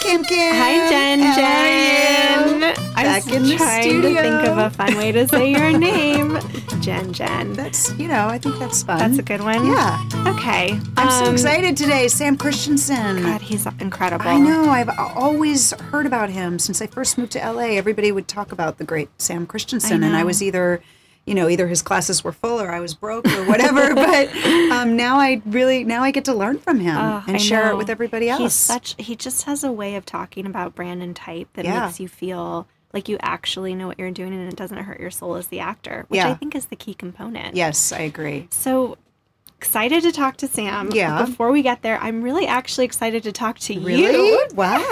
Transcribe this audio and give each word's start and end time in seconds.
Kim 0.00 0.22
Kim. 0.24 0.54
Hi, 0.54 0.88
Jen. 0.88 1.20
How 1.20 1.36
Jen. 1.36 2.62
are 2.62 2.68
you? 2.68 2.74
I 2.96 3.02
Back 3.02 3.26
in 3.32 3.42
the 3.42 3.56
trying 3.56 3.82
studio. 3.82 4.10
to 4.14 4.22
think 4.22 4.48
of 4.48 4.58
a 4.58 4.70
fun 4.70 4.96
way 4.96 5.12
to 5.12 5.26
say 5.28 5.50
your 5.50 5.76
name. 5.78 6.38
Jen. 6.80 7.12
Jen. 7.12 7.52
That's 7.54 7.92
you 7.98 8.06
know, 8.08 8.28
I 8.28 8.38
think 8.38 8.58
that's 8.58 8.82
fun. 8.82 8.98
That's 8.98 9.18
a 9.18 9.22
good 9.22 9.40
one. 9.40 9.66
Yeah. 9.66 9.98
Okay. 10.26 10.78
I'm 10.96 11.10
so 11.10 11.26
Um, 11.26 11.34
excited 11.34 11.76
today. 11.76 12.08
Sam 12.08 12.36
Christensen. 12.36 13.22
God, 13.22 13.40
he's 13.40 13.66
incredible. 13.80 14.28
I 14.28 14.38
know. 14.38 14.70
I've 14.70 14.90
always 15.16 15.72
heard 15.72 16.06
about 16.06 16.30
him 16.30 16.58
since 16.58 16.80
I 16.80 16.86
first 16.86 17.18
moved 17.18 17.32
to 17.32 17.38
LA. 17.40 17.76
Everybody 17.76 18.12
would 18.12 18.28
talk 18.28 18.52
about 18.52 18.78
the 18.78 18.84
great 18.84 19.08
Sam 19.20 19.46
Christensen, 19.46 20.02
and 20.04 20.14
I 20.16 20.22
was 20.24 20.42
either, 20.42 20.80
you 21.26 21.34
know, 21.34 21.48
either 21.48 21.66
his 21.66 21.82
classes 21.82 22.22
were 22.24 22.32
full 22.32 22.60
or 22.60 22.70
I 22.70 22.80
was 22.80 22.94
broke 22.94 23.26
or 23.26 23.44
whatever. 23.46 23.94
but 23.94 24.34
um, 24.70 24.96
now 24.96 25.18
I 25.18 25.42
really 25.44 25.84
now 25.84 26.02
I 26.02 26.10
get 26.12 26.24
to 26.26 26.34
learn 26.34 26.58
from 26.58 26.78
him 26.80 26.96
Oh, 26.96 27.24
and 27.26 27.36
I 27.36 27.38
share 27.38 27.70
it 27.70 27.76
with 27.76 27.90
everybody 27.90 28.28
else. 28.30 28.40
He's 28.40 28.52
such. 28.54 28.94
He 28.98 29.16
just 29.16 29.42
has 29.44 29.64
a 29.64 29.72
way 29.72 29.96
of 29.96 30.06
talking 30.06 30.46
about 30.46 30.74
brand 30.74 31.02
and 31.02 31.14
type 31.16 31.48
that 31.54 31.64
Yeah. 31.64 31.86
makes 31.86 31.98
you 32.00 32.08
feel 32.08 32.68
like 32.92 33.08
you 33.08 33.18
actually 33.20 33.74
know 33.74 33.86
what 33.88 33.98
you're 33.98 34.10
doing, 34.10 34.32
and 34.32 34.48
it 34.48 34.56
doesn't 34.56 34.78
hurt 34.78 35.00
your 35.00 35.10
soul 35.10 35.34
as 35.34 35.48
the 35.48 35.60
actor, 35.60 36.06
which 36.08 36.18
Yeah. 36.18 36.30
I 36.30 36.34
think 36.34 36.54
is 36.54 36.66
the 36.66 36.76
key 36.76 36.94
component. 36.94 37.54
yes, 37.56 37.92
I 37.92 37.98
agree. 38.00 38.46
So 38.50 38.96
excited 39.56 40.02
to 40.02 40.12
talk 40.12 40.36
to 40.38 40.46
Sam. 40.46 40.90
Yeah. 40.92 41.24
Before 41.24 41.50
we 41.50 41.62
get 41.62 41.82
there, 41.82 41.98
I'm 41.98 42.22
really 42.22 42.46
actually 42.46 42.84
excited 42.84 43.22
to 43.24 43.32
talk 43.32 43.58
to 43.60 43.80
Really? 43.80 44.02
you. 44.02 44.46
Wow! 44.54 44.78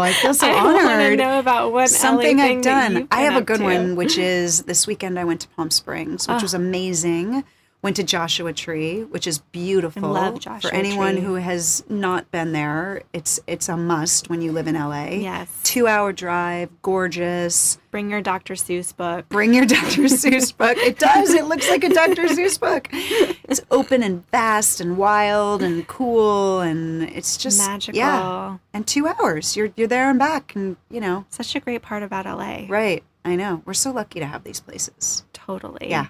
I 0.00 0.12
feel 0.12 0.34
so 0.34 0.50
honored. 0.50 0.82
I 0.82 0.84
want 0.84 1.10
to 1.10 1.16
know 1.16 1.38
about 1.38 1.72
what 1.72 1.90
Something 1.90 2.40
I've 2.40 2.62
done. 2.62 3.08
I 3.10 3.22
have 3.22 3.36
a 3.36 3.42
good 3.42 3.58
to. 3.58 3.64
one, 3.64 3.96
which 3.96 4.18
is 4.18 4.62
this 4.62 4.86
weekend 4.86 5.18
I 5.18 5.24
went 5.24 5.40
to 5.42 5.48
Palm 5.48 5.70
Springs, 5.70 6.28
which 6.28 6.38
ah. 6.38 6.42
was 6.42 6.54
amazing. 6.54 7.44
Went 7.84 7.96
to 7.96 8.02
Joshua 8.02 8.54
Tree, 8.54 9.04
which 9.04 9.26
is 9.26 9.40
beautiful. 9.52 10.08
love 10.08 10.40
Joshua 10.40 10.70
For 10.70 10.74
anyone 10.74 11.16
Tree. 11.16 11.20
who 11.24 11.34
has 11.34 11.84
not 11.90 12.30
been 12.30 12.52
there, 12.52 13.02
it's 13.12 13.38
it's 13.46 13.68
a 13.68 13.76
must 13.76 14.30
when 14.30 14.40
you 14.40 14.52
live 14.52 14.66
in 14.66 14.74
LA. 14.74 15.08
Yes. 15.08 15.60
Two 15.64 15.86
hour 15.86 16.10
drive, 16.10 16.70
gorgeous. 16.80 17.76
Bring 17.90 18.08
your 18.08 18.22
Dr. 18.22 18.54
Seuss 18.54 18.96
book. 18.96 19.28
Bring 19.28 19.52
your 19.52 19.66
Dr. 19.66 20.02
Seuss 20.04 20.56
book. 20.56 20.78
It 20.78 20.98
does. 20.98 21.34
It 21.34 21.44
looks 21.44 21.68
like 21.68 21.84
a 21.84 21.90
Dr. 21.90 22.22
Seuss 22.22 22.58
book. 22.58 22.88
It's 22.90 23.60
open 23.70 24.02
and 24.02 24.26
vast 24.30 24.80
and 24.80 24.96
wild 24.96 25.62
and 25.62 25.86
cool 25.86 26.60
and 26.60 27.02
it's 27.02 27.36
just 27.36 27.58
Magical. 27.58 27.98
Yeah. 27.98 28.56
And 28.72 28.86
two 28.86 29.06
hours. 29.06 29.58
You're 29.58 29.72
you're 29.76 29.88
there 29.88 30.08
and 30.08 30.18
back 30.18 30.54
and 30.56 30.78
you 30.90 31.02
know, 31.02 31.26
Such 31.28 31.54
a 31.54 31.60
great 31.60 31.82
part 31.82 32.02
about 32.02 32.24
LA. 32.24 32.64
Right. 32.66 33.04
I 33.26 33.36
know. 33.36 33.60
We're 33.66 33.74
so 33.74 33.90
lucky 33.92 34.20
to 34.20 34.26
have 34.26 34.42
these 34.42 34.60
places. 34.60 35.24
Totally. 35.34 35.90
Yeah. 35.90 36.08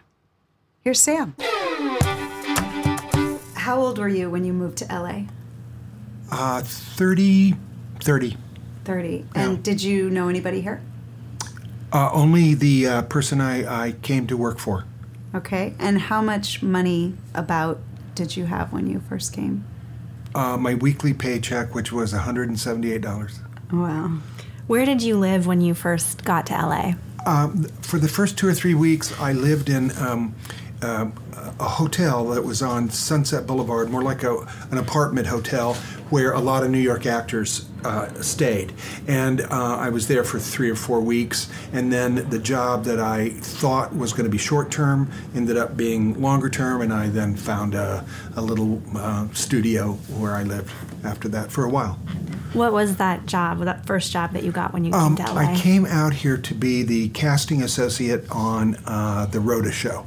Here's 0.84 1.00
Sam. 1.00 1.34
How 3.64 3.78
old 3.78 3.98
were 3.98 4.08
you 4.08 4.28
when 4.28 4.44
you 4.44 4.52
moved 4.52 4.76
to 4.78 4.84
LA? 4.92 5.22
Uh, 6.30 6.60
30, 6.60 7.54
30. 7.98 8.36
30. 8.84 9.24
And 9.34 9.62
did 9.62 9.82
you 9.82 10.10
know 10.10 10.28
anybody 10.28 10.60
here? 10.60 10.82
Uh, 11.90 12.10
only 12.12 12.52
the 12.52 12.86
uh, 12.86 13.02
person 13.04 13.40
I, 13.40 13.86
I 13.86 13.92
came 13.92 14.26
to 14.26 14.36
work 14.36 14.58
for. 14.58 14.84
Okay. 15.34 15.72
And 15.78 15.98
how 15.98 16.20
much 16.20 16.62
money 16.62 17.14
about 17.34 17.80
did 18.14 18.36
you 18.36 18.44
have 18.44 18.70
when 18.70 18.86
you 18.86 19.00
first 19.08 19.32
came? 19.32 19.64
Uh, 20.34 20.58
my 20.58 20.74
weekly 20.74 21.14
paycheck, 21.14 21.74
which 21.74 21.90
was 21.90 22.12
$178. 22.12 23.38
Wow. 23.72 24.18
Where 24.66 24.84
did 24.84 25.00
you 25.00 25.16
live 25.16 25.46
when 25.46 25.62
you 25.62 25.72
first 25.72 26.22
got 26.22 26.44
to 26.48 26.52
LA? 26.52 26.92
Um, 27.24 27.64
for 27.80 27.98
the 27.98 28.08
first 28.08 28.36
two 28.36 28.46
or 28.46 28.52
three 28.52 28.74
weeks, 28.74 29.18
I 29.18 29.32
lived 29.32 29.70
in 29.70 29.90
um, 29.96 30.34
a 31.58 31.68
hotel 31.68 32.26
that 32.30 32.42
was 32.44 32.62
on 32.62 32.90
Sunset 32.90 33.46
Boulevard, 33.46 33.90
more 33.90 34.02
like 34.02 34.22
a, 34.22 34.36
an 34.70 34.78
apartment 34.78 35.26
hotel 35.26 35.74
where 36.10 36.32
a 36.32 36.40
lot 36.40 36.62
of 36.62 36.70
New 36.70 36.78
York 36.78 37.06
actors 37.06 37.66
uh, 37.84 38.08
stayed. 38.20 38.72
And 39.08 39.40
uh, 39.42 39.76
I 39.78 39.88
was 39.88 40.06
there 40.08 40.24
for 40.24 40.38
three 40.38 40.70
or 40.70 40.74
four 40.76 41.00
weeks. 41.00 41.50
And 41.72 41.92
then 41.92 42.28
the 42.30 42.38
job 42.38 42.84
that 42.84 43.00
I 43.00 43.30
thought 43.30 43.94
was 43.94 44.12
going 44.12 44.24
to 44.24 44.30
be 44.30 44.38
short 44.38 44.70
term 44.70 45.10
ended 45.34 45.56
up 45.56 45.76
being 45.76 46.20
longer 46.20 46.48
term. 46.48 46.82
And 46.82 46.92
I 46.92 47.08
then 47.08 47.36
found 47.36 47.74
a, 47.74 48.04
a 48.36 48.42
little 48.42 48.80
uh, 48.96 49.28
studio 49.32 49.92
where 50.18 50.34
I 50.34 50.42
lived 50.44 50.72
after 51.04 51.28
that 51.28 51.50
for 51.50 51.64
a 51.64 51.68
while. 51.68 51.98
What 52.52 52.72
was 52.72 52.96
that 52.96 53.26
job, 53.26 53.58
that 53.64 53.84
first 53.84 54.12
job 54.12 54.32
that 54.32 54.44
you 54.44 54.52
got 54.52 54.72
when 54.72 54.84
you 54.84 54.92
came 54.92 55.00
Um, 55.00 55.16
to 55.16 55.24
LA? 55.24 55.40
I 55.40 55.56
came 55.56 55.84
out 55.86 56.12
here 56.12 56.36
to 56.36 56.54
be 56.54 56.84
the 56.84 57.08
casting 57.08 57.62
associate 57.62 58.30
on 58.30 58.76
uh, 58.86 59.26
the 59.26 59.40
Rhoda 59.40 59.72
show. 59.72 60.06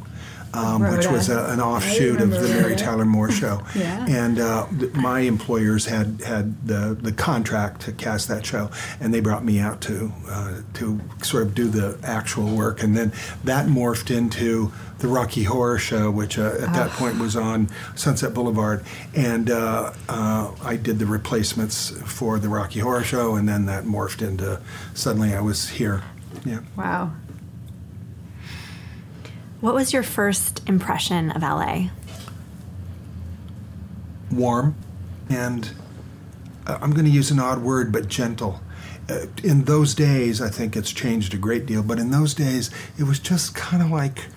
Um, 0.57 0.81
which 0.91 1.05
was 1.07 1.29
a, 1.29 1.45
an 1.51 1.59
offshoot 1.61 2.19
of 2.19 2.31
the 2.31 2.41
Mary 2.47 2.75
Tyler 2.75 3.05
Moore 3.05 3.29
show, 3.31 3.61
Yeah. 3.75 4.05
and 4.07 4.39
uh, 4.39 4.65
th- 4.79 4.93
my 4.93 5.19
employers 5.19 5.85
had 5.85 6.21
had 6.25 6.65
the, 6.65 6.97
the 6.99 7.11
contract 7.11 7.81
to 7.81 7.91
cast 7.91 8.27
that 8.29 8.43
show, 8.45 8.71
and 8.99 9.13
they 9.13 9.19
brought 9.19 9.45
me 9.45 9.59
out 9.59 9.81
to 9.81 10.11
uh, 10.29 10.61
to 10.75 10.99
sort 11.21 11.43
of 11.43 11.53
do 11.53 11.67
the 11.69 11.99
actual 12.03 12.55
work, 12.55 12.81
and 12.81 12.97
then 12.97 13.11
that 13.43 13.67
morphed 13.67 14.09
into 14.15 14.71
the 14.97 15.07
Rocky 15.07 15.43
Horror 15.43 15.77
Show, 15.77 16.09
which 16.09 16.39
uh, 16.39 16.55
at 16.59 16.73
that 16.73 16.89
point 16.91 17.19
was 17.19 17.35
on 17.35 17.69
Sunset 17.95 18.33
Boulevard, 18.33 18.83
and 19.15 19.51
uh, 19.51 19.93
uh, 20.09 20.51
I 20.63 20.75
did 20.75 20.97
the 20.97 21.05
replacements 21.05 21.91
for 22.05 22.39
the 22.39 22.49
Rocky 22.49 22.79
Horror 22.79 23.03
Show, 23.03 23.35
and 23.35 23.47
then 23.47 23.67
that 23.67 23.83
morphed 23.83 24.27
into 24.27 24.59
suddenly 24.95 25.35
I 25.35 25.41
was 25.41 25.69
here. 25.69 26.01
Yeah. 26.45 26.61
Wow. 26.75 27.11
What 29.67 29.75
was 29.75 29.91
your 29.91 30.01
first 30.01 30.61
impression 30.65 31.29
of 31.31 31.41
LA? 31.41 31.89
warm 34.31 34.75
and 35.29 35.71
uh, 36.65 36.77
I'm 36.81 36.91
going 36.91 37.05
to 37.05 37.11
use 37.11 37.31
an 37.31 37.39
odd 37.39 37.61
word, 37.61 37.91
but 37.91 38.07
gentle. 38.07 38.61
Uh, 39.09 39.25
in 39.43 39.63
those 39.63 39.93
days, 39.93 40.41
I 40.41 40.49
think 40.49 40.75
it's 40.77 40.91
changed 40.91 41.33
a 41.33 41.37
great 41.37 41.65
deal, 41.65 41.81
but 41.83 41.97
in 41.99 42.11
those 42.11 42.33
days, 42.33 42.69
it 42.97 43.03
was 43.03 43.19
just 43.19 43.55
kind 43.55 43.81
of 43.83 43.89
like 43.89 44.27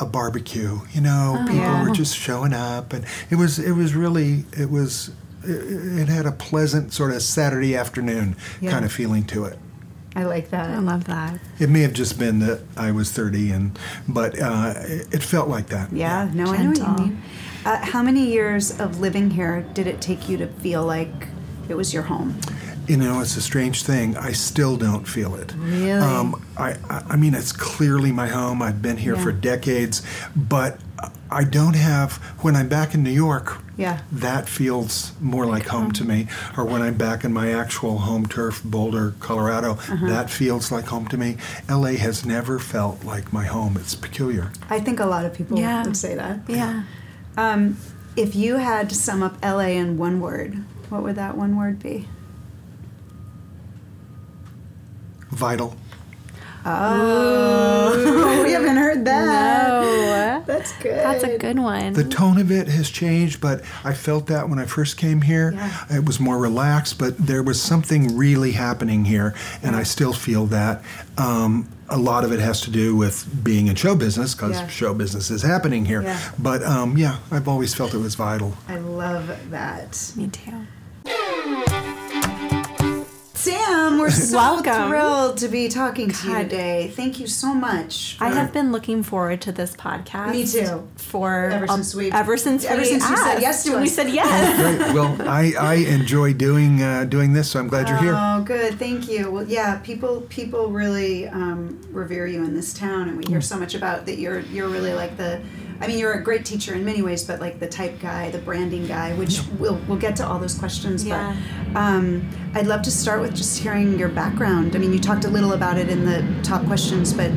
a 0.00 0.06
barbecue. 0.06 0.80
You 0.92 1.00
know, 1.00 1.36
people 1.42 1.56
yeah. 1.56 1.82
were 1.84 1.94
just 1.94 2.16
showing 2.16 2.52
up, 2.52 2.92
and 2.92 3.04
it 3.30 3.36
was 3.36 3.58
it 3.60 3.72
was 3.72 3.94
really 3.94 4.46
it 4.56 4.70
was 4.70 5.10
it, 5.44 6.00
it 6.00 6.08
had 6.08 6.26
a 6.26 6.32
pleasant 6.32 6.92
sort 6.92 7.12
of 7.12 7.22
Saturday 7.22 7.76
afternoon 7.76 8.36
Yeah. 8.60 8.70
kind 8.72 8.84
of 8.84 8.92
feeling 8.92 9.24
to 9.26 9.44
it. 9.44 9.58
I 10.16 10.24
like 10.24 10.48
that. 10.48 10.70
I 10.70 10.78
love 10.78 11.04
that. 11.04 11.38
It 11.58 11.68
may 11.68 11.82
have 11.82 11.92
just 11.92 12.18
been 12.18 12.38
that 12.38 12.62
I 12.74 12.90
was 12.90 13.12
30, 13.12 13.50
and 13.50 13.78
but 14.08 14.40
uh, 14.40 14.72
it, 14.78 15.14
it 15.16 15.22
felt 15.22 15.48
like 15.48 15.66
that. 15.66 15.92
Yeah, 15.92 16.30
no, 16.32 16.46
I 16.46 16.62
know 16.62 16.70
what 16.70 17.00
you 17.00 17.04
mean. 17.04 17.22
Uh, 17.66 17.84
how 17.84 18.02
many 18.02 18.24
years 18.24 18.80
of 18.80 19.00
living 19.00 19.30
here 19.30 19.66
did 19.74 19.86
it 19.86 20.00
take 20.00 20.26
you 20.26 20.38
to 20.38 20.46
feel 20.46 20.86
like 20.86 21.28
it 21.68 21.76
was 21.76 21.92
your 21.92 22.04
home? 22.04 22.40
You 22.88 22.96
know, 22.96 23.20
it's 23.20 23.36
a 23.36 23.42
strange 23.42 23.82
thing. 23.82 24.16
I 24.16 24.32
still 24.32 24.78
don't 24.78 25.06
feel 25.06 25.34
it. 25.34 25.52
Really? 25.58 25.90
Um, 25.90 26.42
I, 26.56 26.76
I, 26.88 27.02
I 27.10 27.16
mean, 27.16 27.34
it's 27.34 27.52
clearly 27.52 28.10
my 28.10 28.28
home. 28.28 28.62
I've 28.62 28.80
been 28.80 28.96
here 28.96 29.16
for 29.16 29.32
decades, 29.32 30.00
but 30.34 30.78
I 31.30 31.44
don't 31.44 31.74
have. 31.76 32.12
When 32.42 32.54
I'm 32.54 32.68
back 32.68 32.94
in 32.94 33.02
New 33.02 33.10
York, 33.10 33.58
Yeah. 33.76 33.98
that 34.12 34.48
feels 34.48 35.12
more 35.20 35.44
like 35.44 35.66
home 35.66 35.90
to 35.92 36.04
me. 36.04 36.28
Or 36.56 36.64
when 36.64 36.82
I'm 36.82 36.94
back 36.94 37.24
in 37.24 37.32
my 37.32 37.52
actual 37.52 37.98
home 37.98 38.26
turf, 38.26 38.62
Boulder, 38.64 39.14
Colorado, 39.20 39.72
Uh-huh. 39.72 40.06
that 40.06 40.30
feels 40.30 40.70
like 40.70 40.86
home 40.86 41.06
to 41.08 41.16
me. 41.16 41.36
LA 41.68 41.96
has 41.96 42.24
never 42.24 42.58
felt 42.58 43.04
like 43.04 43.32
my 43.32 43.44
home. 43.46 43.76
It's 43.76 43.94
peculiar. 43.94 44.50
I 44.70 44.78
think 44.80 45.00
a 45.00 45.06
lot 45.06 45.24
of 45.24 45.34
people 45.34 45.58
Yeah. 45.58 45.82
would 45.84 45.96
say 45.96 46.14
that. 46.14 46.40
Yeah. 46.46 46.82
Um, 47.36 47.76
if 48.14 48.34
you 48.36 48.56
had 48.56 48.88
to 48.90 48.94
sum 48.94 49.22
up 49.22 49.36
LA 49.42 49.76
in 49.76 49.98
one 49.98 50.20
word, 50.20 50.62
what 50.90 51.02
would 51.02 51.16
that 51.16 51.36
one 51.36 51.56
word 51.56 51.80
be? 51.82 52.08
Vital. 55.30 55.76
Oh, 56.68 58.42
we 58.44 58.52
haven't 58.52 58.76
heard 58.76 59.04
that. 59.04 59.24
No. 59.26 60.42
That's 60.46 60.72
good. 60.78 60.96
That's 60.98 61.22
a 61.24 61.38
good 61.38 61.58
one. 61.58 61.92
The 61.92 62.04
tone 62.04 62.38
of 62.38 62.50
it 62.50 62.68
has 62.68 62.90
changed, 62.90 63.40
but 63.40 63.62
I 63.84 63.94
felt 63.94 64.26
that 64.26 64.48
when 64.48 64.58
I 64.58 64.64
first 64.66 64.96
came 64.96 65.22
here. 65.22 65.52
Yeah. 65.52 65.84
It 65.98 66.04
was 66.04 66.18
more 66.20 66.38
relaxed, 66.38 66.98
but 66.98 67.16
there 67.18 67.42
was 67.42 67.60
something 67.62 68.16
really 68.16 68.52
happening 68.52 69.04
here, 69.04 69.34
and 69.62 69.76
I 69.76 69.82
still 69.84 70.12
feel 70.12 70.46
that. 70.46 70.82
Um, 71.18 71.68
a 71.88 71.96
lot 71.98 72.24
of 72.24 72.32
it 72.32 72.40
has 72.40 72.60
to 72.62 72.70
do 72.70 72.96
with 72.96 73.28
being 73.44 73.68
in 73.68 73.76
show 73.76 73.94
business 73.94 74.34
because 74.34 74.56
Yeah. 74.60 74.66
show 74.66 74.92
business 74.92 75.30
is 75.30 75.42
happening 75.42 75.84
here. 75.84 76.02
Yeah. 76.02 76.18
But 76.38 76.64
um, 76.64 76.98
yeah, 76.98 77.18
I've 77.30 77.46
always 77.46 77.74
felt 77.74 77.94
it 77.94 77.98
was 77.98 78.16
vital. 78.16 78.54
I 78.68 78.78
love 78.78 79.30
that. 79.50 80.12
Me 80.16 80.28
too. 80.28 80.66
Sam, 83.46 83.98
We're 84.00 84.10
so 84.10 84.36
Welcome. 84.36 84.88
thrilled 84.88 85.36
to 85.38 85.46
be 85.46 85.68
talking 85.68 86.10
to 86.10 86.28
you 86.28 86.34
today. 86.38 86.88
Thank 86.92 87.20
you 87.20 87.28
so 87.28 87.54
much. 87.54 88.16
I 88.18 88.30
have 88.30 88.52
been 88.52 88.72
looking 88.72 89.04
forward 89.04 89.40
to 89.42 89.52
this 89.52 89.76
podcast. 89.76 90.32
Me 90.32 90.44
too. 90.44 90.88
For 90.96 91.50
Ever 91.50 91.70
um, 91.70 91.76
since 91.84 91.94
we- 91.94 92.10
ever 92.10 92.36
since 92.36 92.64
ever 92.64 92.80
we 92.82 92.88
since 92.88 93.08
you 93.08 93.16
said 93.16 93.38
yes 93.40 93.62
to 93.62 93.78
we 93.78 93.86
said 93.86 94.08
yes. 94.20 94.78
Great. 94.78 94.92
Well, 94.92 95.16
I, 95.28 95.52
I 95.58 95.74
enjoy 95.74 96.32
doing 96.32 96.82
uh, 96.82 97.04
doing 97.04 97.34
this, 97.34 97.48
so 97.52 97.60
I'm 97.60 97.68
glad 97.68 97.88
you're 97.88 97.98
here. 97.98 98.14
Oh, 98.16 98.42
good. 98.42 98.80
Thank 98.80 99.08
you. 99.08 99.30
Well, 99.30 99.44
yeah, 99.46 99.78
people 99.78 100.22
people 100.22 100.70
really 100.70 101.28
um, 101.28 101.80
revere 101.92 102.26
you 102.26 102.42
in 102.42 102.52
this 102.52 102.74
town, 102.74 103.08
and 103.08 103.16
we 103.16 103.24
hear 103.26 103.40
so 103.40 103.56
much 103.56 103.76
about 103.76 104.06
that. 104.06 104.18
You're 104.18 104.40
you're 104.40 104.68
really 104.68 104.92
like 104.92 105.16
the. 105.16 105.40
I 105.80 105.86
mean, 105.86 105.98
you're 105.98 106.14
a 106.14 106.22
great 106.22 106.44
teacher 106.44 106.74
in 106.74 106.84
many 106.84 107.02
ways, 107.02 107.24
but 107.24 107.40
like 107.40 107.60
the 107.60 107.68
type 107.68 108.00
guy, 108.00 108.30
the 108.30 108.38
branding 108.38 108.86
guy, 108.86 109.14
which 109.14 109.40
we'll 109.58 109.80
we'll 109.86 109.98
get 109.98 110.16
to 110.16 110.26
all 110.26 110.38
those 110.38 110.58
questions. 110.58 111.04
Yeah. 111.04 111.36
But 111.72 111.78
um, 111.78 112.28
I'd 112.54 112.66
love 112.66 112.82
to 112.82 112.90
start 112.90 113.20
with 113.20 113.34
just 113.34 113.58
hearing 113.58 113.98
your 113.98 114.08
background. 114.08 114.74
I 114.74 114.78
mean, 114.78 114.92
you 114.92 114.98
talked 114.98 115.24
a 115.24 115.28
little 115.28 115.52
about 115.52 115.78
it 115.78 115.88
in 115.88 116.04
the 116.04 116.24
top 116.42 116.64
questions, 116.66 117.12
but 117.12 117.30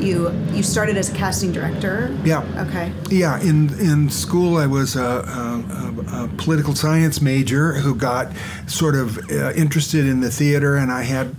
you 0.00 0.30
you 0.52 0.62
started 0.62 0.96
as 0.96 1.10
a 1.10 1.14
casting 1.14 1.52
director. 1.52 2.16
Yeah. 2.24 2.42
Okay. 2.68 2.92
Yeah, 3.10 3.40
in 3.40 3.68
in 3.78 4.10
school 4.10 4.56
I 4.56 4.66
was 4.66 4.96
a, 4.96 5.02
a, 5.02 6.24
a 6.24 6.28
political 6.36 6.74
science 6.74 7.20
major 7.20 7.72
who 7.72 7.94
got 7.94 8.32
sort 8.66 8.94
of 8.94 9.18
uh, 9.30 9.52
interested 9.52 10.06
in 10.06 10.20
the 10.20 10.30
theater, 10.30 10.76
and 10.76 10.90
I 10.92 11.02
had 11.02 11.36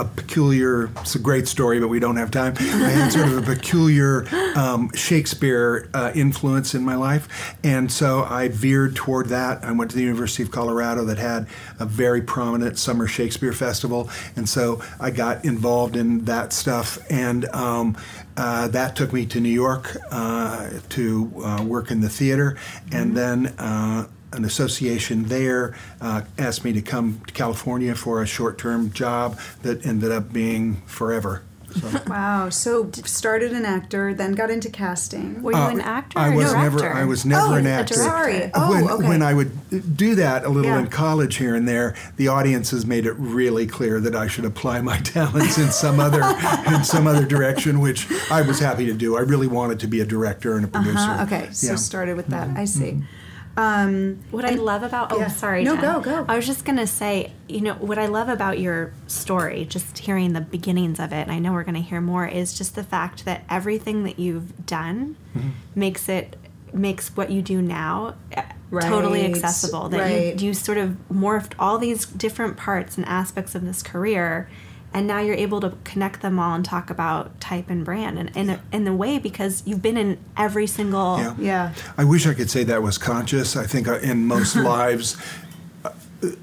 a 0.00 0.04
peculiar. 0.04 0.90
It's 1.00 1.14
a 1.14 1.18
great 1.18 1.46
story, 1.46 1.78
but 1.78 1.88
we 1.88 2.00
don't 2.00 2.16
have 2.16 2.30
time. 2.30 2.54
I 2.58 2.90
had 2.90 3.12
sort 3.12 3.28
of 3.28 3.38
a 3.38 3.42
peculiar 3.54 4.26
um, 4.56 4.90
Shakespeare 4.94 5.88
uh, 5.94 6.12
influence 6.14 6.74
in 6.74 6.82
my 6.84 6.94
life, 6.94 7.54
and 7.62 7.92
so 7.92 8.24
I 8.24 8.48
veered 8.48 8.96
toward 8.96 9.28
that. 9.28 9.62
I 9.62 9.72
went 9.72 9.90
to 9.90 9.96
the 9.96 10.02
University 10.02 10.42
of 10.42 10.50
Colorado 10.50 11.04
that 11.04 11.18
had 11.18 11.46
a 11.78 11.84
very 11.84 12.22
prominent 12.22 12.78
summer 12.78 13.06
Shakespeare 13.06 13.52
festival, 13.52 14.08
and 14.36 14.48
so 14.48 14.82
I 14.98 15.10
got 15.10 15.44
involved 15.44 15.96
in 15.96 16.24
that 16.24 16.52
stuff 16.52 16.98
and. 17.10 17.46
Um, 17.54 17.96
uh, 18.36 18.68
that 18.68 18.96
took 18.96 19.12
me 19.12 19.26
to 19.26 19.38
New 19.38 19.50
York 19.50 19.98
uh, 20.10 20.70
to 20.90 21.30
uh, 21.44 21.62
work 21.62 21.90
in 21.90 22.00
the 22.00 22.08
theater, 22.08 22.56
and 22.90 23.14
then 23.14 23.48
uh, 23.58 24.06
an 24.32 24.44
association 24.44 25.24
there 25.24 25.74
uh, 26.00 26.22
asked 26.38 26.64
me 26.64 26.72
to 26.72 26.82
come 26.82 27.20
to 27.26 27.32
California 27.32 27.94
for 27.94 28.22
a 28.22 28.26
short-term 28.26 28.92
job 28.92 29.38
that 29.62 29.84
ended 29.84 30.12
up 30.12 30.32
being 30.32 30.76
forever. 30.86 31.42
So, 31.72 31.88
Wow. 32.08 32.48
So 32.48 32.90
started 33.04 33.52
an 33.52 33.64
actor, 33.64 34.12
then 34.12 34.32
got 34.32 34.50
into 34.50 34.68
casting. 34.70 35.40
Were 35.40 35.52
you 35.52 35.58
an 35.58 35.80
actor 35.80 36.18
Uh, 36.18 36.22
I 36.22 36.28
or 36.30 36.34
was 36.36 36.50
director? 36.52 36.78
never. 36.78 36.92
I 36.92 37.04
was 37.04 37.24
never 37.24 37.46
Oh, 37.46 37.54
an 37.54 37.66
a 37.66 37.70
actor. 37.70 37.94
Sorry. 37.94 38.50
Oh, 38.54 38.70
when, 38.70 38.90
okay. 38.90 39.08
when 39.08 39.22
I 39.22 39.34
would 39.34 39.96
do 39.96 40.16
that 40.16 40.44
a 40.44 40.48
little 40.48 40.70
Yeah. 40.72 40.80
in 40.80 40.88
college 40.88 41.36
here 41.36 41.54
and 41.54 41.68
there, 41.68 41.94
the 42.16 42.26
audiences 42.26 42.84
made 42.86 43.06
it 43.06 43.12
really 43.18 43.68
clear 43.68 44.00
that 44.00 44.16
I 44.16 44.26
should 44.26 44.44
apply 44.46 44.80
my 44.80 44.98
talents 45.16 45.58
in 45.58 45.70
some 45.70 46.00
other 46.00 46.22
in 46.74 46.82
some 46.82 47.06
other 47.06 47.24
direction, 47.24 47.78
which 47.80 48.08
I 48.32 48.42
was 48.42 48.58
happy 48.58 48.86
to 48.86 48.92
do. 48.92 49.16
I 49.16 49.20
really 49.20 49.46
wanted 49.46 49.78
to 49.80 49.86
be 49.86 50.00
a 50.00 50.04
director 50.06 50.56
and 50.56 50.64
a 50.64 50.68
producer. 50.68 50.98
Uh-huh. 50.98 51.22
Okay. 51.24 51.48
So 51.52 51.68
Yeah. 51.68 51.76
started 51.76 52.16
with 52.16 52.26
that. 52.28 52.48
I 52.56 52.64
see. 52.64 53.02
Um, 53.60 54.18
What 54.30 54.44
I 54.44 54.54
love 54.54 54.82
about 54.82 55.12
oh 55.12 55.18
Yeah. 55.18 55.28
sorry 55.28 55.64
No, 55.64 55.74
Jen. 55.76 55.82
go, 55.82 56.00
go. 56.00 56.24
I 56.28 56.36
was 56.36 56.46
just 56.46 56.64
gonna 56.64 56.86
say 56.86 57.32
you 57.48 57.60
know 57.60 57.74
what 57.74 57.98
I 57.98 58.06
love 58.06 58.28
about 58.28 58.58
your 58.58 58.92
story, 59.06 59.66
just 59.68 59.98
hearing 59.98 60.32
the 60.32 60.40
beginnings 60.40 60.98
of 60.98 61.12
it, 61.12 61.22
and 61.22 61.32
I 61.32 61.38
know 61.38 61.52
we're 61.52 61.64
gonna 61.64 61.80
hear 61.80 62.00
more, 62.00 62.26
is 62.26 62.56
just 62.56 62.74
the 62.74 62.84
fact 62.84 63.24
that 63.26 63.42
everything 63.50 64.04
that 64.04 64.18
you've 64.18 64.66
done 64.66 65.16
Mm-hmm. 65.36 65.48
makes 65.74 66.08
it 66.08 66.36
makes 66.72 67.16
what 67.16 67.30
you 67.30 67.42
do 67.42 67.60
now 67.60 68.14
uh, 68.36 68.42
totally 68.80 69.24
accessible. 69.26 69.88
That 69.88 70.00
right. 70.00 70.40
you 70.40 70.48
you 70.48 70.54
sort 70.54 70.78
of 70.78 70.96
morphed 71.12 71.52
all 71.58 71.78
these 71.78 72.06
different 72.06 72.56
parts 72.56 72.96
and 72.96 73.04
aspects 73.06 73.54
of 73.54 73.64
this 73.64 73.82
career. 73.82 74.48
And 74.92 75.06
now 75.06 75.20
you're 75.20 75.36
able 75.36 75.60
to 75.60 75.74
connect 75.84 76.20
them 76.20 76.38
all 76.40 76.54
and 76.54 76.64
talk 76.64 76.90
about 76.90 77.40
type 77.40 77.70
and 77.70 77.84
brand, 77.84 78.18
and 78.18 78.36
in 78.36 78.50
a, 78.50 78.60
in 78.72 78.88
a 78.88 78.94
way 78.94 79.18
because 79.18 79.62
you've 79.64 79.82
been 79.82 79.96
in 79.96 80.18
every 80.36 80.66
single 80.66 81.18
Yeah. 81.18 81.34
yeah. 81.38 81.72
I 81.96 82.02
wish 82.04 82.26
I 82.26 82.34
could 82.34 82.50
say 82.50 82.64
that 82.64 82.82
was 82.82 82.98
conscious. 82.98 83.56
I 83.56 83.66
think 83.66 83.86
uh, 83.86 83.98
in 84.00 84.26
most 84.26 84.56
lives, 84.74 85.16
uh, 85.84 85.90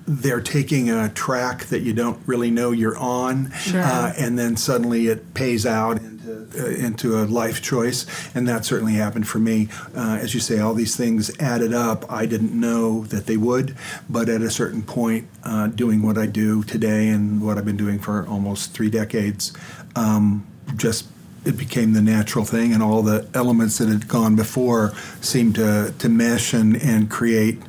they're 0.07 0.39
taking 0.39 0.89
a 0.89 1.09
track 1.09 1.65
that 1.65 1.81
you 1.81 1.91
don't 1.91 2.19
really 2.25 2.49
know 2.49 2.71
you're 2.71 2.97
on, 2.97 3.51
Sure. 3.51 3.81
uh, 3.81 4.13
and 4.17 4.39
then 4.39 4.55
suddenly 4.55 5.07
it 5.07 5.33
pays 5.33 5.65
out 5.65 5.99
into, 6.27 6.63
uh, 6.63 6.67
into 6.67 7.17
a 7.17 7.23
life 7.25 7.61
choice. 7.61 8.05
And 8.35 8.47
that 8.47 8.65
certainly 8.65 8.93
happened 8.93 9.27
for 9.27 9.39
me. 9.39 9.69
Uh, 9.95 10.19
as 10.21 10.33
you 10.33 10.39
say, 10.39 10.59
all 10.59 10.73
these 10.73 10.95
things 10.95 11.35
added 11.39 11.73
up. 11.73 12.11
I 12.11 12.25
didn't 12.25 12.53
know 12.59 13.05
that 13.05 13.25
they 13.25 13.37
would, 13.37 13.75
but 14.09 14.29
at 14.29 14.41
a 14.41 14.49
certain 14.49 14.83
point, 14.83 15.27
uh, 15.43 15.67
doing 15.67 16.01
what 16.01 16.17
I 16.17 16.25
do 16.25 16.63
today 16.63 17.07
and 17.09 17.41
what 17.41 17.57
I've 17.57 17.65
been 17.65 17.77
doing 17.77 17.99
for 17.99 18.27
almost 18.27 18.73
three 18.73 18.89
decades, 18.89 19.53
um, 19.95 20.45
just 20.75 21.07
it 21.45 21.55
became 21.57 21.93
the 21.93 22.01
natural 22.01 22.43
thing, 22.43 22.73
and 22.73 22.83
all 22.83 23.01
the 23.01 23.25
elements 23.33 23.77
that 23.77 23.87
had 23.87 24.07
gone 24.09 24.35
before 24.35 24.93
seemed 25.21 25.55
to, 25.55 25.93
to 25.97 26.09
mesh 26.09 26.53
and, 26.53 26.75
and 26.81 27.09
create 27.09 27.59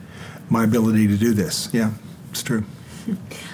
my 0.48 0.64
ability 0.64 1.06
to 1.06 1.16
do 1.16 1.32
this. 1.32 1.68
Yeah, 1.72 1.92
it's 2.30 2.42
true. 2.42 2.64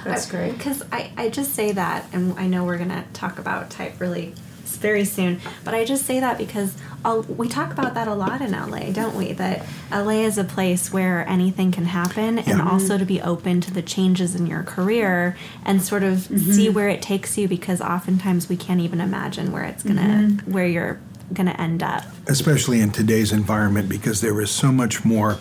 That's 0.02 0.30
great. 0.30 0.52
Because 0.56 0.82
I, 0.90 1.12
I 1.16 1.28
just 1.28 1.54
say 1.54 1.72
that, 1.72 2.06
and 2.12 2.38
I 2.38 2.46
know 2.46 2.64
we're 2.64 2.78
going 2.78 2.88
to 2.88 3.04
talk 3.12 3.38
about 3.38 3.68
type 3.68 4.00
really 4.00 4.32
s- 4.32 4.40
very 4.84 5.06
soon, 5.06 5.40
but 5.64 5.72
I 5.72 5.86
just 5.86 6.04
say 6.04 6.20
that 6.20 6.36
because 6.36 6.76
I'll, 7.06 7.22
we 7.22 7.48
talk 7.48 7.72
about 7.72 7.94
that 7.94 8.06
a 8.06 8.14
lot 8.14 8.42
in 8.42 8.52
LA, 8.52 8.90
don't 8.92 9.16
we? 9.16 9.32
That 9.32 9.64
LA 9.90 10.26
is 10.28 10.36
a 10.36 10.44
place 10.44 10.92
where 10.92 11.26
anything 11.26 11.72
can 11.72 11.86
happen, 11.86 12.38
and 12.38 12.60
also 12.60 12.98
to 12.98 13.06
be 13.06 13.18
open 13.22 13.62
to 13.62 13.72
the 13.72 13.80
changes 13.80 14.34
in 14.34 14.46
your 14.46 14.62
career 14.62 15.38
and 15.64 15.80
sort 15.80 16.02
of 16.02 16.20
see 16.20 16.68
where 16.68 16.90
it 16.90 17.00
takes 17.00 17.38
you 17.38 17.48
because 17.48 17.80
oftentimes 17.80 18.50
we 18.50 18.58
can't 18.58 18.82
even 18.82 19.00
imagine 19.00 19.52
where 19.52 19.64
it's 19.64 19.82
going 19.82 19.96
to, 19.96 20.44
where 20.50 20.66
you're 20.66 21.00
going 21.32 21.46
to 21.46 21.58
end 21.58 21.82
up. 21.82 22.04
especially 22.28 22.80
in 22.80 22.90
today's 22.90 23.32
environment 23.32 23.88
because 23.88 24.20
there 24.20 24.38
is 24.42 24.50
so 24.50 24.70
much 24.70 25.04
more 25.04 25.38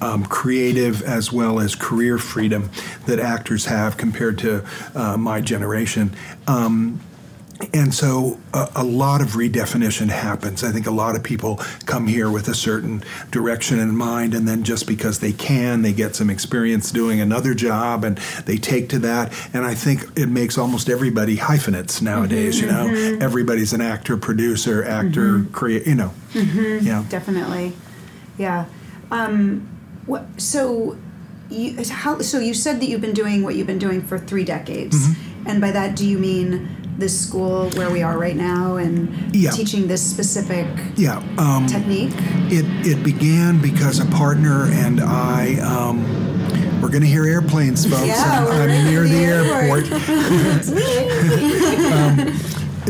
um, 0.00 0.24
creative 0.24 1.02
as 1.02 1.30
well 1.30 1.60
as 1.60 1.74
career 1.74 2.16
freedom 2.16 2.70
that 3.04 3.18
actors 3.18 3.66
have 3.66 3.96
compared 3.98 4.38
to 4.38 4.64
uh, 4.94 5.16
my 5.18 5.40
generation. 5.40 6.14
Um, 6.46 7.00
and 7.72 7.94
so 7.94 8.38
a, 8.52 8.68
a 8.76 8.84
lot 8.84 9.20
of 9.20 9.28
redefinition 9.28 10.08
happens. 10.08 10.62
I 10.62 10.72
think 10.72 10.86
a 10.86 10.90
lot 10.90 11.16
of 11.16 11.22
people 11.22 11.56
come 11.86 12.06
here 12.06 12.30
with 12.30 12.48
a 12.48 12.54
certain 12.54 13.02
direction 13.30 13.78
in 13.78 13.96
mind, 13.96 14.34
and 14.34 14.46
then 14.46 14.62
just 14.62 14.86
because 14.86 15.20
they 15.20 15.32
can, 15.32 15.82
they 15.82 15.92
get 15.92 16.14
some 16.14 16.28
experience 16.30 16.90
doing 16.90 17.20
another 17.20 17.54
job 17.54 18.04
and 18.04 18.18
they 18.44 18.56
take 18.56 18.88
to 18.90 18.98
that. 19.00 19.32
And 19.54 19.64
I 19.64 19.74
think 19.74 20.04
it 20.16 20.26
makes 20.26 20.58
almost 20.58 20.88
everybody 20.88 21.36
hyphenates 21.36 22.02
nowadays, 22.02 22.60
you 22.60 22.66
know? 22.66 22.86
Everybody's 23.20 23.72
an 23.72 23.80
actor, 23.80 24.16
producer, 24.16 24.84
actor, 24.84 25.44
create, 25.52 25.86
you 25.86 25.94
know. 25.94 26.12
Yeah. 26.34 27.04
Definitely. 27.08 27.72
Yeah. 28.38 28.66
Um, 29.10 29.66
what? 30.04 30.26
So 30.40 30.98
you 31.48 31.82
how? 31.88 32.20
So 32.20 32.38
you 32.38 32.52
said 32.54 32.80
that 32.80 32.86
you've 32.86 33.00
been 33.00 33.14
doing 33.14 33.42
what 33.42 33.54
you've 33.54 33.66
been 33.66 33.78
doing 33.78 34.02
for 34.02 34.18
three 34.18 34.44
decades, 34.44 34.96
Mm-hmm. 35.08 35.48
and 35.48 35.60
by 35.60 35.70
that, 35.70 35.96
do 35.96 36.06
you 36.06 36.18
mean 36.18 36.68
this 36.98 37.18
school 37.18 37.70
where 37.70 37.90
we 37.90 38.02
are 38.02 38.18
right 38.18 38.36
now 38.36 38.76
and 38.76 39.08
Yeah. 39.34 39.50
teaching 39.50 39.86
this 39.86 40.02
specific 40.02 40.66
Yeah. 40.96 41.22
Um, 41.38 41.66
technique? 41.66 42.12
It, 42.50 42.66
it 42.86 43.02
began 43.02 43.58
because 43.60 43.98
a 44.00 44.06
partner 44.06 44.66
and 44.70 45.00
I, 45.00 45.56
um, 45.60 46.04
we're 46.80 46.88
going 46.90 47.02
to 47.02 47.08
hear 47.08 47.24
airplanes, 47.26 47.86
folks. 47.86 48.06
Yeah, 48.06 48.22
I'm, 48.22 48.44
we're 48.44 48.68
I'm 48.68 48.84
near 48.84 49.02
the 49.02 49.08
the 49.08 49.24
airport. 49.24 49.90
um, 51.92 52.16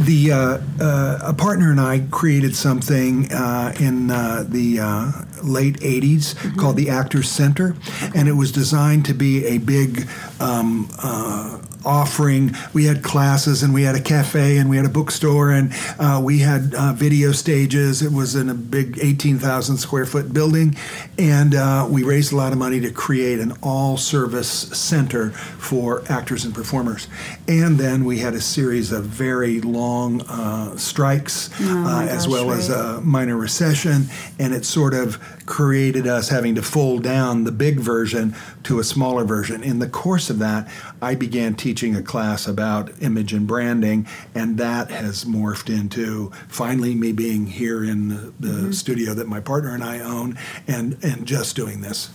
the 0.04 0.30
uh, 0.32 0.58
uh, 0.84 1.18
a 1.22 1.32
partner 1.32 1.70
and 1.70 1.80
I 1.80 2.00
created 2.10 2.54
something 2.54 3.32
uh, 3.32 3.72
in 3.80 4.10
uh, 4.10 4.44
the 4.46 4.80
uh, 4.80 5.12
late 5.42 5.76
'80s 5.80 6.34
called 6.58 6.76
the 6.76 6.90
Actors 6.90 7.30
Center, 7.30 7.74
and 8.14 8.28
it 8.28 8.32
was 8.32 8.52
designed 8.52 9.06
to 9.06 9.14
be 9.14 9.46
a 9.46 9.56
big. 9.58 10.06
Um, 10.40 10.88
uh, 11.02 11.58
offering. 11.86 12.54
We 12.74 12.84
had 12.84 13.02
classes 13.02 13.62
and 13.62 13.72
we 13.72 13.84
had 13.84 13.94
a 13.94 14.00
cafe 14.00 14.58
and 14.58 14.68
we 14.68 14.76
had 14.76 14.84
a 14.84 14.90
bookstore 14.90 15.50
and 15.50 15.72
uh, 15.98 16.20
we 16.22 16.40
had 16.40 16.74
uh, 16.74 16.92
video 16.92 17.32
stages. 17.32 18.02
It 18.02 18.12
was 18.12 18.34
in 18.34 18.48
a 18.48 18.54
big 18.54 18.98
18000 19.00 19.76
square 19.78 20.04
foot 20.04 20.32
building 20.32 20.76
and 21.18 21.54
uh, 21.54 21.86
we 21.88 22.02
raised 22.02 22.32
a 22.32 22.36
lot 22.36 22.52
of 22.52 22.58
money 22.58 22.80
to 22.80 22.90
create 22.90 23.38
an 23.38 23.52
all 23.62 23.96
service 23.96 24.48
center 24.48 25.30
for 25.30 26.02
actors 26.10 26.44
and 26.44 26.54
performers. 26.54 27.06
And 27.46 27.78
then 27.78 28.04
we 28.04 28.18
had 28.18 28.34
a 28.34 28.40
series 28.40 28.90
of 28.90 29.04
very 29.04 29.60
long 29.60 30.22
uh, 30.22 30.76
strikes 30.76 31.48
my 31.60 32.04
uh, 32.04 32.08
as 32.08 32.26
gosh, 32.26 32.32
well 32.32 32.50
as 32.50 32.68
a 32.68 33.00
minor 33.02 33.36
recession. 33.36 34.06
And 34.38 34.52
it 34.52 34.64
sort 34.64 34.94
of 34.94 35.20
created 35.46 36.06
us 36.08 36.28
having 36.28 36.56
to 36.56 36.62
fold 36.62 37.04
down 37.04 37.44
the 37.44 37.52
big 37.52 37.78
version 37.78 38.34
to 38.64 38.80
a 38.80 38.84
smaller 38.84 39.24
version. 39.24 39.62
In 39.62 39.78
the 39.78 39.88
course 39.88 40.28
of 40.28 40.38
that 40.40 40.68
i 41.02 41.14
began 41.14 41.54
teaching 41.54 41.75
teaching 41.76 41.94
a 41.94 42.02
class 42.02 42.48
about 42.48 42.90
image 43.02 43.34
and 43.34 43.46
branding, 43.46 44.06
and 44.34 44.56
that 44.56 44.90
has 44.90 45.26
morphed 45.26 45.68
into 45.68 46.30
finally 46.48 46.94
me 46.94 47.12
being 47.12 47.44
here 47.46 47.84
in 47.84 48.08
the, 48.08 48.32
the 48.40 48.46
Mm-hmm. 48.56 48.70
studio 48.72 49.12
that 49.12 49.28
my 49.28 49.38
partner 49.40 49.74
and 49.74 49.84
I 49.84 50.00
own, 50.00 50.38
and 50.66 50.96
and 51.04 51.26
just 51.26 51.54
doing 51.54 51.82
this. 51.82 52.10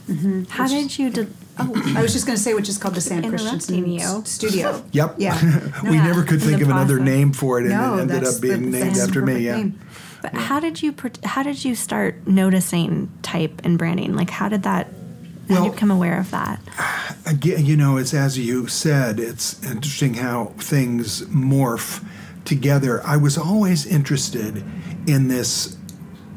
How 0.50 0.68
did 0.68 0.98
you? 0.98 1.12
De- 1.12 1.27
oh, 1.60 1.94
I 1.96 2.01
was 2.01 2.12
just 2.13 2.25
going 2.25 2.36
to 2.36 2.41
say, 2.41 2.56
which 2.56 2.68
is 2.70 2.80
called 2.80 2.96
the 2.96 3.01
Sam 3.01 3.20
Interrupting 3.24 3.84
Christensen 3.84 3.86
you. 3.91 4.24
Studio. 4.25 4.84
Yep. 4.94 5.15
Yeah. 5.20 5.82
we 5.84 5.91
Yeah, 5.98 6.08
never 6.08 6.24
could 6.24 6.41
in 6.41 6.48
think 6.48 6.58
the 6.58 6.63
of 6.65 6.72
another 6.72 7.00
name 7.00 7.32
for 7.34 7.60
it, 7.60 7.65
and 7.65 7.74
No, 7.74 7.98
it 7.98 8.01
ended 8.01 8.24
up 8.24 8.41
being 8.41 8.72
the- 8.72 8.80
named 8.80 8.98
after 8.98 9.22
me. 9.22 9.41
Yeah. 9.41 9.58
name. 9.58 9.80
but 10.24 10.34
how 10.34 10.60
did 10.60 10.82
you? 10.82 10.91
per- 10.91 11.12
How 11.24 11.44
did 11.44 11.63
you 11.63 11.75
start 11.75 12.25
noticing 12.25 13.12
type 13.22 13.62
and 13.63 13.77
branding? 13.77 14.15
Like, 14.15 14.32
how 14.32 14.50
did 14.50 14.63
that? 14.63 14.88
Did 15.51 15.58
you 15.58 15.63
Well- 15.63 15.72
become 15.74 15.91
aware 15.91 16.17
of 16.17 16.31
that? 16.31 16.62
Again, 17.25 17.65
you 17.65 17.75
know, 17.75 17.98
it's 17.98 18.13
as 18.13 18.38
you 18.38 18.67
said, 18.67 19.20
it's 19.20 19.58
interesting 19.70 20.13
how 20.13 20.53
things 20.58 21.24
morph 21.24 22.00
together. 22.46 23.01
I 23.05 23.17
was 23.17 23.38
always 23.38 23.86
interested 23.86 24.63
in 25.05 25.27
this 25.27 25.75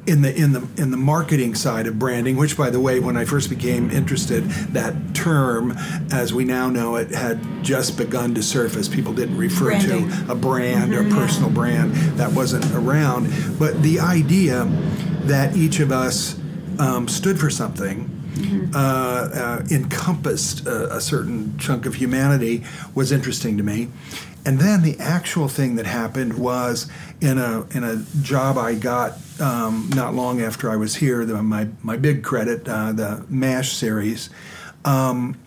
in 0.06 0.20
the 0.20 0.36
in 0.36 0.52
the 0.52 0.62
in 0.76 0.90
the 0.90 0.96
marketing 0.98 1.54
side 1.54 1.86
of 1.86 1.98
branding, 1.98 2.36
which 2.36 2.56
by 2.58 2.68
the 2.70 2.80
way, 2.80 2.98
when 3.00 3.16
I 3.16 3.24
first 3.24 3.48
became 3.48 3.88
interested, 3.90 4.50
that 4.72 5.14
term, 5.14 5.74
as 6.12 6.34
we 6.34 6.44
now 6.44 6.68
know 6.68 6.96
it, 6.96 7.14
had 7.14 7.38
just 7.62 7.96
begun 7.96 8.34
to 8.34 8.42
surface. 8.42 8.88
People 8.88 9.12
didn't 9.14 9.38
refer 9.38 9.66
Branding. 9.66 10.10
to 10.10 10.32
a 10.32 10.34
brand 10.34 10.92
or 10.92 11.04
personal 11.04 11.48
brand 11.50 11.94
that 12.18 12.32
wasn't 12.32 12.66
around. 12.74 13.32
But 13.60 13.82
the 13.82 14.00
idea 14.00 14.66
that 15.22 15.56
each 15.56 15.78
of 15.80 15.90
us 15.92 16.34
um, 16.80 17.06
stood 17.08 17.38
for 17.38 17.48
something 17.48 18.10
uh, 18.74 18.78
uh, 18.78 19.62
encompassed 19.70 20.66
a, 20.66 20.96
a 20.96 21.00
certain 21.00 21.56
chunk 21.58 21.86
of 21.86 21.94
humanity 21.94 22.64
was 22.94 23.12
interesting 23.12 23.56
to 23.56 23.62
me. 23.62 23.88
And 24.46 24.58
then 24.58 24.82
the 24.82 24.98
actual 24.98 25.48
thing 25.48 25.76
that 25.76 25.86
happened 25.86 26.38
was 26.38 26.86
in 27.20 27.38
a 27.38 27.66
in 27.70 27.82
a 27.82 28.04
job 28.20 28.58
I 28.58 28.74
got 28.74 29.18
um, 29.40 29.90
not 29.94 30.14
long 30.14 30.42
after 30.42 30.70
I 30.70 30.76
was 30.76 30.96
here. 30.96 31.24
The, 31.24 31.42
my 31.42 31.68
my 31.82 31.96
big 31.96 32.22
credit, 32.22 32.68
uh, 32.68 32.92
the 32.92 33.24
Mash 33.28 33.72
series. 33.72 34.28
Um, 34.84 35.38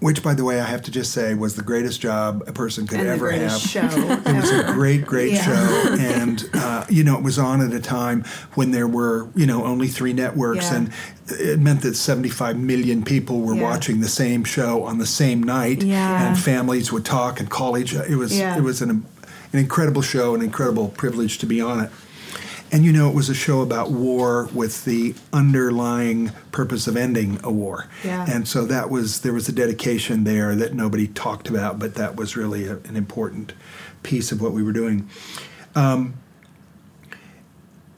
which, 0.00 0.22
by 0.22 0.34
the 0.34 0.44
way, 0.44 0.60
I 0.60 0.64
have 0.64 0.82
to 0.82 0.90
just 0.90 1.12
say 1.12 1.34
was 1.34 1.54
the 1.56 1.62
greatest 1.62 2.00
job 2.00 2.42
a 2.46 2.52
person 2.52 2.86
could 2.86 3.00
And 3.00 3.08
ever 3.08 3.30
have. 3.30 3.58
show. 3.60 3.80
It 3.92 4.34
was 4.34 4.50
a 4.50 4.64
great, 4.72 5.04
great 5.06 5.32
Yeah. 5.32 5.44
show, 5.44 5.94
and 5.98 6.48
uh, 6.54 6.84
you 6.88 7.04
know 7.04 7.16
it 7.16 7.22
was 7.22 7.38
on 7.38 7.60
at 7.60 7.72
a 7.72 7.80
time 7.80 8.24
when 8.54 8.70
there 8.70 8.88
were 8.88 9.28
you 9.36 9.46
know 9.46 9.64
only 9.64 9.88
three 9.88 10.12
networks, 10.12 10.70
Yeah. 10.70 10.76
and 10.76 10.90
it 11.28 11.60
meant 11.60 11.82
that 11.82 11.96
75 11.96 12.58
million 12.58 13.02
people 13.04 13.42
were 13.42 13.54
Yeah. 13.54 13.62
watching 13.62 14.00
the 14.00 14.08
same 14.08 14.42
show 14.44 14.82
on 14.84 14.98
the 14.98 15.06
same 15.06 15.42
night, 15.42 15.84
and 15.84 16.38
families 16.38 16.90
would 16.92 17.04
talk 17.04 17.38
and 17.40 17.48
call 17.50 17.76
each. 17.78 17.92
It 17.94 18.16
was 18.16 18.32
it 18.32 18.62
was 18.62 18.80
an 18.82 19.04
an 19.52 19.58
incredible 19.58 20.00
show, 20.02 20.34
an 20.34 20.42
incredible 20.42 20.88
privilege 20.88 21.38
to 21.38 21.46
be 21.46 21.60
on 21.60 21.80
it. 21.80 21.90
And 22.72 22.84
you 22.84 22.92
know, 22.92 23.08
it 23.08 23.14
was 23.14 23.28
a 23.28 23.34
show 23.34 23.62
about 23.62 23.90
war 23.90 24.48
with 24.54 24.84
the 24.84 25.14
underlying 25.32 26.30
purpose 26.52 26.86
of 26.86 26.96
ending 26.96 27.40
a 27.42 27.50
war. 27.50 27.88
Yeah. 28.04 28.24
And 28.28 28.46
so 28.46 28.64
that 28.66 28.90
was 28.90 29.22
there 29.22 29.32
was 29.32 29.48
a 29.48 29.52
dedication 29.52 30.24
there 30.24 30.54
that 30.54 30.74
nobody 30.74 31.08
talked 31.08 31.48
about, 31.48 31.78
but 31.78 31.94
that 31.96 32.16
was 32.16 32.36
really 32.36 32.66
a, 32.66 32.76
an 32.76 32.96
important 32.96 33.54
piece 34.02 34.30
of 34.30 34.40
what 34.40 34.52
we 34.52 34.62
were 34.62 34.72
doing. 34.72 35.08
Um, 35.74 36.14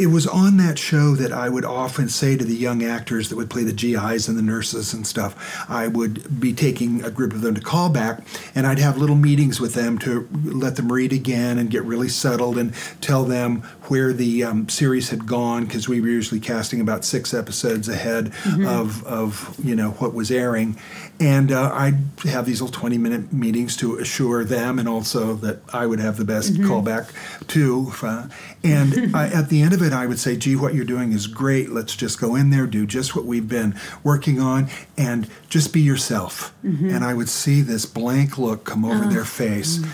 it 0.03 0.09
was 0.09 0.27
on 0.27 0.57
that 0.57 0.79
show 0.81 1.15
that 1.15 1.33
I 1.33 1.49
would 1.49 1.65
often 1.65 2.09
say 2.09 2.37
to 2.37 2.45
the 2.45 2.57
young 2.57 2.83
actors 2.83 3.29
that 3.29 3.37
would 3.37 3.49
play 3.49 3.63
the 3.63 3.73
GIs 3.73 4.27
and 4.27 4.37
the 4.37 4.43
nurses 4.43 4.93
and 4.93 5.07
stuff, 5.07 5.65
I 5.71 5.87
would 5.87 6.41
be 6.41 6.53
taking 6.53 7.05
a 7.05 7.11
group 7.11 7.33
of 7.33 7.41
them 7.41 7.55
to 7.55 7.61
callback, 7.61 8.27
and 8.57 8.67
I'd 8.67 8.81
have 8.81 8.99
little 8.99 9.15
meetings 9.15 9.61
with 9.61 9.75
them 9.75 9.99
to 9.99 10.29
let 10.45 10.75
them 10.75 10.91
read 10.91 11.13
again 11.13 11.59
and 11.59 11.71
get 11.71 11.85
really 11.85 12.09
settled 12.09 12.59
and 12.59 12.75
tell 13.01 13.25
them 13.25 13.63
where 13.83 14.13
the 14.13 14.43
um, 14.43 14.69
series 14.69 15.11
had 15.11 15.25
gone 15.25 15.67
because 15.67 15.89
we 15.89 16.01
were 16.01 16.09
usually 16.09 16.41
casting 16.41 16.81
about 16.81 17.05
six 17.05 17.33
episodes 17.33 17.89
ahead 17.89 18.33
of, 18.67 19.05
of 19.05 19.57
you 19.63 19.77
know 19.77 19.91
what 19.93 20.15
was 20.15 20.33
airing, 20.33 20.77
and 21.23 21.53
uh, 21.53 21.71
I'd 21.73 21.99
have 22.25 22.47
these 22.47 22.61
little 22.61 22.77
twenty 22.77 22.99
minute 22.99 23.33
meetings 23.33 23.77
to 23.77 23.97
assure 23.99 24.45
them 24.45 24.81
and 24.81 24.89
also 24.89 25.35
that 25.37 25.61
I 25.73 25.87
would 25.87 26.01
have 26.01 26.17
the 26.17 26.25
best 26.25 26.53
mm-hmm. 26.53 26.69
callback 26.69 27.13
too. 27.47 27.93
Uh, 28.03 28.27
and 28.65 29.15
I, 29.17 29.29
at 29.29 29.49
the 29.49 29.63
end 29.63 29.73
of 29.73 29.83
it, 29.83 29.93
I 29.93 30.07
would 30.07 30.19
say, 30.19 30.37
"Gee, 30.37 30.57
what 30.57 30.75
you're 30.75 30.85
doing 30.85 31.13
is 31.13 31.29
great. 31.29 31.71
Let's 31.71 31.95
just 31.95 32.21
go 32.21 32.35
in 32.35 32.51
there, 32.51 32.67
do 32.67 32.87
just 32.87 33.15
what 33.15 33.25
we've 33.25 33.49
been 33.49 33.79
working 34.03 34.41
on, 34.41 34.69
and 34.99 35.29
just 35.49 35.73
be 35.73 35.81
yourself." 35.81 36.53
Mm-hmm. 36.65 36.91
And 36.91 37.05
I 37.05 37.15
would 37.15 37.29
see 37.29 37.61
this 37.61 37.87
blank 37.87 38.37
look 38.37 38.65
come 38.65 38.85
over 38.85 39.07
their 39.07 39.23
ah. 39.23 39.25
face. 39.25 39.79
Mm. 39.79 39.91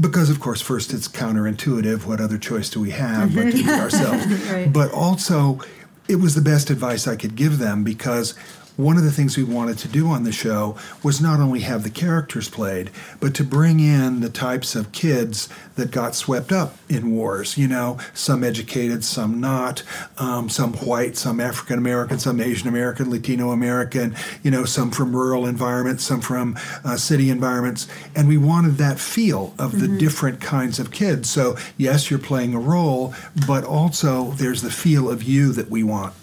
Because 0.00 0.30
of 0.30 0.38
course, 0.38 0.60
first 0.60 0.92
it's 0.92 1.08
counterintuitive. 1.08 2.06
What 2.06 2.20
other 2.20 2.38
choice 2.38 2.70
do 2.70 2.80
we 2.80 2.90
have 2.90 3.34
but 3.34 3.46
to 3.46 3.52
be 3.52 3.62
mm-hmm. 3.64 3.80
ourselves? 3.80 4.26
Right. 4.48 4.72
But 4.72 4.92
also, 4.92 5.58
it 6.06 6.16
was 6.16 6.36
the 6.36 6.40
best 6.40 6.70
advice 6.70 7.08
I 7.08 7.16
could 7.16 7.34
give 7.34 7.58
them 7.58 7.82
because 7.82 8.34
one 8.78 8.96
of 8.96 9.02
the 9.02 9.10
things 9.10 9.36
we 9.36 9.42
wanted 9.42 9.76
to 9.76 9.88
do 9.88 10.06
on 10.06 10.22
the 10.22 10.30
show 10.30 10.76
was 11.02 11.20
not 11.20 11.40
only 11.40 11.60
have 11.60 11.82
the 11.82 11.90
characters 11.90 12.48
played, 12.48 12.92
but 13.18 13.34
to 13.34 13.42
bring 13.42 13.80
in 13.80 14.20
the 14.20 14.28
types 14.30 14.76
of 14.76 14.92
kids 14.92 15.48
that 15.74 15.90
got 15.90 16.14
swept 16.14 16.52
up 16.52 16.76
in 16.88 17.10
wars. 17.10 17.58
You 17.58 17.66
know, 17.66 17.98
some 18.14 18.44
educated, 18.44 19.02
some 19.02 19.40
not, 19.40 19.82
um, 20.16 20.48
some 20.48 20.74
white, 20.74 21.16
some 21.16 21.40
African 21.40 21.76
American, 21.76 22.20
some 22.20 22.40
Asian 22.40 22.68
American, 22.68 23.10
Latino 23.10 23.50
American, 23.50 24.14
you 24.44 24.50
know, 24.52 24.64
some 24.64 24.92
from 24.92 25.14
rural 25.14 25.44
environments, 25.44 26.04
some 26.04 26.20
from 26.20 26.56
uh, 26.84 26.96
city 26.96 27.30
environments. 27.30 27.88
And 28.14 28.28
we 28.28 28.38
wanted 28.38 28.76
that 28.76 29.00
feel 29.00 29.54
of 29.58 29.80
the 29.80 29.88
different 29.88 30.40
kinds 30.40 30.78
of 30.78 30.92
kids. 30.92 31.28
So, 31.28 31.56
yes, 31.76 32.10
you're 32.10 32.20
playing 32.20 32.54
a 32.54 32.60
role, 32.60 33.12
but 33.44 33.64
also 33.64 34.30
there's 34.32 34.62
the 34.62 34.70
feel 34.70 35.10
of 35.10 35.24
you 35.24 35.52
that 35.54 35.68
we 35.68 35.82
want. 35.82 36.14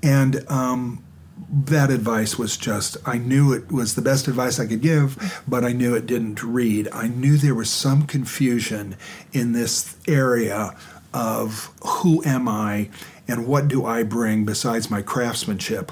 And 0.00 0.48
um, 0.48 1.02
that 1.50 1.90
advice 1.90 2.38
was 2.38 2.56
just, 2.56 2.96
I 3.06 3.18
knew 3.18 3.52
it 3.52 3.72
was 3.72 3.94
the 3.94 4.02
best 4.02 4.28
advice 4.28 4.60
I 4.60 4.66
could 4.66 4.82
give, 4.82 5.42
but 5.48 5.64
I 5.64 5.72
knew 5.72 5.94
it 5.94 6.06
didn't 6.06 6.42
read. 6.42 6.88
I 6.92 7.08
knew 7.08 7.36
there 7.36 7.54
was 7.54 7.70
some 7.70 8.06
confusion 8.06 8.96
in 9.32 9.52
this 9.52 9.96
area 10.06 10.76
of 11.14 11.72
who 11.82 12.22
am 12.24 12.48
I 12.48 12.90
and 13.26 13.46
what 13.46 13.68
do 13.68 13.84
I 13.84 14.02
bring 14.02 14.44
besides 14.44 14.90
my 14.90 15.02
craftsmanship? 15.02 15.90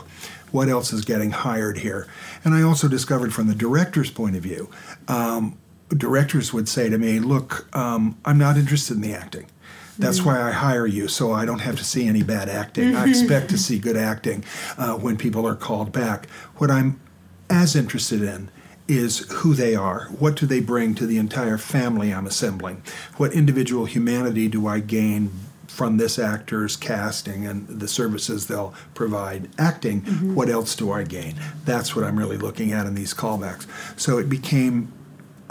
What 0.51 0.69
else 0.69 0.93
is 0.93 1.05
getting 1.05 1.31
hired 1.31 1.79
here? 1.79 2.07
And 2.45 2.55
I 2.55 2.63
also 2.63 2.89
discovered 2.89 3.35
from 3.35 3.47
the 3.47 3.55
director's 3.55 4.11
point 4.11 4.37
of 4.37 4.43
view, 4.43 4.71
um, 5.09 5.59
directors 5.89 6.53
would 6.53 6.69
say 6.69 6.89
to 6.89 6.99
me, 6.99 7.19
Look, 7.19 7.75
um, 7.77 8.17
I'm 8.25 8.39
not 8.39 8.57
interested 8.57 8.95
in 8.95 9.01
the 9.01 9.15
acting. 9.15 9.47
That's 9.99 10.19
mm-hmm. 10.19 10.29
why 10.29 10.43
I 10.43 10.51
hire 10.51 10.87
you, 10.87 11.09
so 11.09 11.33
I 11.33 11.45
don't 11.45 11.61
have 11.61 11.77
to 11.77 11.85
see 11.85 12.07
any 12.07 12.23
bad 12.23 12.49
acting. 12.49 12.95
I 12.95 13.01
mm-hmm. 13.01 13.11
expect 13.11 13.51
to 13.51 13.59
see 13.67 13.79
good 13.79 13.97
acting 13.97 14.45
uh, 14.77 14.95
when 14.95 15.17
people 15.17 15.47
are 15.47 15.57
called 15.57 15.93
back. 15.93 16.29
What 16.57 16.71
I'm 16.71 17.01
as 17.49 17.77
interested 17.77 18.23
in 18.23 18.51
is 18.89 19.31
who 19.31 19.55
they 19.55 19.75
are. 19.75 20.09
What 20.19 20.37
do 20.37 20.47
they 20.47 20.61
bring 20.61 20.95
to 20.97 21.07
the 21.07 21.19
entire 21.19 21.59
family 21.59 22.13
I'm 22.13 22.27
assembling? 22.27 22.83
What 23.17 23.33
individual 23.33 23.85
humanity 23.85 24.49
do 24.49 24.67
I 24.67 24.81
gain 24.81 25.31
from 25.67 25.97
this 25.99 26.19
actor's 26.19 26.77
casting 26.77 27.47
and 27.47 27.69
the 27.69 27.89
services 27.89 28.47
they'll 28.47 28.75
provide 28.95 29.49
acting? 29.59 30.03
Mm-hmm. 30.03 30.35
What 30.35 30.49
else 30.49 30.77
do 30.77 30.93
I 30.93 31.03
gain? 31.03 31.35
That's 31.65 31.97
what 31.97 32.05
I'm 32.05 32.19
really 32.19 32.39
looking 32.39 32.73
at 32.73 32.87
in 32.87 32.95
these 32.95 33.13
callbacks. 33.13 33.67
So 33.99 34.19
it 34.19 34.29
became 34.29 34.93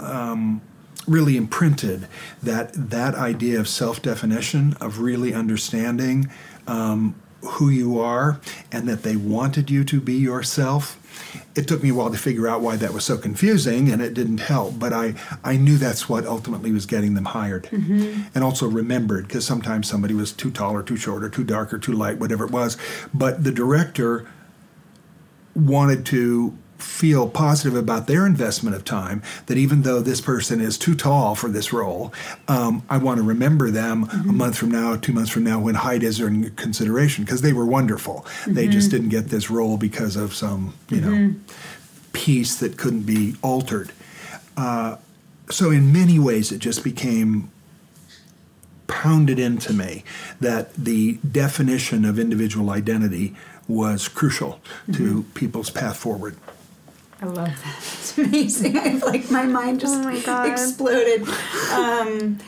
um, 0.00 0.62
really 1.06 1.36
imprinted 1.36 2.08
that 2.42 2.72
that 2.72 3.14
idea 3.14 3.58
of 3.60 3.68
self-definition 3.68 4.76
of 4.80 4.98
really 5.00 5.32
understanding 5.32 6.30
um, 6.66 7.14
who 7.42 7.68
you 7.68 8.00
are 8.00 8.40
and 8.72 8.88
that 8.88 9.02
they 9.02 9.14
wanted 9.16 9.70
you 9.70 9.84
to 9.84 10.00
be 10.00 10.14
yourself. 10.14 10.98
It 11.54 11.68
took 11.68 11.82
me 11.82 11.90
a 11.90 11.94
while 11.94 12.10
to 12.10 12.18
figure 12.18 12.48
out 12.48 12.60
why 12.60 12.76
that 12.76 12.92
was 12.92 13.04
so 13.04 13.16
confusing 13.16 13.90
and 13.90 14.02
it 14.02 14.14
didn't 14.14 14.38
help 14.38 14.78
but 14.78 14.92
i, 14.92 15.14
I 15.44 15.56
knew 15.56 15.78
that's 15.78 16.08
what 16.08 16.26
ultimately 16.26 16.72
was 16.72 16.86
getting 16.86 17.14
them 17.14 17.26
hired. 17.26 17.68
And 18.34 18.44
also 18.44 18.66
remembered 18.66 19.28
because 19.28 19.46
sometimes 19.46 19.88
somebody 19.88 20.12
was 20.14 20.32
too 20.32 20.50
tall 20.50 20.72
or 20.74 20.82
too 20.82 20.96
short 20.96 21.22
or 21.24 21.28
too 21.28 21.44
dark 21.44 21.72
or 21.72 21.78
too 21.78 21.92
light 21.92 22.18
whatever 22.18 22.44
it 22.44 22.50
was. 22.50 22.76
But 23.14 23.44
the 23.44 23.52
director 23.52 24.26
wanted 25.54 26.04
to 26.06 26.56
feel 26.78 27.28
positive 27.28 27.76
about 27.76 28.06
their 28.06 28.26
investment 28.26 28.76
of 28.76 28.84
time 28.84 29.22
that 29.46 29.56
even 29.56 29.82
though 29.82 30.00
this 30.00 30.20
person 30.20 30.60
is 30.60 30.76
too 30.76 30.94
tall 30.94 31.34
for 31.34 31.48
this 31.48 31.72
role 31.72 32.12
um, 32.48 32.82
i 32.90 32.96
want 32.98 33.18
to 33.18 33.22
remember 33.22 33.70
them 33.70 34.04
a 34.10 34.32
month 34.32 34.56
from 34.58 34.70
now 34.70 34.96
two 34.96 35.12
months 35.12 35.30
from 35.30 35.44
now 35.44 35.58
when 35.58 35.74
height 35.74 36.02
is 36.02 36.20
in 36.20 36.50
consideration 36.56 37.24
because 37.24 37.42
they 37.42 37.52
were 37.52 37.66
wonderful. 37.66 38.26
They 38.46 38.68
just 38.68 38.90
didn't 38.90 39.10
get 39.10 39.28
this 39.28 39.50
role 39.50 39.76
because 39.76 40.16
of 40.16 40.34
some 40.34 40.74
you 40.88 41.00
know 41.00 41.34
piece 42.12 42.56
that 42.56 42.76
couldn't 42.76 43.02
be 43.02 43.36
altered. 43.42 43.92
Uh, 44.56 44.96
so 45.50 45.70
in 45.70 45.92
many 45.92 46.18
ways 46.18 46.52
it 46.52 46.58
just 46.58 46.82
became 46.82 47.50
pounded 48.86 49.38
into 49.38 49.72
me 49.72 50.04
that 50.40 50.72
the 50.74 51.18
definition 51.30 52.04
of 52.04 52.18
individual 52.18 52.70
identity 52.70 53.34
was 53.68 54.06
crucial 54.06 54.60
to 54.92 55.24
people's 55.34 55.70
path 55.70 55.96
forward. 55.96 56.36
I 57.20 57.26
love 57.26 57.36
that. 57.64 57.76
It's 57.78 58.18
amazing. 58.18 58.76
I 58.78 58.92
like 58.98 59.30
my 59.30 59.44
mind 59.46 59.80
just 59.80 59.94
Oh 59.94 60.02
my 60.02 60.20
God. 60.20 60.50
exploded. 60.50 61.26
Um, 61.72 62.38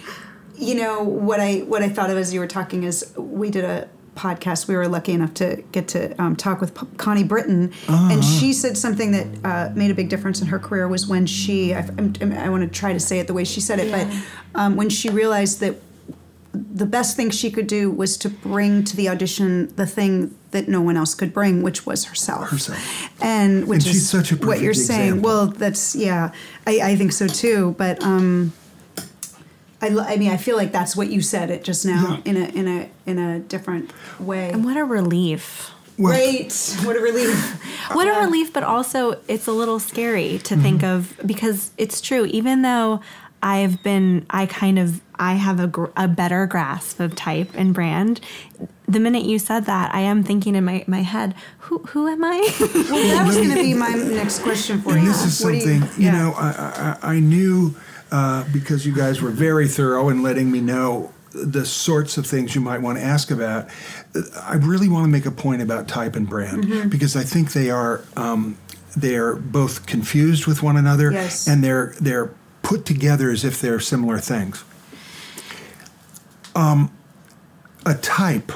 you 0.56 0.74
know 0.74 1.02
what 1.02 1.40
I 1.40 1.58
what 1.60 1.82
I 1.82 1.88
thought 1.88 2.10
of 2.10 2.16
as 2.18 2.34
you 2.34 2.40
were 2.40 2.46
talking 2.46 2.82
is 2.82 3.12
we 3.16 3.50
did 3.50 3.64
a 3.64 3.88
podcast. 4.16 4.66
We 4.66 4.74
were 4.76 4.88
lucky 4.88 5.12
enough 5.12 5.32
to 5.34 5.62
get 5.70 5.86
to 5.88 6.20
um, 6.20 6.34
talk 6.34 6.60
with 6.60 6.74
P- 6.74 6.86
Connie 6.96 7.22
Britton, 7.22 7.72
and 7.88 8.24
she 8.24 8.52
said 8.52 8.76
something 8.76 9.12
that 9.12 9.26
uh, 9.44 9.72
made 9.76 9.90
a 9.92 9.94
big 9.94 10.08
difference 10.08 10.40
in 10.42 10.48
her 10.48 10.58
career 10.58 10.88
was 10.88 11.06
when 11.06 11.24
she 11.26 11.72
I, 11.74 11.88
I'm, 11.98 12.32
I 12.32 12.48
want 12.48 12.64
to 12.64 12.68
try 12.78 12.92
to 12.92 12.98
say 13.00 13.20
it 13.20 13.28
the 13.28 13.34
way 13.34 13.44
she 13.44 13.60
said 13.60 13.78
it, 13.78 13.86
Yeah. 13.88 14.22
but 14.52 14.60
um, 14.60 14.74
when 14.76 14.90
she 14.90 15.08
realized 15.08 15.60
that 15.60 15.76
the 16.78 16.86
best 16.86 17.16
thing 17.16 17.30
she 17.30 17.50
could 17.50 17.66
do 17.66 17.90
was 17.90 18.16
to 18.18 18.28
bring 18.28 18.84
to 18.84 18.96
the 18.96 19.08
audition 19.08 19.74
the 19.76 19.86
thing 19.86 20.34
that 20.52 20.68
no 20.68 20.80
one 20.80 20.96
else 20.96 21.14
could 21.14 21.32
bring, 21.32 21.62
which 21.62 21.84
was 21.86 22.04
herself. 22.06 22.48
Herself. 22.50 22.78
And 23.22 23.66
which 23.68 23.86
And 23.86 23.94
is 23.94 24.08
such 24.08 24.32
a 24.32 24.36
what 24.36 24.60
you're 24.60 24.72
perfect 24.72 24.86
saying. 24.86 25.22
Well, 25.22 25.46
that's 25.46 25.94
yeah, 25.94 26.32
I, 26.66 26.80
I 26.90 26.96
think 26.96 27.12
so 27.12 27.26
too. 27.26 27.74
But 27.78 28.02
um, 28.02 28.52
I, 29.80 29.88
I 29.88 30.16
mean, 30.16 30.30
I 30.30 30.36
feel 30.36 30.56
like 30.56 30.72
that's 30.72 30.96
what 30.96 31.08
you 31.08 31.20
said 31.20 31.50
it 31.50 31.62
just 31.64 31.84
now 31.86 32.20
Yeah. 32.24 32.30
in 32.30 32.36
a 32.36 32.46
in 32.48 32.68
a 32.68 32.88
in 33.06 33.18
a 33.18 33.38
different 33.40 33.90
way. 34.18 34.50
And 34.50 34.64
what 34.64 34.76
a 34.76 34.84
relief. 34.84 35.70
Well, 35.98 36.12
Great, 36.12 36.76
what 36.84 36.96
a 36.96 37.00
relief. 37.00 37.64
What 37.92 38.06
a 38.06 38.20
relief, 38.20 38.52
but 38.52 38.62
also 38.62 39.18
it's 39.28 39.46
a 39.46 39.52
little 39.52 39.78
scary 39.80 40.38
to 40.44 40.56
think 40.56 40.82
of 40.84 41.18
because 41.24 41.70
it's 41.78 42.00
true. 42.02 42.26
Even 42.26 42.62
though 42.62 43.00
I've 43.42 43.82
been, 43.82 44.26
I 44.30 44.44
kind 44.46 44.78
of, 44.78 45.00
I 45.18 45.34
have 45.34 45.58
a, 45.60 45.66
gr- 45.66 45.86
a 45.96 46.06
better 46.08 46.46
grasp 46.46 47.00
of 47.00 47.14
type 47.16 47.50
and 47.54 47.74
brand. 47.74 48.20
The 48.86 49.00
minute 49.00 49.24
you 49.24 49.38
said 49.38 49.66
that, 49.66 49.94
I 49.94 50.00
am 50.00 50.22
thinking 50.22 50.54
in 50.54 50.64
my, 50.64 50.84
my 50.86 51.02
head, 51.02 51.34
who 51.58 51.78
who 51.78 52.06
am 52.08 52.24
I? 52.24 52.38
Well, 52.60 53.08
that 53.16 53.24
was 53.26 53.36
going 53.36 53.50
to 53.50 53.54
be 53.56 53.74
my 53.74 53.90
next 53.90 54.40
question 54.40 54.80
for 54.80 54.92
And 54.94 55.02
you. 55.02 55.08
this 55.08 55.24
is 55.24 55.44
What 55.44 55.54
something, 55.60 55.82
you, 56.02 56.06
yeah. 56.06 56.12
know, 56.12 56.32
I, 56.36 56.96
I, 57.02 57.14
I 57.16 57.20
knew 57.20 57.74
uh, 58.10 58.44
because 58.52 58.86
you 58.86 58.94
guys 58.94 59.20
were 59.20 59.30
very 59.30 59.68
thorough 59.68 60.08
in 60.08 60.22
letting 60.22 60.50
me 60.50 60.60
know 60.60 61.12
the 61.34 61.66
sorts 61.66 62.16
of 62.16 62.26
things 62.26 62.54
you 62.54 62.60
might 62.60 62.80
want 62.80 62.96
to 62.98 63.04
ask 63.04 63.30
about. 63.30 63.68
I 64.42 64.54
really 64.54 64.88
want 64.88 65.04
to 65.04 65.08
make 65.10 65.26
a 65.26 65.30
point 65.30 65.60
about 65.60 65.86
type 65.88 66.16
and 66.16 66.26
brand 66.28 66.64
Mm-hmm. 66.64 66.88
because 66.88 67.14
I 67.16 67.22
think 67.24 67.52
they 67.52 67.70
are 67.70 68.02
um, 68.16 68.56
they 68.96 69.16
are 69.16 69.34
both 69.36 69.84
confused 69.86 70.46
with 70.46 70.62
one 70.62 70.76
another 70.78 71.12
Yes. 71.12 71.46
and 71.46 71.62
they're 71.62 71.94
they're 72.00 72.30
put 72.62 72.86
together 72.86 73.30
as 73.30 73.44
if 73.44 73.60
they're 73.60 73.80
similar 73.80 74.18
things. 74.18 74.64
Um, 76.58 76.90
a 77.86 77.94
type 77.94 78.52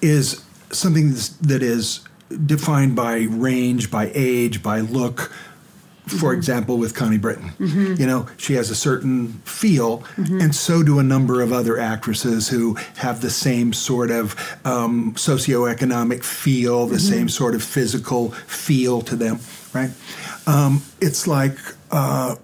is 0.00 0.40
something 0.70 1.08
that's- 1.08 1.30
that 1.40 1.62
is 1.62 2.00
defined 2.46 2.94
by 2.94 3.26
range, 3.30 3.90
by 3.90 4.10
age, 4.14 4.62
by 4.62 4.80
look. 4.80 5.32
For 6.06 6.34
example, 6.34 6.76
with 6.76 6.94
Connie 6.94 7.16
Britton, 7.16 7.52
you 7.98 8.06
know, 8.06 8.26
she 8.36 8.54
has 8.54 8.68
a 8.68 8.74
certain 8.74 9.40
feel, 9.46 10.04
and 10.18 10.54
so 10.54 10.82
do 10.82 10.98
a 10.98 11.02
number 11.02 11.40
of 11.40 11.50
other 11.50 11.78
actresses 11.78 12.48
who 12.48 12.76
have 12.96 13.22
the 13.22 13.30
same 13.30 13.72
sort 13.72 14.10
of 14.10 14.36
um, 14.66 15.14
socioeconomic 15.16 16.22
feel, 16.22 16.86
the 16.86 17.00
same 17.00 17.30
sort 17.30 17.54
of 17.54 17.62
physical 17.62 18.32
feel 18.46 19.00
to 19.00 19.16
them, 19.16 19.38
right? 19.72 19.90
Um, 20.46 20.82
it's 21.00 21.26
like 21.26 21.56
uh, 21.90 22.34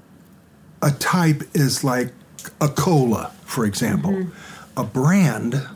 a 0.81 0.91
type 0.93 1.43
is 1.53 1.85
like 1.85 2.13
a 2.61 2.69
cola, 2.69 3.33
for 3.45 3.65
example. 3.65 4.13
Mm-hmm. 4.13 4.81
A 4.81 4.85
brand 4.85 5.67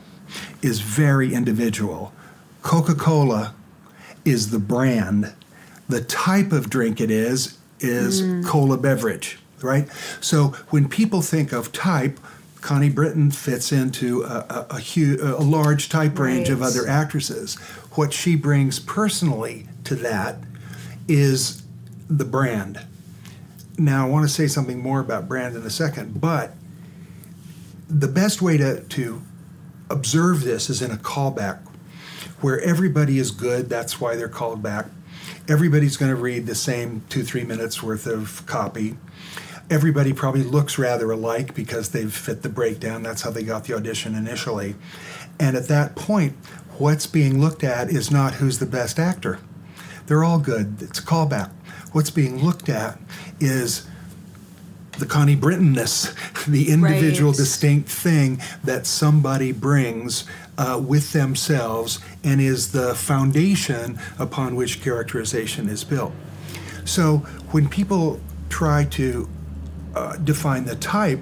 is 0.61 0.81
very 0.81 1.33
individual. 1.33 2.13
Coca 2.61 2.95
Cola 2.95 3.53
is 4.23 4.49
the 4.49 4.59
brand. 4.59 5.33
The 5.87 6.01
type 6.01 6.51
of 6.51 6.69
drink 6.69 6.99
it 6.99 7.11
is 7.11 7.57
is 7.79 8.23
mm. 8.23 8.45
cola 8.45 8.77
beverage, 8.77 9.37
right? 9.61 9.87
So 10.19 10.47
when 10.69 10.89
people 10.89 11.21
think 11.21 11.51
of 11.51 11.71
type, 11.71 12.19
Connie 12.61 12.89
Britton 12.89 13.29
fits 13.29 13.71
into 13.71 14.23
a, 14.23 14.65
a, 14.71 14.79
a, 14.79 15.37
a 15.37 15.45
large 15.45 15.89
type 15.89 16.17
range 16.17 16.49
of 16.49 16.63
other 16.63 16.87
actresses. 16.87 17.55
What 17.91 18.11
she 18.11 18.35
brings 18.35 18.79
personally 18.79 19.67
to 19.83 19.93
that 19.97 20.37
is 21.07 21.61
the 22.09 22.25
brand. 22.25 22.79
Now, 23.77 24.05
I 24.05 24.09
want 24.09 24.27
to 24.27 24.33
say 24.33 24.47
something 24.47 24.79
more 24.79 24.99
about 24.99 25.27
brand 25.27 25.55
in 25.55 25.63
a 25.63 25.69
second, 25.69 26.21
but 26.21 26.53
the 27.89 28.07
best 28.07 28.41
way 28.41 28.57
to, 28.57 28.81
to 28.81 29.21
observe 29.89 30.43
this 30.43 30.69
is 30.69 30.81
in 30.81 30.91
a 30.91 30.97
callback 30.97 31.59
where 32.41 32.59
everybody 32.61 33.19
is 33.19 33.31
good, 33.31 33.69
that's 33.69 33.99
why 33.99 34.15
they're 34.15 34.29
called 34.29 34.63
back. 34.63 34.85
Everybody's 35.47 35.97
going 35.97 36.09
to 36.09 36.15
read 36.15 36.45
the 36.45 36.55
same 36.55 37.03
two, 37.09 37.23
three 37.23 37.43
minutes 37.43 37.83
worth 37.83 38.07
of 38.07 38.45
copy. 38.45 38.97
Everybody 39.69 40.13
probably 40.13 40.43
looks 40.43 40.77
rather 40.77 41.11
alike 41.11 41.55
because 41.55 41.89
they've 41.89 42.13
fit 42.13 42.43
the 42.43 42.49
breakdown. 42.49 43.03
That's 43.03 43.23
how 43.23 43.31
they 43.31 43.43
got 43.43 43.65
the 43.65 43.73
audition 43.73 44.15
initially. 44.15 44.75
And 45.39 45.57
at 45.57 45.67
that 45.67 45.95
point, 45.95 46.33
what's 46.77 47.07
being 47.07 47.41
looked 47.41 47.63
at 47.63 47.89
is 47.89 48.11
not 48.11 48.35
who's 48.35 48.59
the 48.59 48.65
best 48.65 48.99
actor. 48.99 49.39
They're 50.07 50.23
all 50.23 50.39
good. 50.39 50.81
It's 50.81 50.99
a 50.99 51.03
callback. 51.03 51.51
What's 51.95 52.09
being 52.09 52.43
looked 52.43 52.67
at 52.67 52.99
is 53.39 53.87
the 54.99 55.05
Connie 55.05 55.37
Brittonness, 55.37 56.13
the 56.45 56.69
individual 56.69 57.31
Right. 57.31 57.37
distinct 57.37 57.87
thing 57.87 58.41
that 58.65 58.85
somebody 58.85 59.53
brings 59.53 60.25
uh, 60.57 60.81
with 60.85 61.13
themselves 61.13 61.99
and 62.21 62.41
is 62.41 62.73
the 62.73 62.95
foundation 62.95 63.97
upon 64.19 64.57
which 64.57 64.81
characterization 64.81 65.69
is 65.69 65.85
built. 65.85 66.11
So 66.83 67.19
when 67.51 67.69
people 67.69 68.19
try 68.49 68.83
to 68.91 69.29
uh, 69.95 70.17
define 70.17 70.65
the 70.65 70.75
type, 70.75 71.21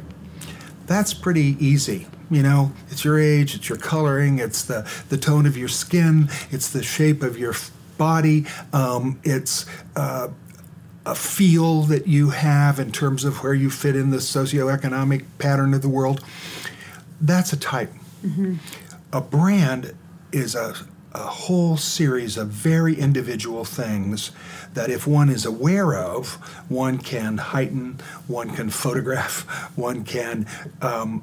that's 0.88 1.14
pretty 1.14 1.56
easy. 1.60 2.08
You 2.32 2.42
know, 2.42 2.72
it's 2.90 3.06
your 3.06 3.20
age, 3.20 3.54
it's 3.54 3.70
your 3.70 3.78
coloring, 3.78 4.40
it's 4.40 4.64
the, 4.64 4.90
the 5.10 5.18
tone 5.18 5.46
of 5.46 5.56
your 5.56 5.68
skin, 5.68 6.30
it's 6.50 6.72
the 6.72 6.82
shape 6.82 7.22
of 7.22 7.38
your 7.38 7.54
body, 8.00 8.48
um, 8.74 9.20
it's 9.24 9.68
uh, 9.96 10.30
a 11.06 11.16
feel 11.16 11.82
that 11.84 12.08
you 12.08 12.30
have 12.30 12.80
in 12.80 12.92
terms 12.92 13.26
of 13.26 13.44
where 13.44 13.54
you 13.54 13.70
fit 13.70 13.96
in 13.96 14.10
the 14.10 14.18
socioeconomic 14.18 15.26
pattern 15.38 15.74
of 15.74 15.82
the 15.82 15.90
world. 15.90 16.24
That's 17.20 17.52
a 17.52 17.58
type. 17.58 17.92
A 19.12 19.22
brand 19.22 19.96
is 20.32 20.56
a, 20.56 20.76
a 21.14 21.20
whole 21.20 21.78
series 21.78 22.38
of 22.38 22.48
very 22.50 22.96
individual 22.96 23.66
things 23.66 24.32
that, 24.74 24.90
if 24.90 25.06
one 25.06 25.30
is 25.30 25.46
aware 25.46 25.94
of, 25.94 26.36
one 26.70 26.98
can 26.98 27.38
heighten, 27.38 28.00
one 28.28 28.56
can 28.56 28.70
photograph, 28.70 29.42
one 29.78 30.04
can 30.04 30.48
um, 30.82 31.22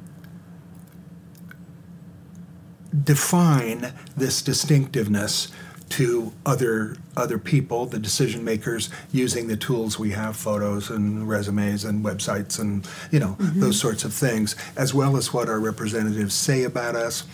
define 3.04 3.94
this 4.16 4.42
distinctiveness 4.42 5.48
to 5.90 6.32
other 6.46 6.96
other 7.16 7.38
people, 7.38 7.84
the 7.86 7.98
decision 7.98 8.44
makers, 8.44 8.88
using 9.12 9.48
the 9.48 9.56
tools 9.56 9.98
we 9.98 10.10
have, 10.10 10.36
photos 10.36 10.88
and 10.88 11.28
resumes 11.28 11.84
and 11.84 12.04
websites 12.04 12.58
and 12.58 12.88
you 13.10 13.18
know 13.18 13.36
mm-hmm. 13.38 13.60
those 13.60 13.78
sorts 13.78 14.04
of 14.04 14.12
things, 14.12 14.56
as 14.76 14.94
well 14.94 15.16
as 15.16 15.32
what 15.32 15.48
our 15.48 15.60
representatives 15.60 16.34
say 16.34 16.64
about 16.64 16.96
us. 16.96 17.24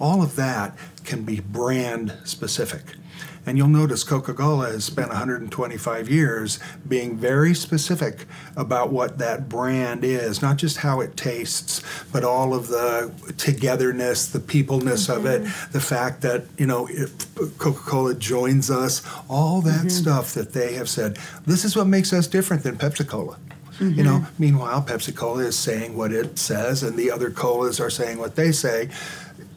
All 0.00 0.22
of 0.22 0.36
that 0.36 0.76
can 1.04 1.22
be 1.22 1.40
brand 1.40 2.16
specific. 2.24 2.82
And 3.46 3.58
you'll 3.58 3.68
notice 3.68 4.04
Coca 4.04 4.32
Cola 4.32 4.70
has 4.70 4.84
spent 4.84 5.08
125 5.08 6.08
years 6.08 6.58
being 6.88 7.16
very 7.16 7.54
specific 7.54 8.26
about 8.56 8.90
what 8.90 9.18
that 9.18 9.48
brand 9.48 10.02
is, 10.02 10.40
not 10.40 10.56
just 10.56 10.78
how 10.78 11.00
it 11.00 11.16
tastes, 11.16 11.82
but 12.10 12.24
all 12.24 12.54
of 12.54 12.68
the 12.68 13.12
togetherness, 13.36 14.28
the 14.28 14.40
peopleness 14.40 15.08
of 15.08 15.26
it, 15.26 15.42
mm-hmm. 15.42 15.72
the 15.72 15.80
fact 15.80 16.22
that, 16.22 16.44
you 16.56 16.66
know, 16.66 16.88
if 16.90 17.34
Coca 17.58 17.80
Cola 17.80 18.14
joins 18.14 18.70
us, 18.70 19.02
all 19.28 19.60
that 19.60 19.80
mm-hmm. 19.80 19.88
stuff 19.88 20.32
that 20.34 20.52
they 20.52 20.74
have 20.74 20.88
said, 20.88 21.18
this 21.46 21.64
is 21.64 21.76
what 21.76 21.86
makes 21.86 22.12
us 22.12 22.26
different 22.26 22.62
than 22.62 22.76
Pepsi 22.76 23.06
Cola. 23.06 23.38
You 23.80 23.86
mm-hmm. 23.86 24.04
know, 24.04 24.26
meanwhile, 24.38 24.82
Pepsi 24.82 25.14
Cola 25.14 25.42
is 25.44 25.58
saying 25.58 25.96
what 25.96 26.12
it 26.12 26.38
says, 26.38 26.82
and 26.82 26.96
the 26.96 27.10
other 27.10 27.30
colas 27.30 27.80
are 27.80 27.90
saying 27.90 28.18
what 28.18 28.36
they 28.36 28.52
say 28.52 28.88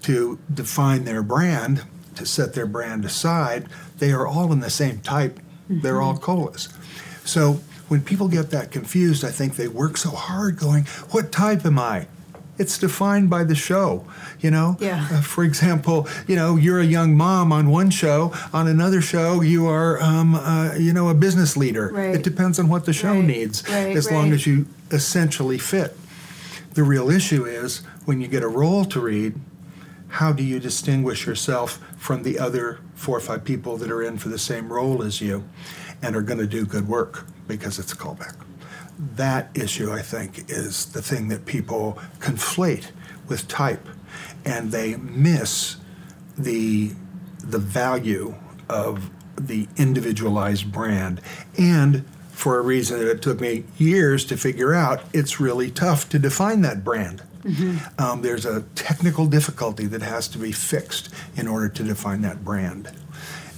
to 0.03 0.39
define 0.53 1.05
their 1.05 1.21
brand, 1.21 1.83
to 2.17 2.25
set 2.25 2.53
their 2.53 2.65
brand 2.65 3.05
aside, 3.05 3.67
they 3.99 4.11
are 4.11 4.27
all 4.27 4.51
in 4.51 4.59
the 4.59 4.69
same 4.69 4.99
type. 4.99 5.39
They're 5.69 6.01
all 6.01 6.17
colas. 6.17 6.69
So 7.25 7.59
when 7.87 8.01
people 8.01 8.27
get 8.27 8.51
that 8.51 8.71
confused, 8.71 9.23
I 9.25 9.31
think 9.31 9.55
they 9.55 9.67
work 9.67 9.97
so 9.97 10.11
hard 10.11 10.57
going, 10.57 10.85
what 11.11 11.31
type 11.31 11.65
am 11.65 11.79
I? 11.79 12.07
It's 12.57 12.77
defined 12.79 13.29
by 13.29 13.43
the 13.43 13.53
show, 13.53 14.07
you 14.39 14.49
know? 14.49 14.77
Yeah. 14.79 15.07
Uh, 15.11 15.21
for 15.21 15.43
example, 15.43 16.07
you 16.25 16.35
know, 16.35 16.55
you're 16.55 16.79
a 16.79 16.85
young 16.85 17.15
mom 17.15 17.51
on 17.51 17.69
one 17.69 17.91
show, 17.91 18.33
on 18.51 18.67
another 18.67 19.01
show, 19.01 19.41
you 19.41 19.67
are, 19.67 20.01
um, 20.01 20.35
uh, 20.35 20.73
you 20.75 20.91
know, 20.91 21.09
a 21.09 21.13
business 21.13 21.55
leader. 21.55 21.91
Right. 21.93 22.15
It 22.15 22.23
depends 22.23 22.57
on 22.59 22.67
what 22.67 22.85
the 22.85 22.93
show 22.93 23.13
Right, 23.13 23.23
needs, 23.25 23.63
right, 23.69 23.95
as 23.95 24.09
long 24.09 24.31
as 24.31 24.47
you 24.47 24.65
essentially 24.89 25.59
fit. 25.59 25.95
The 26.73 26.83
real 26.83 27.11
issue 27.11 27.45
is 27.45 27.83
when 28.05 28.21
you 28.21 28.27
get 28.27 28.41
a 28.41 28.47
role 28.47 28.85
to 28.85 28.99
read, 28.99 29.35
how 30.09 30.31
do 30.31 30.43
you 30.43 30.59
distinguish 30.59 31.25
yourself 31.25 31.79
from 31.97 32.23
the 32.23 32.39
other 32.39 32.79
four 32.95 33.17
or 33.17 33.21
five 33.21 33.43
people 33.43 33.77
that 33.77 33.91
are 33.91 34.01
in 34.01 34.17
for 34.17 34.29
the 34.29 34.39
same 34.39 34.71
role 34.71 35.03
as 35.03 35.21
you? 35.21 35.43
and 36.01 36.15
are 36.15 36.21
going 36.21 36.39
to 36.39 36.47
do 36.47 36.65
good 36.65 36.87
work 36.87 37.25
because 37.47 37.79
it's 37.79 37.93
a 37.93 37.95
callback. 37.95 38.35
That 39.15 39.49
issue, 39.55 39.91
I 39.91 40.01
think, 40.01 40.49
is 40.49 40.85
the 40.87 41.01
thing 41.01 41.27
that 41.29 41.45
people 41.45 41.99
conflate 42.19 42.91
with 43.27 43.47
type, 43.47 43.87
and 44.45 44.71
they 44.71 44.95
miss 44.95 45.77
the 46.37 46.91
the 47.39 47.59
value 47.59 48.35
of 48.69 49.09
the 49.35 49.67
individualized 49.77 50.71
brand. 50.71 51.21
And 51.57 52.05
for 52.29 52.57
a 52.57 52.61
reason 52.61 52.99
that 52.99 53.09
it 53.09 53.21
took 53.21 53.39
me 53.39 53.63
years 53.77 54.25
to 54.25 54.37
figure 54.37 54.73
out, 54.73 55.03
it's 55.13 55.39
really 55.39 55.71
tough 55.71 56.09
to 56.09 56.19
define 56.19 56.61
that 56.61 56.83
brand. 56.83 57.21
Um, 57.97 58.21
there's 58.21 58.45
a 58.45 58.61
technical 58.75 59.25
difficulty 59.27 59.85
that 59.87 60.01
has 60.01 60.27
to 60.29 60.37
be 60.37 60.51
fixed 60.51 61.09
in 61.35 61.47
order 61.47 61.69
to 61.69 61.83
define 61.83 62.21
that 62.21 62.43
brand. 62.43 62.91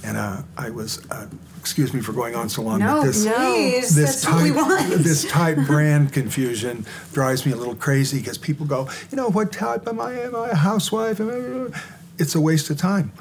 And 0.02 0.16
uh, 0.16 0.42
I 0.56 0.70
was, 0.70 1.04
uh, 1.10 1.26
excuse 1.58 1.92
me 1.92 2.00
for 2.00 2.12
going 2.12 2.34
on 2.34 2.48
so 2.48 2.62
long, 2.62 2.78
No, 2.78 3.00
but 3.00 3.06
this, 3.06 3.26
please. 3.26 3.94
this 3.94 4.22
That's 4.22 4.24
type, 4.24 4.88
this 4.98 5.24
type 5.30 5.58
brand 5.66 6.12
confusion 6.12 6.86
drives 7.12 7.44
me 7.44 7.52
a 7.52 7.56
little 7.56 7.74
crazy 7.74 8.18
because 8.18 8.38
people 8.38 8.64
go, 8.64 8.88
you 9.10 9.16
know, 9.16 9.28
what 9.28 9.52
type 9.52 9.86
am 9.86 10.00
I? 10.00 10.20
Am 10.20 10.34
I 10.34 10.48
a 10.50 10.54
housewife? 10.54 11.20
I? 11.20 11.78
It's 12.18 12.34
a 12.34 12.40
waste 12.40 12.70
of 12.70 12.78
time. 12.78 13.12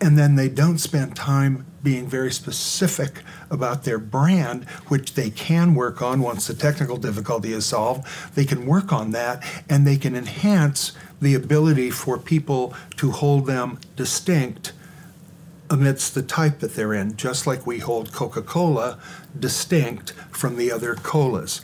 And 0.00 0.18
then 0.18 0.34
they 0.34 0.48
don't 0.48 0.78
spend 0.78 1.14
time 1.16 1.66
being 1.86 2.08
very 2.08 2.32
specific 2.32 3.22
about 3.48 3.84
their 3.84 3.96
brand, 3.96 4.64
which 4.88 5.14
they 5.14 5.30
can 5.30 5.72
work 5.72 6.02
on 6.02 6.20
once 6.20 6.48
the 6.48 6.52
technical 6.52 6.96
difficulty 6.96 7.52
is 7.52 7.64
solved. 7.64 8.04
They 8.34 8.44
can 8.44 8.66
work 8.66 8.92
on 8.92 9.12
that 9.12 9.40
and 9.68 9.86
they 9.86 9.96
can 9.96 10.16
enhance 10.16 10.90
the 11.22 11.36
ability 11.36 11.92
for 11.92 12.18
people 12.18 12.74
to 12.96 13.12
hold 13.12 13.46
them 13.46 13.78
distinct 13.94 14.72
amidst 15.70 16.16
the 16.16 16.24
type 16.24 16.58
that 16.58 16.74
they're 16.74 16.92
in, 16.92 17.16
just 17.16 17.46
like 17.46 17.68
we 17.68 17.78
hold 17.78 18.12
Coca 18.12 18.42
Cola 18.42 18.98
distinct 19.38 20.10
from 20.32 20.56
the 20.56 20.72
other 20.72 20.96
colas. 20.96 21.60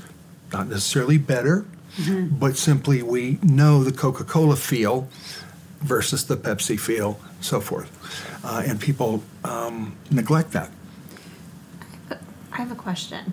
Not 0.53 0.69
necessarily 0.69 1.19
better, 1.19 1.67
mm-hmm. 1.97 2.37
but 2.39 2.57
simply 2.57 3.03
we 3.03 3.41
know 3.43 3.83
the 3.83 3.91
Coca 3.91 4.23
Cola 4.23 4.55
feel 4.55 5.09
versus 5.83 6.25
the 6.27 6.37
Pepsi 6.37 6.79
feel, 6.79 7.19
so 7.41 7.61
forth. 7.61 7.91
Uh, 8.45 8.63
and 8.67 8.81
people 8.81 9.23
um, 9.45 9.97
neglect 10.11 10.53
that. 10.53 10.71
I 12.11 12.57
have 12.57 12.71
a 12.73 12.75
question. 12.77 13.33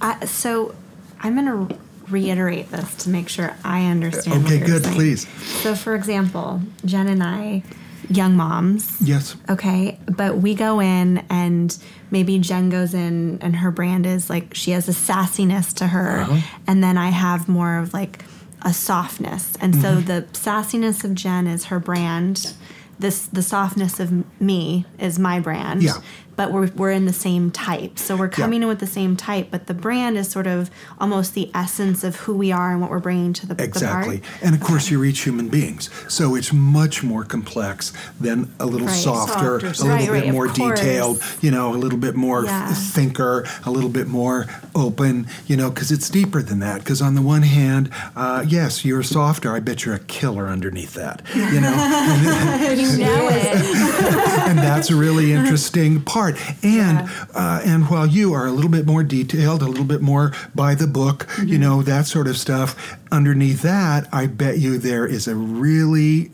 I, 0.00 0.24
so 0.26 0.74
I'm 1.20 1.34
going 1.34 1.68
to 1.68 1.78
reiterate 2.08 2.70
this 2.70 2.94
to 3.04 3.10
make 3.10 3.28
sure 3.28 3.56
I 3.64 3.86
understand. 3.86 4.44
Okay, 4.46 4.58
good, 4.60 4.84
saying. 4.84 4.94
please. 4.96 5.28
So, 5.62 5.74
for 5.74 5.94
example, 5.94 6.60
Jen 6.84 7.08
and 7.08 7.22
I, 7.22 7.62
young 8.08 8.36
moms. 8.36 9.00
Yes. 9.00 9.36
Okay, 9.48 9.98
but 10.06 10.36
we 10.38 10.54
go 10.54 10.80
in 10.80 11.24
and 11.30 11.76
maybe 12.10 12.38
Jen 12.38 12.68
goes 12.70 12.94
in 12.94 13.38
and 13.40 13.56
her 13.56 13.70
brand 13.70 14.06
is 14.06 14.28
like 14.28 14.54
she 14.54 14.72
has 14.72 14.88
a 14.88 14.92
sassiness 14.92 15.72
to 15.76 15.86
her, 15.88 16.20
Uh-huh. 16.20 16.56
and 16.66 16.84
then 16.84 16.98
I 16.98 17.08
have 17.10 17.48
more 17.48 17.78
of 17.78 17.94
like 17.94 18.24
a 18.62 18.72
softness. 18.72 19.56
And 19.60 19.74
so 19.74 19.96
Mm-hmm. 19.96 20.06
the 20.06 20.22
sassiness 20.32 21.04
of 21.04 21.14
Jen 21.14 21.46
is 21.46 21.66
her 21.66 21.78
brand. 21.80 22.54
This 22.98 23.26
the 23.26 23.42
softness 23.42 23.98
of 24.00 24.24
me 24.40 24.84
is 24.98 25.18
my 25.18 25.40
brand. 25.40 25.82
Yeah. 25.82 25.94
But 26.34 26.50
we're, 26.50 26.68
we're 26.74 26.90
in 26.92 27.04
the 27.04 27.12
same 27.12 27.50
type. 27.50 27.98
So 27.98 28.16
we're 28.16 28.28
coming 28.30 28.62
in 28.62 28.68
with 28.68 28.80
the 28.80 28.86
same 28.86 29.16
type, 29.16 29.48
but 29.50 29.66
the 29.66 29.74
brand 29.74 30.16
is 30.16 30.30
sort 30.30 30.46
of 30.46 30.70
almost 30.98 31.34
the 31.34 31.50
essence 31.54 32.04
of 32.04 32.16
who 32.16 32.34
we 32.34 32.50
are 32.50 32.72
and 32.72 32.80
what 32.80 32.90
we're 32.90 33.00
bringing 33.00 33.34
to 33.34 33.46
the, 33.46 33.62
Exactly. 33.62 34.16
the. 34.40 34.46
And 34.46 34.54
of 34.54 34.62
course, 34.62 34.90
you 34.90 34.98
reach 34.98 35.20
human 35.24 35.48
beings. 35.50 35.90
So 36.08 36.34
it's 36.34 36.50
much 36.50 37.02
more 37.02 37.24
complex 37.24 37.92
than 38.18 38.50
a 38.58 38.64
little 38.64 38.86
Right. 38.86 38.96
softer, 38.96 39.60
Softer, 39.60 39.66
a 39.66 39.70
little 39.70 39.88
right, 39.88 40.22
bit 40.22 40.24
right, 40.24 40.32
more 40.32 40.46
detailed, 40.46 41.22
you 41.42 41.50
know, 41.50 41.74
a 41.74 41.76
little 41.76 41.98
bit 41.98 42.14
more 42.16 42.44
Yeah. 42.46 42.72
thinker, 42.72 43.44
a 43.66 43.70
little 43.70 43.90
bit 43.90 44.08
more 44.08 44.46
open, 44.74 45.26
you 45.46 45.56
know, 45.56 45.70
because 45.70 45.90
it's 45.90 46.08
deeper 46.08 46.42
than 46.42 46.58
that. 46.60 46.80
Because 46.80 47.02
on 47.02 47.14
the 47.14 47.22
one 47.22 47.42
hand, 47.42 47.90
uh, 48.16 48.44
yes, 48.46 48.84
you're 48.84 49.02
softer. 49.02 49.54
I 49.54 49.60
bet 49.60 49.84
you're 49.84 49.94
a 49.94 50.00
killer 50.00 50.46
underneath 50.48 50.94
that, 50.94 51.22
you 51.34 51.60
know. 51.60 51.72
You 52.72 52.98
know 52.98 53.28
it. 53.30 53.54
and 54.48 54.58
that's 54.58 54.90
a 54.90 54.96
really 54.96 55.32
interesting 55.32 56.02
part. 56.02 56.36
And 56.64 57.08
uh, 57.34 57.60
and 57.64 57.88
while 57.88 58.06
you 58.06 58.32
are 58.32 58.46
a 58.46 58.50
little 58.50 58.70
bit 58.70 58.86
more 58.86 59.02
detailed, 59.02 59.62
a 59.62 59.66
little 59.66 59.84
bit 59.84 60.00
more 60.00 60.32
by 60.54 60.74
the 60.74 60.86
book, 60.86 61.28
you 61.44 61.58
know 61.58 61.82
that 61.82 62.06
sort 62.06 62.28
of 62.28 62.36
stuff. 62.36 62.96
Underneath 63.10 63.62
that, 63.62 64.08
I 64.12 64.26
bet 64.26 64.58
you 64.58 64.78
there 64.78 65.06
is 65.06 65.28
a 65.28 65.34
really 65.34 66.30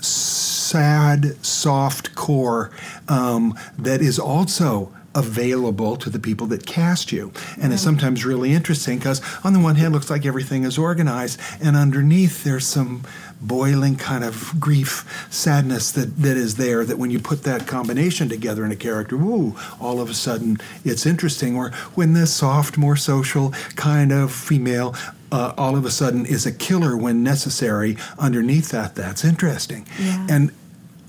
sad, 0.00 1.44
soft 1.44 2.14
core 2.14 2.70
um, 3.08 3.58
that 3.78 4.00
is 4.02 4.18
also 4.18 4.92
available 5.18 5.96
to 5.96 6.08
the 6.08 6.18
people 6.18 6.46
that 6.46 6.64
cast 6.64 7.10
you. 7.10 7.32
And 7.60 7.72
it's 7.72 7.82
sometimes 7.82 8.24
really 8.24 8.52
interesting 8.52 8.98
because 8.98 9.20
on 9.44 9.52
the 9.52 9.58
one 9.58 9.74
hand 9.74 9.92
it 9.92 9.96
looks 9.96 10.10
like 10.10 10.24
everything 10.24 10.62
is 10.64 10.78
organized 10.78 11.40
and 11.60 11.76
underneath 11.76 12.44
there's 12.44 12.66
some 12.66 13.02
boiling 13.40 13.96
kind 13.96 14.22
of 14.22 14.54
grief 14.60 15.26
sadness 15.30 15.90
that, 15.92 16.16
that 16.16 16.36
is 16.36 16.54
there 16.54 16.84
that 16.84 16.98
when 16.98 17.10
you 17.10 17.18
put 17.18 17.42
that 17.42 17.66
combination 17.66 18.28
together 18.28 18.64
in 18.64 18.70
a 18.70 18.76
character 18.76 19.16
woo 19.16 19.56
all 19.80 20.00
of 20.00 20.08
a 20.08 20.14
sudden 20.14 20.56
it's 20.84 21.04
interesting. 21.04 21.56
Or 21.56 21.70
when 21.94 22.12
the 22.12 22.26
soft 22.26 22.78
more 22.78 22.96
social 22.96 23.50
kind 23.74 24.12
of 24.12 24.32
female 24.32 24.94
uh, 25.32 25.52
all 25.58 25.76
of 25.76 25.84
a 25.84 25.90
sudden 25.90 26.24
is 26.26 26.46
a 26.46 26.52
killer 26.52 26.96
when 26.96 27.22
necessary 27.22 27.96
underneath 28.18 28.70
that 28.70 28.94
that's 28.94 29.24
interesting. 29.24 29.84
Yeah. 29.98 30.26
and 30.30 30.52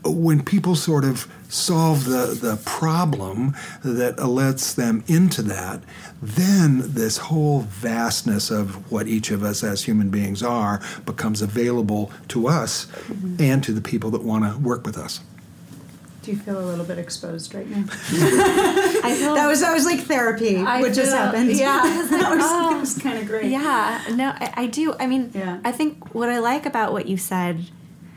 when 0.03 0.41
people 0.41 0.75
sort 0.75 1.03
of 1.03 1.27
solve 1.49 2.05
the, 2.05 2.37
the 2.39 2.61
problem 2.63 3.55
that 3.83 4.23
lets 4.23 4.73
them 4.73 5.03
into 5.07 5.41
that, 5.41 5.81
then 6.21 6.93
this 6.93 7.17
whole 7.17 7.61
vastness 7.61 8.51
of 8.51 8.91
what 8.91 9.07
each 9.07 9.31
of 9.31 9.43
us 9.43 9.63
as 9.63 9.83
human 9.83 10.09
beings 10.09 10.43
are 10.43 10.79
becomes 11.05 11.41
available 11.41 12.11
to 12.29 12.47
us 12.47 12.85
mm-hmm. 12.85 13.35
and 13.41 13.63
to 13.63 13.73
the 13.73 13.81
people 13.81 14.11
that 14.11 14.23
want 14.23 14.45
to 14.45 14.57
work 14.59 14.85
with 14.85 14.97
us. 14.97 15.19
Do 16.21 16.31
you 16.31 16.37
feel 16.37 16.59
a 16.59 16.67
little 16.67 16.85
bit 16.85 16.99
exposed 16.99 17.55
right 17.55 17.67
now? 17.67 17.85
I 17.87 19.15
feel 19.17 19.33
That 19.35 19.47
was 19.47 19.61
that 19.61 19.73
was 19.73 19.85
like 19.85 20.01
therapy. 20.01 20.57
I 20.57 20.81
what 20.81 20.93
just 20.93 21.11
happened? 21.15 21.51
yeah. 21.55 21.79
that 22.11 22.29
was, 22.35 22.43
Oh. 22.45 22.79
was 22.79 22.97
kind 22.99 23.17
of 23.17 23.25
great. 23.25 23.45
Yeah, 23.49 24.03
no, 24.13 24.27
I, 24.35 24.53
I 24.55 24.65
do. 24.67 24.93
I 24.99 25.07
mean, 25.07 25.31
Yeah. 25.33 25.59
I 25.63 25.71
think 25.71 26.13
what 26.13 26.29
I 26.29 26.39
like 26.39 26.65
about 26.65 26.91
what 26.91 27.07
you 27.07 27.17
said, 27.17 27.65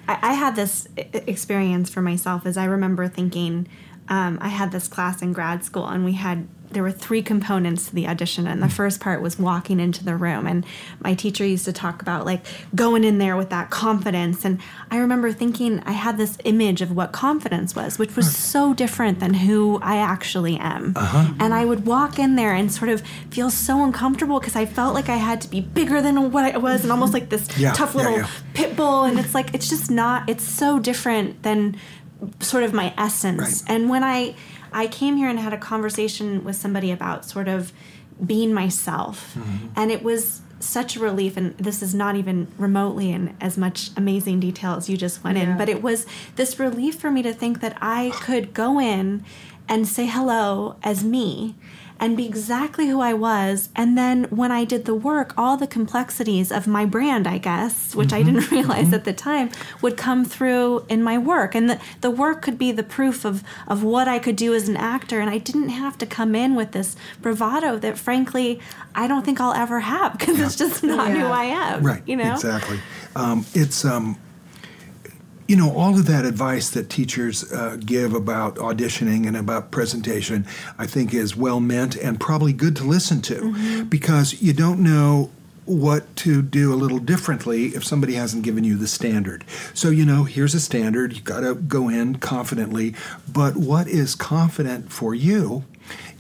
I, 0.08 0.18
I 0.22 0.32
had 0.34 0.56
this 0.56 0.88
experience 0.96 1.90
for 1.90 2.02
myself. 2.02 2.46
Is 2.46 2.56
I 2.56 2.64
remember 2.64 3.08
thinking, 3.08 3.68
um, 4.08 4.38
I 4.40 4.48
had 4.48 4.72
this 4.72 4.88
class 4.88 5.22
in 5.22 5.32
grad 5.32 5.64
school, 5.64 5.86
and 5.86 6.04
we 6.04 6.14
had 6.14 6.48
there 6.72 6.82
were 6.82 6.92
three 6.92 7.22
components 7.22 7.86
to 7.86 7.94
the 7.94 8.06
audition, 8.06 8.46
and 8.46 8.62
the 8.62 8.66
mm. 8.66 8.72
first 8.72 9.00
part 9.00 9.22
was 9.22 9.38
walking 9.38 9.80
into 9.80 10.04
the 10.04 10.16
room, 10.16 10.46
and 10.46 10.64
my 11.00 11.14
teacher 11.14 11.44
used 11.44 11.64
to 11.64 11.72
talk 11.72 12.02
about 12.02 12.26
like 12.26 12.44
going 12.74 13.04
in 13.04 13.18
there 13.18 13.36
with 13.36 13.50
that 13.50 13.70
confidence, 13.70 14.44
and 14.44 14.60
I 14.90 14.98
remember 14.98 15.32
thinking 15.32 15.80
I 15.80 15.92
had 15.92 16.16
this 16.16 16.38
image 16.44 16.82
of 16.82 16.94
what 16.94 17.12
confidence 17.12 17.74
was, 17.74 17.98
which 17.98 18.16
was 18.16 18.34
so 18.34 18.74
different 18.74 19.20
than 19.20 19.34
who 19.34 19.78
I 19.82 19.96
actually 19.96 20.56
am, 20.56 20.94
uh-huh. 20.96 21.34
and 21.40 21.54
I 21.54 21.64
would 21.64 21.86
walk 21.86 22.18
in 22.18 22.36
there 22.36 22.54
and 22.54 22.70
sort 22.72 22.90
of 22.90 23.02
feel 23.30 23.50
so 23.50 23.84
uncomfortable 23.84 24.40
because 24.40 24.56
I 24.56 24.66
felt 24.66 24.94
like 24.94 25.08
I 25.08 25.16
had 25.16 25.40
to 25.42 25.48
be 25.48 25.60
bigger 25.60 26.00
than 26.02 26.32
what 26.32 26.44
I 26.54 26.58
was, 26.58 26.82
and 26.82 26.92
almost 26.92 27.12
like 27.12 27.28
this 27.28 27.46
Yeah, 27.58 27.72
tough 27.72 27.94
yeah, 27.94 28.00
little 28.00 28.18
yeah. 28.18 28.28
pit 28.54 28.76
bull, 28.76 29.04
and 29.04 29.18
it's 29.18 29.34
like 29.34 29.54
it's 29.54 29.68
just 29.68 29.90
not. 29.90 30.28
It's 30.28 30.44
so 30.44 30.78
different 30.78 31.42
than 31.42 31.76
sort 32.40 32.64
of 32.64 32.72
my 32.72 32.92
essence. 32.96 33.62
Right. 33.62 33.74
And 33.74 33.90
when 33.90 34.04
I 34.04 34.34
I 34.72 34.86
came 34.86 35.16
here 35.16 35.28
and 35.28 35.38
had 35.38 35.52
a 35.52 35.58
conversation 35.58 36.44
with 36.44 36.56
somebody 36.56 36.90
about 36.90 37.24
sort 37.24 37.48
of 37.48 37.72
being 38.24 38.52
myself, 38.54 39.34
Mm-hmm. 39.34 39.66
and 39.76 39.90
it 39.90 40.02
was 40.02 40.40
such 40.60 40.94
a 40.96 41.00
relief. 41.00 41.36
And 41.36 41.56
this 41.58 41.82
is 41.82 41.92
not 41.94 42.14
even 42.16 42.46
remotely 42.56 43.10
in 43.10 43.34
as 43.40 43.58
much 43.58 43.90
amazing 43.96 44.38
detail 44.40 44.74
as 44.74 44.88
you 44.88 44.96
just 44.96 45.24
went 45.24 45.36
in, 45.38 45.58
but 45.58 45.68
it 45.68 45.82
was 45.82 46.06
this 46.36 46.58
relief 46.60 46.94
for 47.00 47.10
me 47.10 47.22
to 47.22 47.32
think 47.32 47.60
that 47.60 47.76
I 47.80 48.12
could 48.20 48.54
go 48.54 48.78
in 48.80 49.24
and 49.68 49.88
say 49.88 50.06
hello 50.06 50.76
as 50.82 51.02
me 51.02 51.56
and 52.02 52.16
be 52.16 52.26
exactly 52.26 52.88
who 52.88 53.00
I 53.00 53.14
was. 53.14 53.68
And 53.76 53.96
then 53.96 54.24
when 54.24 54.50
I 54.50 54.64
did 54.64 54.86
the 54.86 54.94
work, 54.94 55.32
all 55.38 55.56
the 55.56 55.68
complexities 55.68 56.50
of 56.50 56.66
my 56.66 56.84
brand, 56.84 57.28
I 57.28 57.38
guess, 57.38 57.94
which 57.94 58.12
I 58.12 58.24
didn't 58.24 58.50
realize 58.50 58.92
at 58.92 59.04
the 59.04 59.12
time, 59.12 59.50
would 59.82 59.96
come 59.96 60.24
through 60.24 60.84
in 60.88 61.04
my 61.04 61.16
work. 61.16 61.54
And 61.54 61.70
the, 61.70 61.80
the 62.00 62.10
work 62.10 62.42
could 62.42 62.58
be 62.58 62.72
the 62.72 62.82
proof 62.82 63.24
of, 63.24 63.44
of 63.68 63.84
what 63.84 64.08
I 64.08 64.18
could 64.18 64.34
do 64.34 64.52
as 64.52 64.68
an 64.68 64.76
actor. 64.76 65.20
And 65.20 65.30
I 65.30 65.38
didn't 65.38 65.68
have 65.68 65.96
to 65.98 66.06
come 66.06 66.34
in 66.34 66.56
with 66.56 66.72
this 66.72 66.96
bravado 67.20 67.78
that, 67.78 67.96
frankly, 67.96 68.58
I 68.96 69.06
don't 69.06 69.24
think 69.24 69.40
I'll 69.40 69.54
ever 69.54 69.78
have 69.78 70.18
because 70.18 70.40
it's 70.40 70.56
just 70.56 70.82
not 70.82 71.12
who 71.12 71.24
I 71.24 71.44
am. 71.44 71.84
Right. 71.84 72.02
You 72.04 72.16
know? 72.16 72.34
Exactly. 72.34 72.80
Um, 73.14 73.46
it's 73.54 73.84
um, 73.84 74.18
you 75.52 75.58
know 75.58 75.70
all 75.76 75.98
of 75.98 76.06
that 76.06 76.24
advice 76.24 76.70
that 76.70 76.88
teachers 76.88 77.52
uh, 77.52 77.76
give 77.76 78.14
about 78.14 78.54
auditioning 78.56 79.26
and 79.28 79.36
about 79.36 79.70
presentation. 79.70 80.46
I 80.78 80.86
think 80.86 81.12
is 81.12 81.36
well 81.36 81.60
meant 81.60 81.94
and 81.94 82.18
probably 82.18 82.54
good 82.54 82.74
to 82.76 82.84
listen 82.84 83.20
to 83.22 83.34
Mm-hmm. 83.42 83.84
because 83.90 84.40
you 84.40 84.54
don't 84.54 84.80
know 84.80 85.30
what 85.66 86.16
to 86.16 86.40
do 86.40 86.72
a 86.72 86.76
little 86.76 86.98
differently 86.98 87.66
if 87.66 87.84
somebody 87.84 88.14
hasn't 88.14 88.44
given 88.44 88.64
you 88.64 88.76
the 88.78 88.86
standard. 88.88 89.44
So, 89.74 89.90
you 89.90 90.06
know, 90.06 90.24
here's 90.24 90.54
a 90.54 90.60
standard, 90.60 91.12
you 91.16 91.20
got 91.20 91.40
to 91.40 91.54
go 91.54 91.88
in 91.90 92.16
confidently, 92.16 92.94
but 93.30 93.56
what 93.56 93.86
is 93.88 94.14
confident 94.14 94.90
for 94.90 95.14
you 95.14 95.64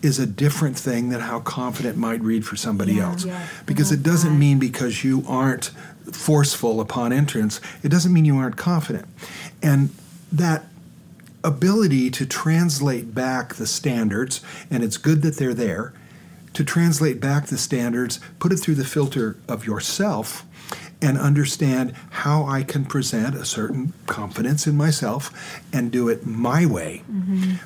is 0.02 0.18
a 0.18 0.26
different 0.26 0.78
thing 0.78 1.10
than 1.10 1.20
how 1.20 1.40
confident 1.40 1.96
might 1.96 2.20
read 2.20 2.44
for 2.44 2.56
somebody 2.56 2.94
Yeah, 2.94 3.10
else. 3.10 3.24
yeah. 3.24 3.46
Because 3.66 3.92
it 3.92 4.00
uh-huh. 4.00 4.10
doesn't 4.10 4.32
that. 4.32 4.38
mean 4.38 4.58
because 4.58 5.04
you 5.04 5.24
aren't 5.28 5.66
forceful 6.10 6.80
upon 6.80 7.12
entrance, 7.12 7.60
it 7.82 7.88
doesn't 7.88 8.12
mean 8.12 8.24
you 8.24 8.36
aren't 8.36 8.56
confident. 8.56 9.06
And 9.62 9.90
that 10.32 10.64
ability 11.44 12.10
to 12.10 12.26
translate 12.26 13.14
back 13.14 13.54
the 13.54 13.66
standards, 13.66 14.40
and 14.70 14.82
it's 14.82 14.96
good 14.96 15.22
that 15.22 15.36
they're 15.36 15.54
there, 15.54 15.92
to 16.54 16.64
translate 16.64 17.20
back 17.20 17.46
the 17.46 17.58
standards, 17.58 18.20
put 18.38 18.52
it 18.52 18.58
through 18.58 18.74
the 18.74 18.84
filter 18.84 19.36
of 19.48 19.66
yourself, 19.66 20.44
and 21.02 21.18
understand 21.18 21.92
how 22.10 22.46
I 22.46 22.62
can 22.62 22.84
present 22.84 23.34
a 23.34 23.44
certain 23.44 23.92
confidence 24.06 24.66
in 24.66 24.76
myself 24.76 25.60
and 25.72 25.90
do 25.90 26.08
it 26.08 26.24
my 26.24 26.64
way. 26.64 27.02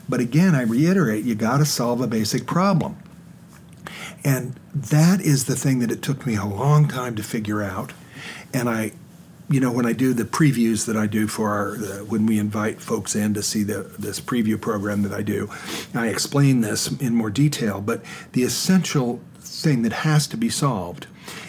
But 0.09 0.21
again, 0.21 0.55
I 0.55 0.63
reiterate, 0.63 1.25
you 1.25 1.35
got 1.35 1.59
to 1.59 1.67
solve 1.67 2.01
a 2.01 2.07
basic 2.07 2.47
problem. 2.47 2.97
And 4.25 4.59
that 4.75 5.21
is 5.21 5.45
the 5.45 5.55
thing 5.55 5.79
that 5.81 5.93
it 5.93 6.03
took 6.03 6.27
me 6.27 6.35
a 6.35 6.45
long 6.45 6.89
time 6.89 7.15
to 7.17 7.23
figure 7.23 7.63
out. 7.63 7.93
And 8.53 8.69
I, 8.69 8.93
you 9.49 9.61
know, 9.61 9.71
when 9.71 9.87
I 9.87 9.93
do 9.93 10.13
the 10.13 10.25
previews 10.25 10.87
that 10.87 10.97
I 10.97 11.07
do 11.07 11.29
for 11.29 11.51
our, 11.51 11.77
uh, 11.77 12.05
when 12.05 12.27
we 12.27 12.39
invite 12.39 12.81
folks 12.81 13.15
in 13.15 13.35
to 13.35 13.43
see 13.43 13.63
the 13.63 13.95
this 13.99 14.19
preview 14.19 14.61
program 14.61 15.03
that 15.03 15.13
I 15.13 15.23
do, 15.23 15.49
I 15.95 16.09
explain 16.09 16.63
this 16.63 16.91
in 17.01 17.15
more 17.15 17.31
detail. 17.31 17.81
But 17.81 18.03
the 18.33 18.43
essential 18.43 19.21
thing 19.39 19.83
that 19.83 19.93
has 19.93 20.27
to 20.29 20.37
be 20.37 20.49
solved 20.49 21.07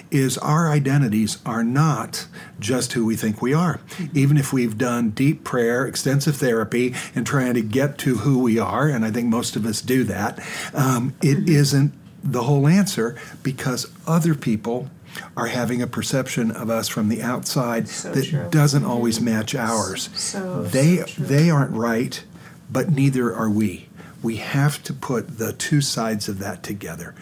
is 0.10 0.38
our 0.38 0.70
identities 0.70 1.38
are 1.46 1.64
not 1.64 2.28
just 2.60 2.94
who 2.94 3.06
we 3.06 3.16
think 3.16 3.42
we 3.42 3.54
are. 3.54 3.80
Even 4.14 4.38
if 4.38 4.54
we've 4.54 4.78
done 4.78 5.10
deep 5.12 5.44
prayer, 5.44 5.86
extensive 5.86 6.38
therapy, 6.38 6.94
and 7.14 7.26
trying 7.28 7.54
to 7.54 7.62
get 7.62 7.98
to 8.00 8.18
who 8.18 8.40
we 8.40 8.58
are, 8.58 8.88
and 8.88 9.04
I 9.06 9.12
think 9.12 9.28
most 9.28 9.56
of 9.56 9.66
us 9.66 9.82
do 9.82 10.04
that, 10.06 10.40
um, 10.74 11.14
it 11.22 11.50
isn't 11.50 11.94
the 12.24 12.44
whole 12.44 12.68
answer 12.68 13.16
because 13.44 13.88
other 14.06 14.34
people 14.36 14.90
are 15.36 15.48
having 15.48 15.82
a 15.82 15.88
perception 15.88 16.52
of 16.52 16.70
us 16.70 16.88
from 16.88 17.10
the 17.10 17.22
outside 17.22 17.88
So 17.88 18.12
that 18.12 18.26
true. 18.26 18.48
doesn't 18.50 18.86
always 18.86 19.20
match 19.20 19.56
ours. 19.56 20.10
So, 20.14 20.64
they 20.64 20.98
so 20.98 21.22
they 21.22 21.50
aren't 21.50 21.72
right, 21.72 22.24
but 22.70 22.92
neither 22.92 23.34
are 23.34 23.50
we. 23.50 23.88
We 24.22 24.38
have 24.38 24.84
to 24.84 24.94
put 24.94 25.38
the 25.38 25.54
two 25.54 25.82
sides 25.82 26.28
of 26.28 26.40
that 26.40 26.64
together. 26.64 27.16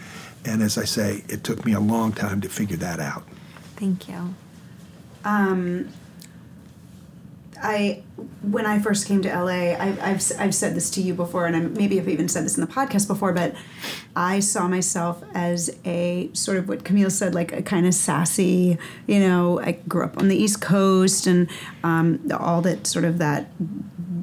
And 0.46 0.62
as 0.62 0.78
I 0.78 0.86
say, 0.86 1.24
it 1.28 1.44
took 1.44 1.66
me 1.66 1.74
a 1.74 1.80
long 1.80 2.14
time 2.14 2.42
to 2.42 2.50
figure 2.50 2.78
that 2.78 3.00
out. 3.00 3.24
Thank 3.76 4.08
you. 4.08 4.36
Um, 5.24 5.90
I 7.62 8.04
when 8.42 8.66
I 8.66 8.80
first 8.80 9.08
came 9.08 9.22
to 9.24 9.30
LA, 9.30 9.74
I, 9.74 9.98
I've 10.02 10.32
I've 10.40 10.54
said 10.54 10.76
this 10.76 10.90
to 10.92 11.02
you 11.02 11.14
before, 11.14 11.46
and 11.48 11.56
I, 11.56 11.60
maybe 11.62 12.00
I've 12.00 12.08
even 12.08 12.28
said 12.28 12.46
this 12.46 12.58
in 12.58 12.62
the 12.62 12.72
podcast 12.72 13.08
before, 13.08 13.34
but 13.34 13.56
I 14.16 14.40
saw 14.40 14.68
myself 14.68 15.24
as 15.34 15.76
a 15.84 16.30
sort 16.34 16.58
of 16.58 16.68
what 16.68 16.84
Camille 16.84 17.10
said, 17.10 17.34
like 17.34 17.52
a 17.54 17.62
kind 17.62 17.88
of 17.88 17.94
sassy. 17.94 18.78
You 19.08 19.20
know, 19.20 19.60
I 19.60 19.74
grew 19.88 20.04
up 20.04 20.18
on 20.18 20.28
the 20.28 20.36
East 20.36 20.62
Coast, 20.62 21.28
and 21.28 21.50
um, 21.84 22.20
all 22.38 22.62
that 22.62 22.88
sort 22.88 23.06
of 23.06 23.18
that, 23.18 23.50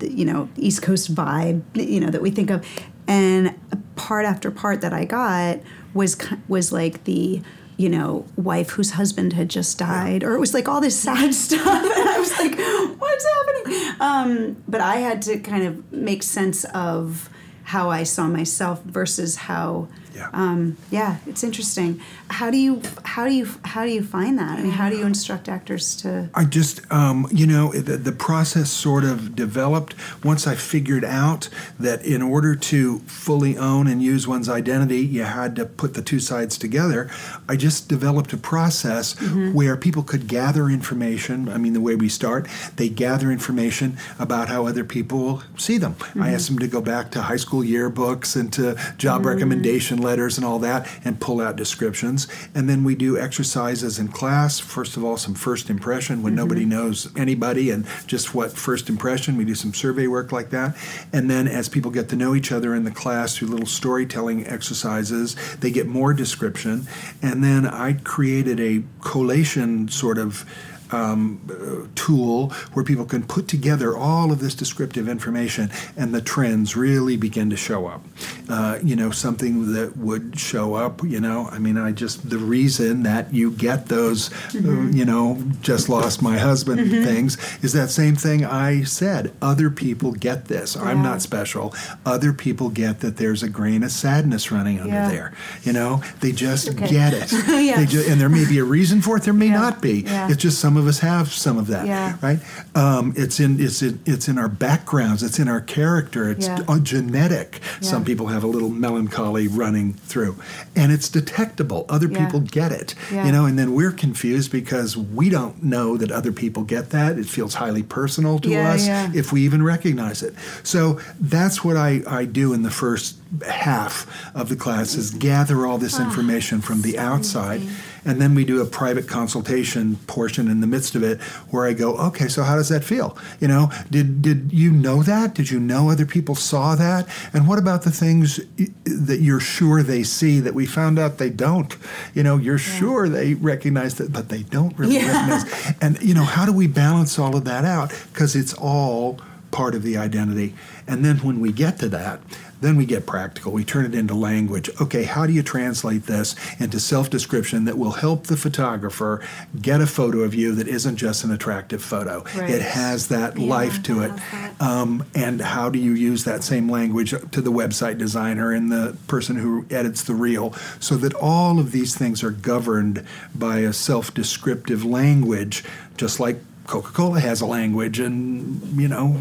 you 0.01 0.25
know, 0.25 0.49
East 0.57 0.83
Coast 0.83 1.15
vibe, 1.15 1.63
you 1.75 2.01
know, 2.01 2.11
that 2.11 2.23
we 2.23 2.31
think 2.31 2.51
of, 2.51 2.65
and 3.09 3.59
part 3.97 4.25
after 4.25 4.51
part 4.51 4.81
that 4.83 4.93
I 4.93 5.05
got 5.05 5.61
was 5.95 6.17
was 6.49 6.73
like 6.73 7.05
the 7.05 7.43
you 7.77 7.89
know, 7.89 8.25
wife 8.37 8.71
whose 8.71 8.93
husband 8.93 9.33
had 9.33 9.49
just 9.49 9.79
died, 9.79 10.23
or 10.23 10.35
it 10.35 10.39
was 10.39 10.55
like 10.55 10.69
all 10.69 10.81
this 10.81 10.99
sad 10.99 11.35
stuff, 11.47 11.67
and 11.67 12.09
I 12.09 12.19
was 12.19 12.31
like, 12.39 12.57
"What's 13.01 13.27
happening?" 13.27 13.95
Um, 14.01 14.63
but 14.69 14.81
I 14.81 14.97
had 14.97 15.23
to 15.23 15.39
kind 15.39 15.65
of 15.65 15.93
make 15.93 16.23
sense 16.23 16.65
of 16.67 17.29
how 17.65 17.91
I 17.91 18.05
saw 18.05 18.27
myself 18.29 18.83
versus 18.85 19.37
how. 19.37 19.89
Yeah. 20.23 20.31
Um, 20.33 20.77
yeah, 20.91 21.17
it's 21.27 21.43
interesting. 21.43 22.01
How 22.29 22.51
do 22.51 22.57
you 22.57 22.83
how 23.05 23.27
do 23.27 23.35
you 23.35 23.49
how 23.65 23.85
do 23.85 23.91
you 23.91 24.03
find 24.03 24.39
that? 24.39 24.59
I 24.59 24.63
mean, 24.63 24.73
how 24.73 24.89
do 24.89 24.97
you 24.97 25.07
instruct 25.07 25.49
actors 25.49 25.97
to? 25.97 26.29
I 26.35 26.45
just, 26.45 26.81
um, 26.93 27.27
you 27.33 27.47
know, 27.47 27.73
the, 27.73 27.97
the 27.97 28.13
process 28.13 28.71
sort 28.71 29.05
of 29.05 29.35
developed 29.35 29.95
once 30.25 30.47
I 30.47 30.55
figured 30.55 31.05
out 31.05 31.49
that 31.79 32.05
in 32.05 32.23
order 32.23 32.55
to 32.55 32.99
fully 33.01 33.57
own 33.57 33.87
and 33.87 34.03
use 34.03 34.29
one's 34.29 34.49
identity, 34.49 35.01
you 35.01 35.25
had 35.25 35.57
to 35.57 35.67
put 35.67 35.95
the 35.95 36.03
two 36.03 36.21
sides 36.21 36.57
together. 36.57 37.11
I 37.49 37.57
just 37.57 37.89
developed 37.89 38.33
a 38.33 38.37
process 38.37 39.21
where 39.53 39.77
people 39.77 40.03
could 40.03 40.29
gather 40.29 40.69
information. 40.69 41.49
I 41.49 41.59
mean, 41.59 41.73
the 41.73 41.81
way 41.81 41.97
we 41.97 42.09
start, 42.09 42.47
they 42.77 42.89
gather 42.89 43.31
information 43.31 43.97
about 44.19 44.49
how 44.49 44.67
other 44.67 44.85
people 44.85 45.43
see 45.57 45.79
them. 45.79 45.97
I 46.21 46.33
asked 46.33 46.49
them 46.49 46.59
to 46.61 46.69
go 46.69 46.81
back 46.81 47.11
to 47.13 47.23
high 47.23 47.37
school 47.37 47.63
yearbooks 47.63 48.37
and 48.37 48.53
to 48.55 48.77
job 48.99 49.25
recommendation 49.27 49.99
letters 49.99 50.12
and 50.19 50.45
all 50.45 50.59
that 50.59 50.89
and 51.05 51.21
pull 51.21 51.41
out 51.41 51.57
descriptions. 51.57 52.27
And 52.55 52.69
then 52.69 52.85
we 52.85 52.95
do 52.95 53.19
exercises 53.19 53.99
in 53.99 54.09
class. 54.09 54.61
First 54.61 54.97
of 54.97 55.05
all, 55.05 55.17
some 55.17 55.35
first 55.35 55.71
impression 55.71 56.23
when 56.23 56.33
mm-hmm. 56.33 56.37
nobody 56.37 56.65
knows 56.65 57.15
anybody 57.17 57.71
and 57.71 57.87
just 58.07 58.35
what 58.35 58.53
first 58.53 58.89
impression. 58.89 59.37
We 59.37 59.45
do 59.45 59.55
some 59.55 59.75
survey 59.75 60.07
work 60.07 60.33
like 60.33 60.51
that. 60.51 60.77
And 61.13 61.31
then 61.31 61.49
as 61.49 61.69
people 61.69 61.91
get 61.91 62.09
to 62.11 62.17
know 62.17 62.35
each 62.35 62.53
other 62.53 62.75
in 62.75 62.85
the 62.85 62.91
class 62.91 63.37
through 63.37 63.49
little 63.49 63.67
storytelling 63.67 64.47
exercises, 64.47 65.37
they 65.57 65.71
get 65.71 65.87
more 65.87 66.13
description. 66.13 66.87
And 67.23 67.43
then 67.43 67.67
I 67.67 67.95
created 67.95 68.61
a 68.61 68.83
collation 69.01 69.89
sort 69.89 70.19
of 70.19 70.45
um, 70.93 71.91
tool 71.95 72.51
where 72.73 72.85
people 72.85 73.05
can 73.05 73.23
put 73.23 73.49
together 73.49 73.97
all 73.97 74.31
of 74.33 74.39
this 74.41 74.55
descriptive 74.55 75.09
information 75.09 75.71
and 75.97 76.15
the 76.15 76.21
trends 76.21 76.77
really 76.77 77.17
begin 77.17 77.51
to 77.51 77.57
show 77.57 77.87
up. 77.87 78.03
Uh, 78.49 78.79
you 78.83 78.95
know, 78.97 79.11
something 79.11 79.73
that 79.73 79.97
would 79.97 80.39
show 80.39 80.75
up, 80.75 81.03
you 81.05 81.21
know, 81.21 81.49
I 81.51 81.59
mean, 81.59 81.79
I 81.79 81.93
just, 81.93 82.29
the 82.29 82.39
reason 82.39 83.03
that 83.05 83.33
you 83.33 83.51
get 83.51 83.87
those, 83.87 84.31
uh, 84.55 84.59
you 84.91 85.05
know, 85.05 85.43
just 85.63 85.89
lost 85.89 86.23
my 86.23 86.39
husband 86.39 86.91
things 86.91 87.37
is 87.63 87.73
that 87.73 87.91
same 87.91 88.17
thing 88.17 88.45
I 88.45 88.83
said. 88.85 89.33
Other 89.41 89.71
people 89.71 90.13
get 90.13 90.47
this. 90.47 90.77
I'm 90.77 91.03
not 91.03 91.23
special. 91.23 91.75
Other 92.05 92.33
people 92.33 92.69
get 92.69 93.01
that 93.01 93.17
there's 93.17 93.43
a 93.43 93.49
grain 93.49 93.83
of 93.83 93.91
sadness 93.93 94.51
running 94.51 94.81
under 94.81 94.93
Yeah. 94.95 95.09
there. 95.09 95.33
You 95.63 95.73
know, 95.73 96.03
they 96.21 96.33
just 96.33 96.69
Okay. 96.71 96.89
get 96.89 97.13
it. 97.15 97.33
Yeah. 97.63 97.85
They 97.85 98.11
and 98.11 98.21
there 98.21 98.29
may 98.29 98.45
be 98.47 98.59
a 98.59 98.65
reason 98.65 99.03
for 99.03 99.17
it, 99.17 99.23
there 99.23 99.33
may 99.35 99.47
Yeah. 99.47 99.61
not 99.61 99.81
be. 99.81 100.01
Yeah. 100.01 100.29
It's 100.29 100.43
just 100.43 100.59
some 100.59 100.77
of 100.77 100.82
us 100.89 101.01
have 101.01 101.33
some 101.33 101.59
of 101.59 101.67
that, 101.69 101.87
Yeah. 101.87 102.17
right? 102.23 102.41
Um, 102.75 103.13
it's 103.17 103.41
in 103.41 103.61
it's 103.61 103.83
in, 103.83 104.01
it's 104.07 104.29
in 104.29 104.39
our 104.39 104.49
backgrounds. 104.49 105.23
It's 105.23 105.39
in 105.39 105.49
our 105.49 105.61
character. 105.61 106.31
It's 106.31 106.47
Yeah. 106.47 106.79
genetic. 106.83 107.61
Some 107.81 108.05
people 108.05 108.27
have 108.29 108.45
a 108.45 108.47
little 108.47 108.69
melancholy 108.71 109.49
running 109.49 109.95
through, 109.95 110.37
and 110.77 110.93
it's 110.93 111.09
detectable. 111.09 111.87
Other 111.89 112.09
Yeah. 112.09 112.25
people 112.25 112.41
get 112.41 112.73
it, 112.73 112.95
Yeah. 113.13 113.27
you 113.27 113.33
know, 113.33 113.45
and 113.47 113.59
then 113.59 113.73
we're 113.75 113.93
confused 113.93 114.51
because 114.51 114.97
we 114.97 115.29
don't 115.29 115.63
know 115.63 115.97
that 115.97 116.11
other 116.11 116.33
people 116.33 116.63
get 116.65 116.91
that. 116.91 117.19
It 117.19 117.27
feels 117.27 117.55
highly 117.55 117.83
personal 117.83 118.39
to 118.41 118.51
Yeah, 118.51 118.71
us 118.73 118.87
yeah. 118.87 119.11
if 119.15 119.33
we 119.33 119.43
even 119.43 119.63
recognize 119.63 120.23
it. 120.23 120.35
So 120.63 120.99
that's 121.21 121.65
what 121.65 121.77
I, 121.77 122.03
I 122.07 122.25
do 122.25 122.53
in 122.53 122.63
the 122.63 122.71
first 122.71 123.17
half 123.47 124.07
of 124.35 124.49
the 124.49 124.57
class 124.57 124.95
is 124.95 125.11
gather 125.11 125.67
all 125.67 125.79
this 125.79 125.99
ah, 125.99 126.05
information 126.05 126.61
from 126.61 126.83
the 126.83 126.99
outside 126.99 127.63
and 128.05 128.21
then 128.21 128.35
we 128.35 128.45
do 128.45 128.61
a 128.61 128.65
private 128.65 129.07
consultation 129.07 129.97
portion 130.07 130.49
in 130.49 130.61
the 130.61 130.67
midst 130.67 130.95
of 130.95 131.03
it 131.03 131.21
where 131.51 131.67
I 131.67 131.73
go, 131.73 131.97
okay, 132.09 132.27
so 132.29 132.43
how 132.43 132.57
does 132.57 132.69
that 132.69 132.83
feel? 132.83 133.17
You 133.41 133.49
know, 133.49 133.71
did 133.91 134.23
did 134.23 134.53
you 134.53 134.73
know 134.73 135.03
that? 135.03 135.35
Did 135.35 135.51
you 135.51 135.61
know 135.61 135.89
other 135.89 136.07
people 136.07 136.35
saw 136.35 136.75
that? 136.75 137.07
And 137.33 137.47
what 137.47 137.59
about 137.59 137.83
the 137.83 137.91
things 137.93 138.41
that 138.85 139.21
you're 139.21 139.41
sure 139.41 139.83
they 139.83 140.03
see 140.03 140.41
that 140.41 140.55
we 140.55 140.67
found 140.67 140.99
out 140.99 141.19
they 141.19 141.31
don't? 141.31 141.77
You 142.15 142.23
know, 142.25 142.39
you're 142.39 142.59
sure 142.59 143.09
they 143.09 143.35
recognize 143.35 143.95
that, 143.97 144.13
but 144.13 144.29
they 144.29 144.43
don't 144.43 144.77
really 144.79 144.97
Yeah. 144.97 145.29
recognize. 145.31 145.75
And 145.81 146.03
you 146.03 146.15
know, 146.15 146.25
how 146.25 146.45
do 146.45 146.53
we 146.53 146.67
balance 146.67 147.19
all 147.19 147.37
of 147.37 147.45
that 147.45 147.65
out? 147.65 147.93
Because 148.13 148.35
it's 148.35 148.55
all 148.55 149.21
part 149.53 149.75
of 149.75 149.83
the 149.83 149.97
identity. 149.97 150.55
And 150.89 151.05
then 151.05 151.19
when 151.19 151.39
we 151.41 151.53
get 151.53 151.79
to 151.81 151.89
that, 151.91 152.21
then 152.63 152.77
we 152.77 152.87
get 152.87 153.07
practical. 153.07 153.53
We 153.53 153.65
turn 153.65 153.85
it 153.85 153.95
into 153.95 154.15
language. 154.15 154.71
Okay, 154.81 155.03
how 155.03 155.27
do 155.27 155.33
you 155.33 155.43
translate 155.43 156.07
this 156.07 156.35
into 156.59 156.81
self 156.81 157.11
description 157.11 157.65
that 157.67 157.77
will 157.77 157.91
help 157.93 158.27
the 158.29 158.37
photographer 158.37 159.21
get 159.61 159.81
a 159.81 159.87
photo 159.87 160.21
of 160.21 160.35
you 160.35 160.55
that 160.55 160.69
isn't 160.69 160.97
just 160.97 161.25
an 161.25 161.33
attractive 161.33 161.83
photo? 161.83 162.23
Right. 162.37 162.51
It 162.51 162.63
has 162.63 163.09
that 163.09 163.37
Yeah, 163.39 163.47
life 163.51 163.83
to 163.85 164.03
it 164.03 164.07
it. 164.07 164.19
has 164.19 164.57
that. 164.59 164.63
Um, 164.65 165.05
and 165.15 165.41
how 165.41 165.69
do 165.71 165.79
you 165.79 165.93
use 165.93 166.25
that 166.25 166.45
same 166.45 166.71
language 166.71 167.11
to 167.11 167.41
the 167.41 167.53
website 167.53 167.99
designer 167.99 168.53
and 168.53 168.71
the 168.71 168.97
person 169.09 169.37
who 169.37 169.67
edits 169.71 170.03
the 170.05 170.15
reel 170.15 170.55
so 170.81 170.97
that 170.97 171.15
all 171.15 171.59
of 171.59 171.73
these 171.73 171.95
things 171.97 172.23
are 172.23 172.31
governed 172.31 173.05
by 173.35 173.59
a 173.59 173.73
self 173.73 174.15
descriptive 174.15 174.85
language, 174.85 175.65
just 175.97 176.21
like 176.21 176.37
Coca 176.67 176.93
Cola 176.93 177.19
has 177.21 177.41
a 177.41 177.47
language 177.47 177.99
and, 177.99 178.81
you 178.81 178.87
know, 178.89 179.17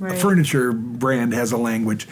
Right. 0.00 0.14
a 0.14 0.16
furniture 0.16 0.72
brand 0.72 1.32
has 1.32 1.52
a 1.52 1.56
language. 1.56 2.08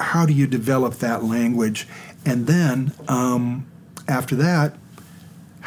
How 0.00 0.26
do 0.26 0.32
you 0.32 0.46
develop 0.46 0.94
that 0.96 1.24
language? 1.24 1.86
And 2.24 2.46
then 2.46 2.92
um, 3.08 3.66
after 4.08 4.34
that, 4.36 4.74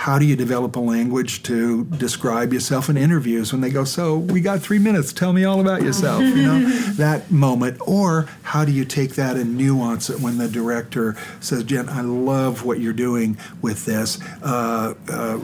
how 0.04 0.20
do 0.20 0.26
you 0.26 0.36
develop 0.36 0.76
a 0.76 0.82
language 0.82 1.44
to 1.44 1.86
describe 1.86 2.52
yourself 2.52 2.90
in 2.90 2.98
interviews 2.98 3.54
when 3.54 3.62
they 3.62 3.70
go, 3.70 3.86
"So 3.86 4.18
we 4.18 4.42
got 4.42 4.60
three 4.62 4.78
minutes. 4.78 5.14
Tell 5.14 5.32
me 5.32 5.46
all 5.46 5.62
about 5.62 5.82
yourself." 5.82 6.22
you 6.22 6.44
know, 6.44 6.60
that 6.98 7.32
moment. 7.32 7.78
Or 7.80 8.28
how 8.42 8.66
do 8.66 8.74
you 8.74 8.84
take 8.84 9.16
that 9.16 9.38
and 9.38 9.56
nuance 9.56 10.10
it 10.10 10.20
when 10.20 10.40
the 10.40 10.50
director 10.50 11.16
says, 11.40 11.64
"Jen, 11.64 11.88
I 11.88 12.02
love 12.02 12.66
what 12.66 12.82
you're 12.82 12.92
doing 12.92 13.38
with 13.62 13.86
this. 13.86 14.20
Uh, 14.44 14.94
uh, 15.10 15.38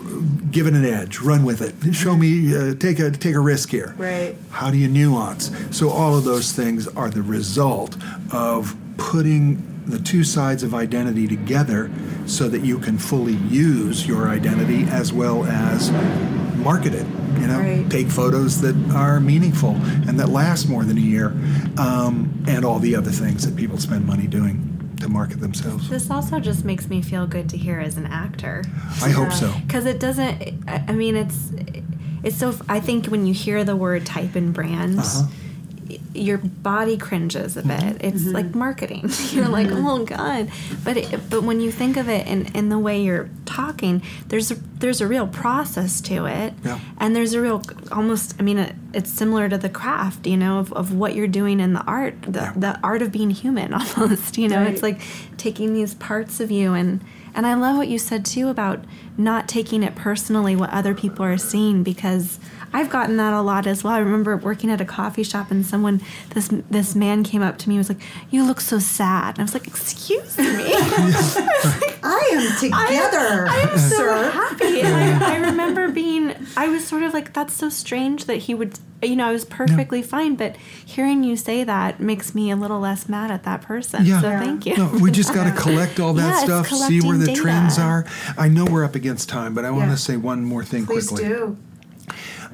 give 0.52 0.68
it 0.68 0.74
an 0.74 0.84
edge. 0.84 1.22
Run 1.22 1.46
with 1.46 1.62
it. 1.62 1.96
Show 1.96 2.18
me. 2.18 2.54
Uh, 2.54 2.76
take 2.76 3.00
a 3.00 3.12
take 3.12 3.36
a 3.36 3.40
risk 3.40 3.70
here." 3.70 3.96
Right. 3.98 4.36
How 4.50 4.72
do 4.72 4.78
you 4.78 4.90
nuance? 4.90 5.52
So 5.72 5.90
all 5.90 6.18
of 6.18 6.26
those 6.26 6.52
things 6.52 6.86
are 6.86 7.10
the 7.10 7.22
result 7.22 7.96
of 8.34 8.76
putting 8.98 9.69
the 9.90 10.00
two 10.00 10.24
sides 10.24 10.64
of 10.64 10.74
identity 10.74 11.28
together 11.28 11.90
so 12.26 12.48
that 12.50 12.64
you 12.64 12.78
can 12.80 12.98
fully 12.98 13.34
use 13.50 14.08
your 14.08 14.30
identity 14.30 14.84
as 14.90 15.12
well 15.12 15.44
as 15.46 15.92
market 16.58 16.94
it. 16.94 17.06
You 17.40 17.48
know, 17.48 17.60
Right. 17.60 17.90
take 17.90 18.08
photos 18.10 18.62
that 18.62 18.76
are 18.94 19.20
meaningful 19.20 19.76
and 20.08 20.20
that 20.20 20.30
last 20.30 20.68
more 20.68 20.84
than 20.84 20.98
a 20.98 21.02
year, 21.02 21.34
um, 21.78 22.30
and 22.48 22.66
all 22.66 22.80
the 22.80 22.96
other 22.96 23.12
things 23.12 23.46
that 23.46 23.56
people 23.56 23.78
spend 23.78 24.06
money 24.06 24.28
doing 24.28 24.66
to 25.00 25.08
market 25.08 25.40
themselves. 25.40 25.90
This 25.90 26.12
also 26.12 26.40
just 26.40 26.66
makes 26.66 26.90
me 26.90 27.02
feel 27.02 27.26
good 27.26 27.48
to 27.50 27.58
hear 27.58 27.80
as 27.80 27.96
an 27.98 28.06
actor. 28.08 28.64
I 29.02 29.10
hope 29.10 29.32
so. 29.32 29.54
because 29.66 29.86
it 29.86 30.00
doesn't 30.00 30.42
I 30.68 30.84
I 30.90 30.92
mean 30.92 31.16
it's 31.16 31.52
it's 32.22 32.36
so 32.36 32.54
i 32.68 32.82
think 32.82 33.06
when 33.08 33.26
you 33.26 33.34
hear 33.34 33.64
the 33.64 33.78
word 33.78 34.06
type 34.06 34.36
and 34.36 34.54
brand 34.54 35.00
Uh-huh. 35.00 35.28
Your 36.20 36.38
body 36.38 36.98
cringes 36.98 37.56
a 37.58 37.62
bit. 37.64 37.80
Mm-hmm. 37.80 38.06
it's 38.06 38.26
like 38.26 38.54
marketing. 38.54 39.10
You're 39.32 39.48
like 39.48 39.68
oh 39.70 40.04
god. 40.06 40.50
But 40.84 40.98
it, 40.98 41.30
but 41.30 41.44
when 41.44 41.60
you 41.62 41.72
think 41.72 41.98
of 41.98 42.10
it 42.10 42.28
in, 42.28 42.48
in 42.56 42.70
the 42.70 42.78
way 42.80 43.02
you're 43.02 43.30
talking 43.46 44.02
there's 44.28 44.52
a, 44.52 44.56
there's 44.56 45.02
a 45.02 45.08
real 45.08 45.28
process 45.28 46.02
to 46.02 46.26
it. 46.26 46.54
Yeah. 46.64 46.80
and 47.00 47.16
there's 47.16 47.34
a 47.34 47.42
real 47.42 47.62
almost 47.92 48.36
i 48.40 48.44
mean 48.44 48.58
it, 48.60 48.76
it's 48.94 49.12
similar 49.12 49.50
to 49.50 49.58
the 49.58 49.70
craft 49.70 50.28
you 50.28 50.38
know 50.38 50.60
of, 50.60 50.72
of 50.74 50.94
what 50.94 51.16
you're 51.16 51.28
doing 51.28 51.60
in 51.60 51.74
the 51.74 51.82
art 51.84 52.22
the, 52.22 52.40
Yeah. 52.40 52.54
the 52.56 52.80
art 52.84 53.02
of 53.02 53.12
being 53.12 53.32
human 53.32 53.74
almost 53.98 54.38
you 54.38 54.48
know? 54.48 54.64
It's 54.64 54.84
like 54.84 55.02
taking 55.38 55.74
these 55.74 55.94
parts 55.96 56.40
of 56.40 56.52
you 56.52 56.74
and 56.74 57.02
and 57.34 57.46
I 57.46 57.54
love 57.54 57.78
what 57.78 57.88
you 57.88 58.00
said 58.00 58.26
too 58.26 58.50
about 58.50 58.84
not 59.18 59.48
taking 59.48 59.84
it 59.84 59.96
personally 59.96 60.56
what 60.56 60.70
other 60.72 60.94
people 60.94 61.26
are 61.26 61.38
seeing 61.38 61.84
because 61.84 62.40
I've 62.72 62.90
gotten 62.90 63.18
that 63.18 63.34
a 63.34 63.42
lot 63.42 63.66
as 63.66 63.84
well. 63.84 63.94
I 63.94 64.00
remember 64.00 64.38
working 64.38 64.70
at 64.70 64.80
a 64.80 64.86
coffee 64.86 65.24
shop 65.24 65.52
and 65.52 65.66
someone 65.66 66.02
this 66.34 66.50
this 66.70 66.96
man 66.96 67.24
came 67.24 67.42
up 67.42 67.58
to 67.60 67.70
me 67.70 67.76
and 67.76 67.80
was 67.80 67.90
like, 67.90 68.02
"You 68.30 68.44
look 68.46 68.62
so 68.62 68.80
sad." 68.80 69.38
And 69.38 69.40
I 69.40 69.44
was 69.44 69.54
like, 69.54 69.68
"Excuse 69.68 70.38
me." 70.38 70.74
I 72.38 72.42
am 72.44 72.60
together, 72.60 73.48
I 73.50 73.60
am 73.72 73.78
so 73.78 73.96
sir. 73.98 74.32
happy. 74.32 74.82
And 74.90 75.24
I, 75.24 75.34
I 75.36 75.38
remember 75.50 75.90
being, 75.92 76.34
I 76.58 76.68
was 76.70 76.86
sort 76.88 77.04
of 77.04 77.14
like, 77.14 77.34
that's 77.34 77.54
so 77.54 77.70
strange 77.70 78.26
that 78.26 78.38
he 78.38 78.54
would, 78.54 78.80
you 79.04 79.16
know, 79.16 79.28
I 79.28 79.32
was 79.32 79.46
perfectly 79.46 80.02
fine, 80.02 80.36
but 80.36 80.56
hearing 80.86 81.24
you 81.24 81.36
say 81.36 81.64
that 81.64 82.00
makes 82.00 82.34
me 82.36 82.50
a 82.52 82.56
little 82.56 82.80
less 82.80 83.08
mad 83.10 83.32
at 83.32 83.44
that 83.44 83.62
person. 83.62 84.06
Yeah. 84.06 84.22
So 84.22 84.30
Yeah. 84.30 84.40
thank 84.40 84.66
you. 84.66 84.78
No, 84.78 84.88
we 85.02 85.12
just 85.12 85.34
got 85.36 85.46
to 85.54 85.62
collect 85.62 86.00
all 86.00 86.14
that 86.14 86.48
Yeah, 86.48 86.64
stuff, 86.64 86.68
see 86.70 87.02
where 87.02 87.18
the 87.18 87.28
data. 87.28 87.42
trends 87.42 87.78
are. 87.80 88.06
I 88.38 88.48
know 88.48 88.66
we're 88.66 88.84
up 88.86 88.96
against 88.96 89.30
time, 89.30 89.54
but 89.54 89.66
I 89.66 89.72
want 89.72 89.86
Yeah. 89.90 89.96
to 89.96 90.02
say 90.02 90.18
one 90.18 90.44
more 90.44 90.64
thing 90.64 90.86
Please 90.86 91.08
quickly. 91.10 91.28
do. 91.30 91.58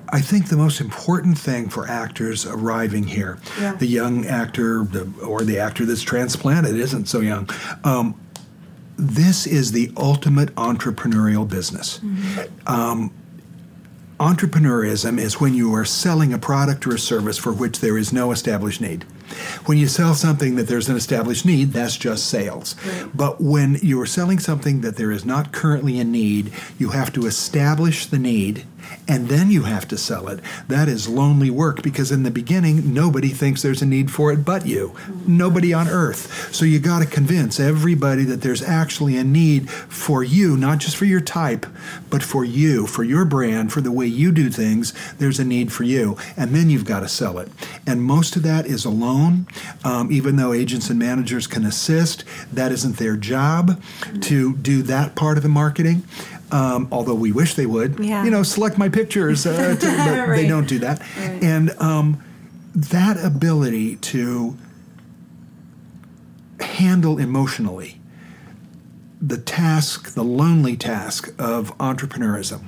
I 0.09 0.21
think 0.21 0.49
the 0.49 0.57
most 0.57 0.81
important 0.81 1.37
thing 1.37 1.67
for 1.69 1.87
actors 1.87 2.45
arriving 2.45 3.05
here, 3.07 3.39
Yeah. 3.59 3.73
the 3.73 3.87
young 3.87 4.25
actor 4.25 4.83
the, 4.83 5.09
or 5.25 5.41
the 5.41 5.57
actor 5.59 5.83
that's 5.85 6.03
transplanted 6.03 6.75
isn't 6.75 7.07
so 7.07 7.21
young. 7.21 7.49
Um, 7.83 8.13
this 8.97 9.45
is 9.45 9.71
the 9.71 9.91
ultimate 9.97 10.53
entrepreneurial 10.55 11.47
business. 11.47 11.99
Um, 12.65 13.11
entrepreneurism 14.19 15.19
is 15.19 15.41
when 15.41 15.53
you 15.53 15.73
are 15.73 15.85
selling 15.85 16.33
a 16.33 16.37
product 16.37 16.87
or 16.87 16.95
a 16.95 16.99
service 16.99 17.37
for 17.37 17.51
which 17.51 17.79
there 17.79 17.97
is 17.97 18.13
no 18.13 18.31
established 18.31 18.79
need. 18.79 19.03
When 19.65 19.77
you 19.77 19.87
sell 19.87 20.13
something 20.13 20.55
that 20.55 20.67
there's 20.67 20.87
an 20.87 20.95
established 20.95 21.45
need, 21.45 21.73
that's 21.73 21.97
just 21.97 22.27
sales. 22.27 22.75
Right. 22.85 23.09
But 23.13 23.41
when 23.41 23.75
you 23.81 23.99
are 23.99 24.05
selling 24.05 24.39
something 24.39 24.81
that 24.81 24.95
there 24.95 25.11
is 25.11 25.25
not 25.25 25.51
currently 25.51 25.99
a 25.99 26.03
need, 26.03 26.53
you 26.77 26.89
have 26.89 27.11
to 27.13 27.25
establish 27.25 28.05
the 28.05 28.19
need 28.19 28.65
and 29.07 29.29
then 29.29 29.51
you 29.51 29.63
have 29.63 29.87
to 29.89 29.97
sell 29.97 30.27
it. 30.27 30.39
That 30.67 30.87
is 30.87 31.07
lonely 31.07 31.49
work 31.49 31.83
because 31.83 32.11
in 32.11 32.23
the 32.23 32.31
beginning, 32.31 32.93
nobody 32.93 33.29
thinks 33.29 33.61
there's 33.61 33.81
a 33.81 33.85
need 33.85 34.11
for 34.11 34.31
it 34.31 34.43
but 34.45 34.65
you. 34.65 34.95
Nobody 35.27 35.73
on 35.73 35.87
earth. 35.87 36.53
So 36.53 36.65
you 36.65 36.79
got 36.79 36.99
to 36.99 37.05
convince 37.05 37.59
everybody 37.59 38.23
that 38.23 38.41
there's 38.41 38.61
actually 38.61 39.17
a 39.17 39.23
need 39.23 39.69
for 39.69 40.23
you, 40.23 40.57
not 40.57 40.79
just 40.79 40.97
for 40.97 41.05
your 41.05 41.21
type, 41.21 41.65
but 42.09 42.23
for 42.23 42.43
you, 42.43 42.87
for 42.87 43.03
your 43.03 43.25
brand, 43.25 43.71
for 43.71 43.81
the 43.81 43.91
way 43.91 44.07
you 44.07 44.31
do 44.31 44.49
things. 44.49 44.93
There's 45.17 45.39
a 45.39 45.45
need 45.45 45.71
for 45.71 45.83
you. 45.83 46.17
And 46.35 46.55
then 46.55 46.69
you've 46.69 46.85
got 46.85 47.01
to 47.01 47.07
sell 47.07 47.37
it. 47.39 47.49
And 47.85 48.03
most 48.03 48.35
of 48.35 48.43
that 48.43 48.65
is 48.65 48.85
alone, 48.85 49.47
um, 49.83 50.11
even 50.11 50.35
though 50.35 50.53
agents 50.53 50.89
and 50.89 50.97
managers 50.97 51.47
can 51.47 51.65
assist. 51.65 52.23
That 52.51 52.71
isn't 52.71 52.97
their 52.97 53.15
job 53.15 53.81
to 54.21 54.55
do 54.57 54.81
that 54.83 55.15
part 55.15 55.37
of 55.37 55.43
the 55.43 55.49
marketing. 55.49 56.03
Um, 56.51 56.87
although 56.91 57.15
we 57.15 57.31
wish 57.31 57.55
they 57.55 57.65
would, 57.65 57.99
Yeah. 57.99 58.23
you 58.23 58.29
know, 58.29 58.43
select 58.43 58.77
my 58.77 58.87
pictures, 58.89 59.45
uh, 59.45 59.75
to, 59.79 59.85
but 60.27 60.35
they 60.35 60.47
don't 60.47 60.67
do 60.67 60.79
that. 60.79 60.99
Right. 61.17 61.43
And 61.43 61.71
um, 61.79 62.23
that 62.75 63.17
ability 63.23 63.95
to 63.97 64.55
handle 66.59 67.17
emotionally 67.17 67.99
the 69.21 69.37
task, 69.37 70.13
the 70.13 70.23
lonely 70.23 70.75
task 70.77 71.33
of 71.39 71.75
entrepreneurism 71.79 72.65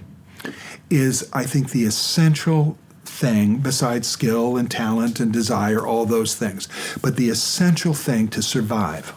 is, 0.90 1.30
I 1.34 1.44
think, 1.44 1.70
the 1.72 1.84
essential 1.84 2.78
thing 3.06 3.58
besides 3.58 4.08
skill 4.08 4.58
and 4.58 4.70
talent 4.72 5.20
and 5.20 5.32
desire, 5.32 5.86
all 5.86 6.06
those 6.06 6.36
things. 6.36 6.68
But 7.02 7.16
the 7.16 7.30
essential 7.30 7.94
thing 7.94 8.28
to 8.30 8.42
survive 8.42 9.14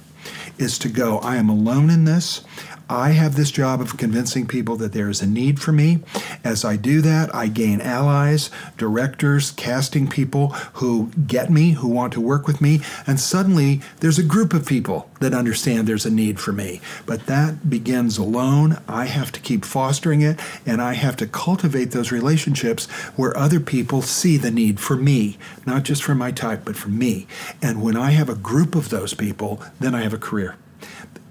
is 0.58 0.78
to 0.80 0.88
go, 0.88 1.18
I 1.20 1.36
am 1.36 1.48
alone 1.48 1.88
in 1.88 2.04
this. 2.04 2.42
I 2.90 3.10
have 3.10 3.36
this 3.36 3.52
job 3.52 3.80
of 3.80 3.96
convincing 3.96 4.48
people 4.48 4.74
that 4.78 4.92
there 4.92 5.08
is 5.08 5.22
a 5.22 5.26
need 5.26 5.60
for 5.60 5.70
me. 5.70 6.00
As 6.42 6.64
I 6.64 6.74
do 6.74 7.00
that, 7.02 7.32
I 7.32 7.46
gain 7.46 7.80
allies, 7.80 8.50
directors, 8.76 9.52
casting 9.52 10.08
people 10.08 10.48
who 10.74 11.12
get 11.24 11.50
me, 11.50 11.70
who 11.70 11.86
want 11.86 12.12
to 12.14 12.20
work 12.20 12.48
with 12.48 12.60
me, 12.60 12.80
and 13.06 13.20
suddenly 13.20 13.80
there's 14.00 14.18
a 14.18 14.24
group 14.24 14.52
of 14.52 14.66
people 14.66 15.08
that 15.20 15.32
understand 15.32 15.86
there's 15.86 16.04
a 16.04 16.10
need 16.10 16.40
for 16.40 16.50
me. 16.50 16.80
But 17.06 17.26
that 17.26 17.70
begins 17.70 18.18
alone. 18.18 18.78
I 18.88 19.04
have 19.04 19.30
to 19.32 19.40
keep 19.40 19.64
fostering 19.64 20.20
it, 20.22 20.40
and 20.66 20.82
I 20.82 20.94
have 20.94 21.16
to 21.18 21.28
cultivate 21.28 21.92
those 21.92 22.10
relationships 22.10 22.86
where 23.14 23.36
other 23.36 23.60
people 23.60 24.02
see 24.02 24.36
the 24.36 24.50
need 24.50 24.80
for 24.80 24.96
me, 24.96 25.38
not 25.64 25.84
just 25.84 26.02
for 26.02 26.16
my 26.16 26.32
type, 26.32 26.62
but 26.64 26.76
for 26.76 26.88
me. 26.88 27.28
And 27.62 27.82
when 27.82 27.96
I 27.96 28.10
have 28.10 28.28
a 28.28 28.34
group 28.34 28.74
of 28.74 28.88
those 28.88 29.14
people, 29.14 29.62
then 29.78 29.94
I 29.94 30.02
have 30.02 30.12
a 30.12 30.18
career 30.18 30.56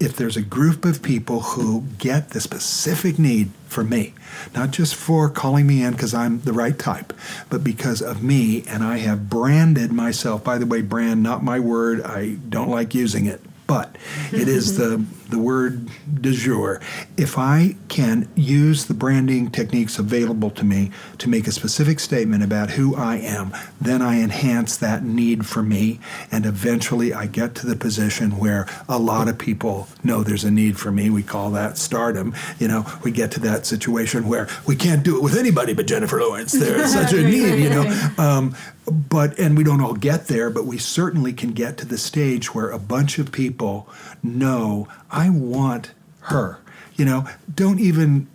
if 0.00 0.16
there's 0.16 0.36
a 0.36 0.42
group 0.42 0.86
of 0.86 1.02
people 1.02 1.40
who 1.40 1.84
get 1.98 2.30
the 2.30 2.40
specific 2.40 3.18
need 3.18 3.50
for 3.68 3.84
me, 3.84 4.14
not 4.54 4.70
just 4.70 4.94
for 4.94 5.28
calling 5.28 5.66
me 5.66 5.82
in 5.82 5.92
because 5.92 6.14
I'm 6.14 6.40
the 6.40 6.54
right 6.54 6.76
type, 6.76 7.12
but 7.50 7.62
because 7.62 8.00
of 8.00 8.22
me, 8.22 8.64
and 8.66 8.82
I 8.82 8.98
have 8.98 9.28
branded 9.28 9.92
myself. 9.92 10.42
By 10.42 10.56
the 10.56 10.66
way, 10.66 10.80
brand, 10.80 11.22
not 11.22 11.44
my 11.44 11.60
word. 11.60 12.00
I 12.02 12.38
don't 12.48 12.70
like 12.70 12.94
using 12.94 13.26
it, 13.26 13.42
but 13.66 13.94
it 14.32 14.48
is 14.48 14.78
the 14.78 15.04
the 15.30 15.38
word 15.38 15.88
du 16.20 16.32
jour. 16.32 16.80
If 17.16 17.38
I 17.38 17.76
can 17.88 18.28
use 18.34 18.86
the 18.86 18.94
branding 18.94 19.50
techniques 19.50 19.98
available 19.98 20.50
to 20.50 20.64
me 20.64 20.90
to 21.18 21.28
make 21.28 21.46
a 21.46 21.52
specific 21.52 22.00
statement 22.00 22.42
about 22.42 22.70
who 22.70 22.94
I 22.94 23.16
am, 23.16 23.52
then 23.80 24.02
I 24.02 24.20
enhance 24.20 24.76
that 24.76 25.04
need 25.04 25.46
for 25.46 25.62
me, 25.62 26.00
and 26.30 26.46
eventually 26.46 27.12
I 27.12 27.26
get 27.26 27.54
to 27.56 27.66
the 27.66 27.76
position 27.76 28.38
where 28.38 28.66
a 28.88 28.98
lot 28.98 29.28
of 29.28 29.38
people 29.38 29.88
know 30.04 30.22
there's 30.22 30.44
a 30.44 30.50
need 30.50 30.78
for 30.78 30.92
me. 30.92 31.10
We 31.10 31.22
call 31.22 31.50
that 31.52 31.78
stardom. 31.78 32.34
You 32.58 32.68
know, 32.68 32.86
we 33.02 33.10
get 33.10 33.32
to 33.32 33.40
that 33.40 33.66
situation 33.66 34.28
where 34.28 34.48
we 34.66 34.76
can't 34.76 35.02
do 35.02 35.16
it 35.16 35.22
with 35.22 35.36
anybody 35.36 35.74
but 35.74 35.86
Jennifer 35.86 36.20
Lawrence. 36.20 36.52
There's 36.52 36.92
such 37.00 37.12
a 37.12 37.22
need, 37.22 37.62
you 37.62 37.70
know. 37.70 38.10
Um, 38.18 38.54
but 38.90 39.38
and 39.38 39.56
we 39.56 39.64
don't 39.64 39.80
all 39.80 39.94
get 39.94 40.26
there, 40.26 40.50
but 40.50 40.64
we 40.64 40.78
certainly 40.78 41.32
can 41.32 41.52
get 41.52 41.76
to 41.78 41.86
the 41.86 41.98
stage 41.98 42.54
where 42.54 42.70
a 42.70 42.78
bunch 42.78 43.18
of 43.18 43.30
people 43.32 43.88
know 44.22 44.88
I 45.12 45.28
want 45.30 45.92
her. 46.22 46.58
You 46.96 47.04
know, 47.04 47.26
don't 47.54 47.78
even 47.80 48.26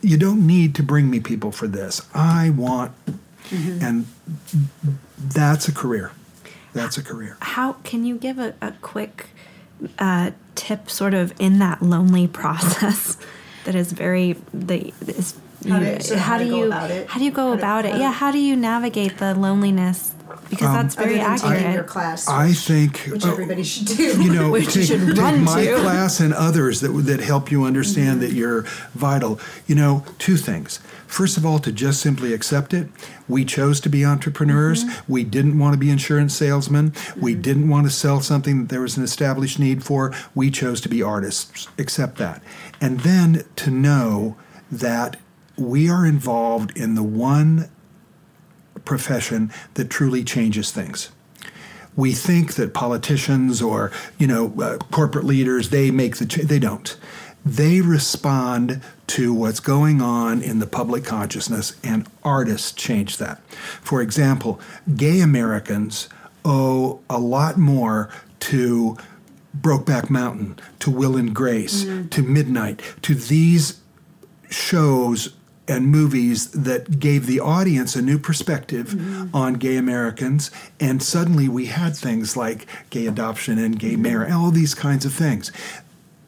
you 0.00 0.16
don't 0.16 0.46
need 0.46 0.74
to 0.76 0.82
bring 0.82 1.10
me 1.10 1.20
people 1.20 1.50
for 1.52 1.66
this. 1.66 2.02
I 2.14 2.50
want 2.50 2.92
and 3.50 4.06
that's 5.18 5.68
a 5.68 5.72
career. 5.72 6.12
That's 6.74 6.98
a 6.98 7.02
career. 7.02 7.36
How 7.40 7.72
can 7.84 8.04
you 8.04 8.16
give 8.18 8.38
a, 8.38 8.54
a 8.60 8.72
quick 8.82 9.28
uh, 9.98 10.32
tip, 10.54 10.90
sort 10.90 11.14
of 11.14 11.32
in 11.40 11.58
that 11.60 11.82
lonely 11.82 12.26
process 12.42 13.16
that 13.64 13.74
is 13.74 13.92
very 13.92 14.36
the 14.52 14.92
is 15.06 15.34
How 15.68 15.78
you- 15.80 16.00
so 16.00 16.16
how 16.16 16.38
to 16.38 16.44
do 16.44 16.56
you 16.56 16.70
how 16.72 17.18
do 17.18 17.24
you 17.24 17.30
go 17.30 17.46
How 17.48 17.52
to- 17.54 17.58
about 17.58 17.84
it? 17.86 17.94
yeah, 17.98 18.12
how 18.12 18.30
do 18.30 18.38
you 18.38 18.54
navigate 18.56 19.18
the 19.18 19.34
loneliness 19.34 20.14
because 20.50 20.72
that's 20.72 20.94
very 20.94 21.16
than 21.16 21.38
taking 21.38 21.52
accurate. 21.56 21.74
your 21.74 21.84
class, 21.84 22.28
I 22.28 22.52
think 22.52 22.98
which 23.10 23.24
uh, 23.24 23.30
everybody 23.32 23.62
should 23.64 23.86
do. 23.86 24.22
you 24.22 24.32
know, 24.32 24.50
Which 24.58 24.74
you 24.76 24.84
should 24.84 25.00
take 25.08 25.16
run 25.18 25.44
my 25.44 25.64
to. 25.64 25.76
class 25.76 26.20
and 26.20 26.32
others 26.34 26.80
that 26.80 26.88
that 26.90 27.20
help 27.20 27.50
you 27.50 27.64
understand 27.64 27.98
Mm-hmm. 27.98 28.20
that 28.20 28.32
you're 28.32 28.62
vital. 28.94 29.40
You 29.66 29.74
know, 29.74 30.04
two 30.18 30.36
things. 30.36 30.78
First 31.06 31.36
of 31.38 31.46
all, 31.46 31.58
to 31.60 31.72
just 31.72 32.00
simply 32.00 32.32
accept 32.34 32.74
it. 32.74 32.88
We 33.26 33.44
chose 33.44 33.80
to 33.80 33.88
be 33.88 34.04
entrepreneurs. 34.04 34.84
Mm-hmm. 34.84 35.12
We 35.12 35.24
didn't 35.24 35.58
want 35.58 35.72
to 35.74 35.78
be 35.78 35.90
insurance 35.90 36.34
salesmen. 36.34 36.92
We 37.16 37.34
didn't 37.34 37.68
want 37.68 37.86
to 37.86 37.90
sell 37.90 38.20
something 38.20 38.58
that 38.62 38.68
there 38.68 38.82
was 38.82 38.96
an 38.98 39.04
established 39.04 39.58
need 39.58 39.82
for. 39.82 40.12
We 40.34 40.50
chose 40.50 40.80
to 40.82 40.88
be 40.88 41.02
artists. 41.02 41.66
Accept 41.78 42.18
that. 42.18 42.42
And 42.80 43.00
then 43.00 43.44
to 43.56 43.70
know 43.70 44.36
that 44.70 45.16
we 45.56 45.88
are 45.90 46.04
involved 46.06 46.76
in 46.76 46.94
the 46.94 47.02
one 47.02 47.70
profession 48.88 49.52
that 49.74 49.90
truly 49.90 50.24
changes 50.24 50.72
things. 50.72 51.10
We 51.94 52.12
think 52.12 52.54
that 52.54 52.72
politicians 52.74 53.60
or 53.60 53.92
you 54.18 54.26
know 54.26 54.52
uh, 54.60 54.78
corporate 54.90 55.24
leaders 55.24 55.68
they 55.70 55.90
make 55.90 56.16
the 56.16 56.26
cha- 56.26 56.42
they 56.44 56.58
don't. 56.58 56.96
They 57.44 57.80
respond 57.80 58.80
to 59.08 59.32
what's 59.32 59.60
going 59.60 60.00
on 60.02 60.42
in 60.42 60.58
the 60.58 60.66
public 60.66 61.04
consciousness 61.04 61.76
and 61.84 62.06
artists 62.24 62.72
change 62.72 63.18
that. 63.18 63.40
For 63.82 64.00
example 64.02 64.60
gay 64.96 65.20
americans 65.20 66.08
owe 66.44 67.00
a 67.10 67.18
lot 67.18 67.58
more 67.58 68.08
to 68.40 68.96
brokeback 69.60 70.08
mountain 70.08 70.56
to 70.78 70.90
will 70.90 71.16
and 71.16 71.34
grace 71.34 71.84
to 72.10 72.22
midnight 72.22 72.80
to 73.02 73.14
these 73.14 73.80
shows 74.50 75.34
and 75.68 75.86
movies 75.86 76.50
that 76.50 76.98
gave 76.98 77.26
the 77.26 77.40
audience 77.40 77.94
a 77.94 78.02
new 78.02 78.18
perspective 78.18 78.88
mm-hmm. 78.88 79.34
on 79.34 79.54
gay 79.54 79.76
Americans. 79.76 80.50
And 80.80 81.02
suddenly 81.02 81.48
we 81.48 81.66
had 81.66 81.96
things 81.96 82.36
like 82.36 82.66
gay 82.90 83.06
adoption 83.06 83.58
and 83.58 83.78
gay 83.78 83.96
marriage, 83.96 84.32
all 84.32 84.50
these 84.50 84.74
kinds 84.74 85.04
of 85.04 85.12
things. 85.12 85.52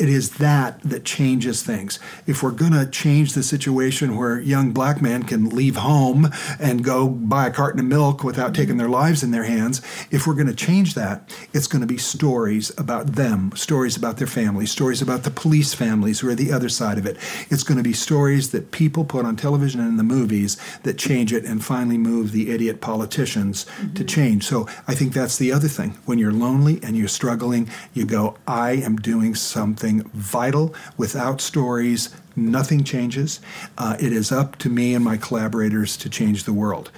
It 0.00 0.08
is 0.08 0.38
that 0.38 0.80
that 0.80 1.04
changes 1.04 1.62
things. 1.62 1.98
If 2.26 2.42
we're 2.42 2.52
going 2.52 2.72
to 2.72 2.86
change 2.86 3.34
the 3.34 3.42
situation 3.42 4.16
where 4.16 4.40
young 4.40 4.72
black 4.72 5.02
men 5.02 5.24
can 5.24 5.50
leave 5.50 5.76
home 5.76 6.30
and 6.58 6.82
go 6.82 7.06
buy 7.06 7.48
a 7.48 7.50
carton 7.50 7.80
of 7.80 7.84
milk 7.84 8.24
without 8.24 8.54
taking 8.54 8.78
their 8.78 8.88
lives 8.88 9.22
in 9.22 9.30
their 9.30 9.44
hands, 9.44 9.82
if 10.10 10.26
we're 10.26 10.34
going 10.34 10.46
to 10.46 10.54
change 10.54 10.94
that, 10.94 11.30
it's 11.52 11.66
going 11.66 11.82
to 11.82 11.86
be 11.86 11.98
stories 11.98 12.72
about 12.78 13.08
them, 13.08 13.52
stories 13.54 13.94
about 13.94 14.16
their 14.16 14.26
families, 14.26 14.70
stories 14.70 15.02
about 15.02 15.24
the 15.24 15.30
police 15.30 15.74
families 15.74 16.20
who 16.20 16.30
are 16.30 16.34
the 16.34 16.50
other 16.50 16.70
side 16.70 16.96
of 16.96 17.04
it. 17.04 17.18
It's 17.50 17.62
going 17.62 17.76
to 17.76 17.84
be 17.84 17.92
stories 17.92 18.52
that 18.52 18.70
people 18.70 19.04
put 19.04 19.26
on 19.26 19.36
television 19.36 19.80
and 19.80 19.90
in 19.90 19.96
the 19.98 20.02
movies 20.02 20.56
that 20.82 20.96
change 20.96 21.30
it 21.30 21.44
and 21.44 21.62
finally 21.62 21.98
move 21.98 22.32
the 22.32 22.50
idiot 22.50 22.80
politicians 22.80 23.66
to 23.94 24.02
change. 24.02 24.44
So 24.44 24.66
I 24.88 24.94
think 24.94 25.12
that's 25.12 25.36
the 25.36 25.52
other 25.52 25.68
thing. 25.68 25.98
When 26.06 26.18
you're 26.18 26.32
lonely 26.32 26.80
and 26.82 26.96
you're 26.96 27.06
struggling, 27.06 27.68
you 27.92 28.06
go, 28.06 28.38
I 28.46 28.72
am 28.72 28.96
doing 28.96 29.34
something 29.34 29.89
vital. 30.14 30.74
Without 30.96 31.40
stories, 31.40 32.08
nothing 32.36 32.84
changes. 32.84 33.40
Uh, 33.76 33.96
it 34.00 34.12
is 34.12 34.32
up 34.32 34.56
to 34.58 34.68
me 34.68 34.94
and 34.94 35.04
my 35.04 35.16
collaborators 35.16 35.96
to 35.98 36.08
change 36.08 36.44
the 36.44 36.52
world. 36.52 36.90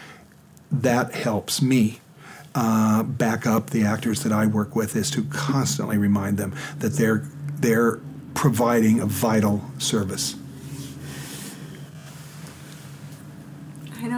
That 0.70 1.12
helps 1.14 1.60
me 1.60 2.00
uh, 2.54 3.02
back 3.02 3.46
up 3.46 3.70
the 3.70 3.82
actors 3.82 4.22
that 4.22 4.32
I 4.32 4.46
work 4.46 4.76
with 4.76 4.94
is 4.94 5.10
to 5.12 5.24
constantly 5.24 5.98
remind 5.98 6.38
them 6.38 6.54
that 6.78 6.94
they're 6.94 7.24
they're 7.60 8.00
providing 8.34 9.00
a 9.00 9.06
vital 9.06 9.62
service. 9.78 10.36
I 14.02 14.08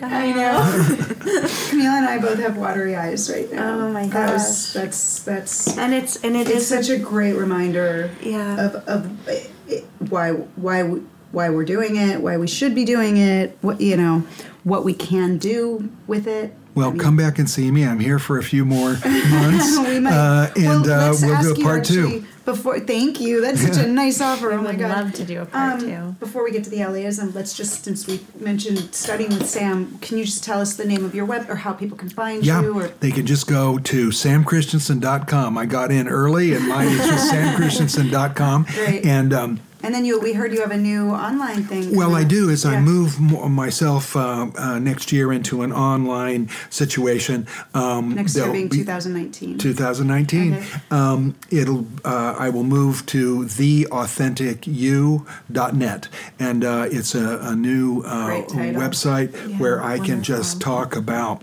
don't 0.00 0.10
want 0.10 0.26
to 0.26 0.34
go. 0.34 0.40
I 0.40 0.52
know. 0.52 1.40
Camila 1.70 1.98
and 1.98 2.06
I 2.06 2.18
both 2.18 2.38
have 2.38 2.56
watery 2.56 2.96
eyes 2.96 3.30
right 3.30 3.50
now. 3.52 3.78
Oh 3.86 3.92
my 3.92 4.06
That 4.08 4.32
was, 4.32 4.42
gosh. 4.42 4.72
that's 4.72 5.22
that's 5.22 5.78
And 5.78 5.92
it's 5.94 6.16
and 6.24 6.34
it 6.36 6.48
it's 6.48 6.60
is 6.60 6.68
such 6.68 6.88
a 6.88 6.98
great 6.98 7.34
reminder 7.34 8.10
Yeah. 8.22 8.66
of, 8.66 8.74
of 8.88 9.28
it, 9.28 9.84
why 10.08 10.30
why 10.32 10.82
we- 10.82 11.02
why 11.32 11.48
we're 11.48 11.64
doing 11.64 11.94
it, 11.94 12.20
why 12.20 12.36
we 12.38 12.48
should 12.48 12.74
be 12.74 12.84
doing 12.84 13.16
it, 13.16 13.56
what 13.60 13.80
you 13.80 13.96
know, 13.96 14.24
what 14.64 14.84
we 14.84 14.92
can 14.92 15.38
do 15.38 15.88
with 16.08 16.26
it. 16.26 16.52
Well, 16.74 16.92
come 16.92 17.16
back 17.16 17.38
and 17.38 17.50
see 17.50 17.70
me. 17.70 17.84
I'm 17.84 17.98
here 17.98 18.18
for 18.18 18.38
a 18.38 18.42
few 18.42 18.64
more 18.64 18.90
months, 19.30 19.78
we 19.78 19.98
might, 20.00 20.12
uh, 20.12 20.50
and 20.56 20.82
well, 20.86 20.90
uh, 20.92 21.08
let's 21.10 21.22
we'll 21.22 21.34
ask 21.34 21.48
do 21.48 21.54
a 21.54 21.58
you 21.58 21.64
part 21.64 21.84
two. 21.84 22.24
Before, 22.44 22.80
thank 22.80 23.20
you. 23.20 23.40
That's 23.40 23.60
such 23.60 23.76
a 23.84 23.86
nice 23.92 24.20
offer. 24.20 24.50
I 24.52 24.56
oh 24.56 24.62
my 24.62 24.70
would 24.70 24.78
god. 24.80 25.04
love 25.04 25.12
to 25.14 25.24
do 25.24 25.42
a 25.42 25.46
part 25.46 25.74
Um, 25.74 25.80
two. 25.80 26.16
Before 26.20 26.42
we 26.42 26.50
get 26.52 26.64
to 26.64 26.70
the 26.70 26.78
LAism, 26.78 27.34
let's 27.34 27.54
just 27.56 27.84
since 27.84 28.06
we 28.06 28.20
mentioned 28.38 28.94
studying 28.94 29.30
with 29.30 29.48
Sam, 29.48 29.98
can 30.00 30.16
you 30.18 30.24
just 30.24 30.42
tell 30.42 30.60
us 30.60 30.74
the 30.74 30.84
name 30.86 31.04
of 31.04 31.14
your 31.14 31.26
web 31.26 31.48
or 31.50 31.56
how 31.56 31.72
people 31.72 31.96
can 31.98 32.08
find 32.08 32.44
Yeah, 32.44 32.62
you? 32.62 32.78
Or 32.80 32.88
they 33.00 33.10
can 33.10 33.26
just 33.26 33.46
go 33.46 33.78
to 33.78 34.08
samchristensen.com. 34.08 35.58
I 35.58 35.66
got 35.66 35.90
in 35.92 36.08
early, 36.08 36.54
and 36.54 36.66
mine 36.68 36.88
is 36.88 37.06
just 37.06 37.32
samchristensen.com. 37.32 38.66
Great. 38.74 39.04
And 39.04 39.32
um, 39.32 39.60
and 39.82 39.94
then 39.94 40.04
you 40.04 40.20
we 40.20 40.32
heard 40.32 40.52
you 40.52 40.60
have 40.60 40.70
a 40.70 40.76
new 40.76 41.10
online 41.10 41.64
thing. 41.64 41.96
Well, 41.96 42.14
I 42.14 42.24
do. 42.24 42.50
As 42.50 42.64
I 42.64 42.80
move 42.80 43.18
mo- 43.20 43.48
myself 43.48 44.14
uh, 44.16 44.48
uh, 44.58 44.78
next 44.78 45.12
year 45.12 45.32
into 45.32 45.62
an 45.62 45.72
online 45.72 46.48
situation, 46.70 47.46
um, 47.74 48.14
next 48.14 48.36
year 48.36 48.50
being 48.52 48.68
be- 48.68 48.78
2019. 48.78 49.58
2019. 49.58 50.54
Okay. 50.54 50.66
Um, 50.90 51.34
it'll. 51.50 51.86
Uh, 52.04 52.34
I 52.38 52.48
will 52.50 52.64
move 52.64 53.04
to 53.06 53.44
theauthenticyou.net, 53.44 56.08
and 56.38 56.64
uh, 56.64 56.86
it's 56.90 57.14
a, 57.14 57.38
a 57.42 57.54
new 57.56 58.02
uh, 58.02 58.42
website 58.48 59.32
Yeah, 59.32 59.58
where 59.58 59.82
I 59.82 59.98
can 59.98 60.22
just 60.22 60.60
talk 60.60 60.94
about 60.96 61.42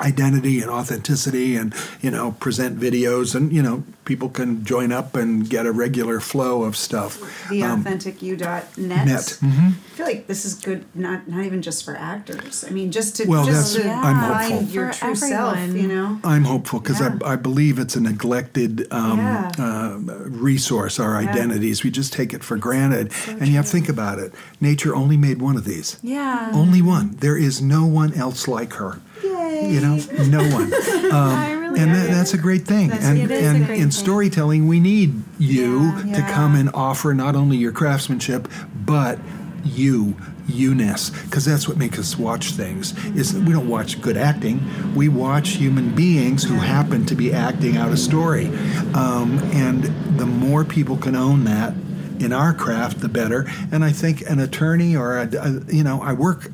identity 0.00 0.60
and 0.60 0.70
authenticity 0.70 1.56
and 1.56 1.74
you 2.00 2.10
know 2.10 2.32
present 2.32 2.78
videos 2.78 3.34
and 3.34 3.52
you 3.52 3.62
know 3.62 3.82
people 4.04 4.28
can 4.28 4.64
join 4.64 4.92
up 4.92 5.14
and 5.16 5.48
get 5.50 5.66
a 5.66 5.72
regular 5.72 6.20
flow 6.20 6.62
of 6.62 6.76
stuff 6.76 7.18
the 7.50 7.62
authentic 7.62 8.14
Um, 8.22 8.28
theauthenticyou.net. 8.28 9.06
net. 9.06 9.38
Mhm. 9.42 9.72
I 9.72 9.96
feel 9.96 10.06
like 10.06 10.26
this 10.26 10.44
is 10.44 10.54
good, 10.54 10.84
not 10.94 11.26
not 11.28 11.44
even 11.44 11.62
just 11.62 11.84
for 11.84 11.96
actors. 11.96 12.64
I 12.66 12.70
mean, 12.70 12.90
just 12.92 13.16
to 13.16 13.24
Well, 13.26 13.44
just 13.46 13.76
that's- 13.76 13.88
to 14.02 14.06
I'm 14.06 14.20
find 14.20 14.52
hopeful. 14.52 14.68
your 14.74 14.92
For 14.92 15.06
true 15.06 15.14
self. 15.14 15.58
You 15.74 15.88
know. 15.88 16.18
I'm 16.22 16.44
hopeful 16.44 16.80
because 16.80 17.00
Yeah. 17.00 17.16
I, 17.24 17.32
I 17.32 17.36
believe 17.36 17.78
it's 17.78 17.96
a 17.96 18.00
neglected 18.00 18.86
um, 18.90 19.18
Yeah. 19.18 19.50
uh, 19.58 19.96
resource, 20.28 20.98
our 21.00 21.12
Yeah. 21.20 21.28
identities. 21.30 21.82
We 21.82 21.90
just 21.90 22.12
take 22.12 22.32
it 22.34 22.44
for 22.44 22.56
granted. 22.58 23.10
and 23.26 23.48
you 23.48 23.56
have 23.56 23.64
to 23.66 23.70
think 23.72 23.88
about 23.88 24.18
it. 24.18 24.32
Nature 24.60 24.94
only 24.94 25.16
made 25.16 25.40
one 25.40 25.56
of 25.56 25.64
these. 25.64 25.96
Yeah. 26.02 26.50
Only 26.52 26.82
one. 26.82 27.16
There 27.20 27.36
is 27.36 27.60
no 27.62 27.84
one 27.86 28.12
else 28.12 28.46
like 28.48 28.74
her. 28.74 28.98
Yay. 29.22 29.70
You 29.72 29.80
know, 29.80 29.96
no 30.28 30.42
one. 30.54 30.72
I 31.12 31.52
really 31.52 31.80
and 31.80 31.94
that, 31.94 32.10
that's 32.10 32.34
a 32.34 32.38
great 32.38 32.66
thing. 32.66 32.88
That's- 32.88 33.06
and 33.06 33.18
it 33.18 33.30
is 33.30 33.42
a 33.42 33.48
and 33.48 33.70
in 33.70 33.90
storytelling, 33.90 34.66
we 34.68 34.80
need 34.80 35.22
you 35.38 35.84
Yeah. 35.92 36.02
to 36.02 36.08
Yeah. 36.08 36.32
come 36.34 36.54
and 36.54 36.70
offer 36.74 37.12
not 37.14 37.34
only 37.36 37.56
your 37.56 37.72
craftsmanship, 37.72 38.48
but 38.84 39.18
you 39.64 40.16
you-ness 40.48 41.10
because 41.10 41.44
that's 41.44 41.66
what 41.66 41.76
makes 41.76 41.98
us 41.98 42.16
watch 42.16 42.52
things 42.52 42.94
is 43.16 43.34
we 43.34 43.52
don't 43.52 43.68
watch 43.68 44.00
good 44.00 44.16
acting 44.16 44.60
we 44.94 45.08
watch 45.08 45.48
human 45.56 45.92
beings 45.92 46.44
who 46.44 46.54
happen 46.54 47.04
to 47.04 47.16
be 47.16 47.32
acting 47.32 47.76
out 47.76 47.90
a 47.90 47.96
story 47.96 48.46
um, 48.94 49.40
and 49.54 49.82
the 50.20 50.24
more 50.24 50.64
people 50.64 50.96
can 50.96 51.16
own 51.16 51.42
that 51.42 51.74
in 52.20 52.32
our 52.32 52.54
craft 52.54 53.00
the 53.00 53.08
better 53.08 53.44
and 53.72 53.84
i 53.84 53.90
think 53.90 54.20
an 54.30 54.38
attorney 54.38 54.94
or 54.94 55.18
a, 55.18 55.28
a- 55.36 55.74
you 55.74 55.82
know 55.82 56.00
i 56.00 56.12
work 56.12 56.48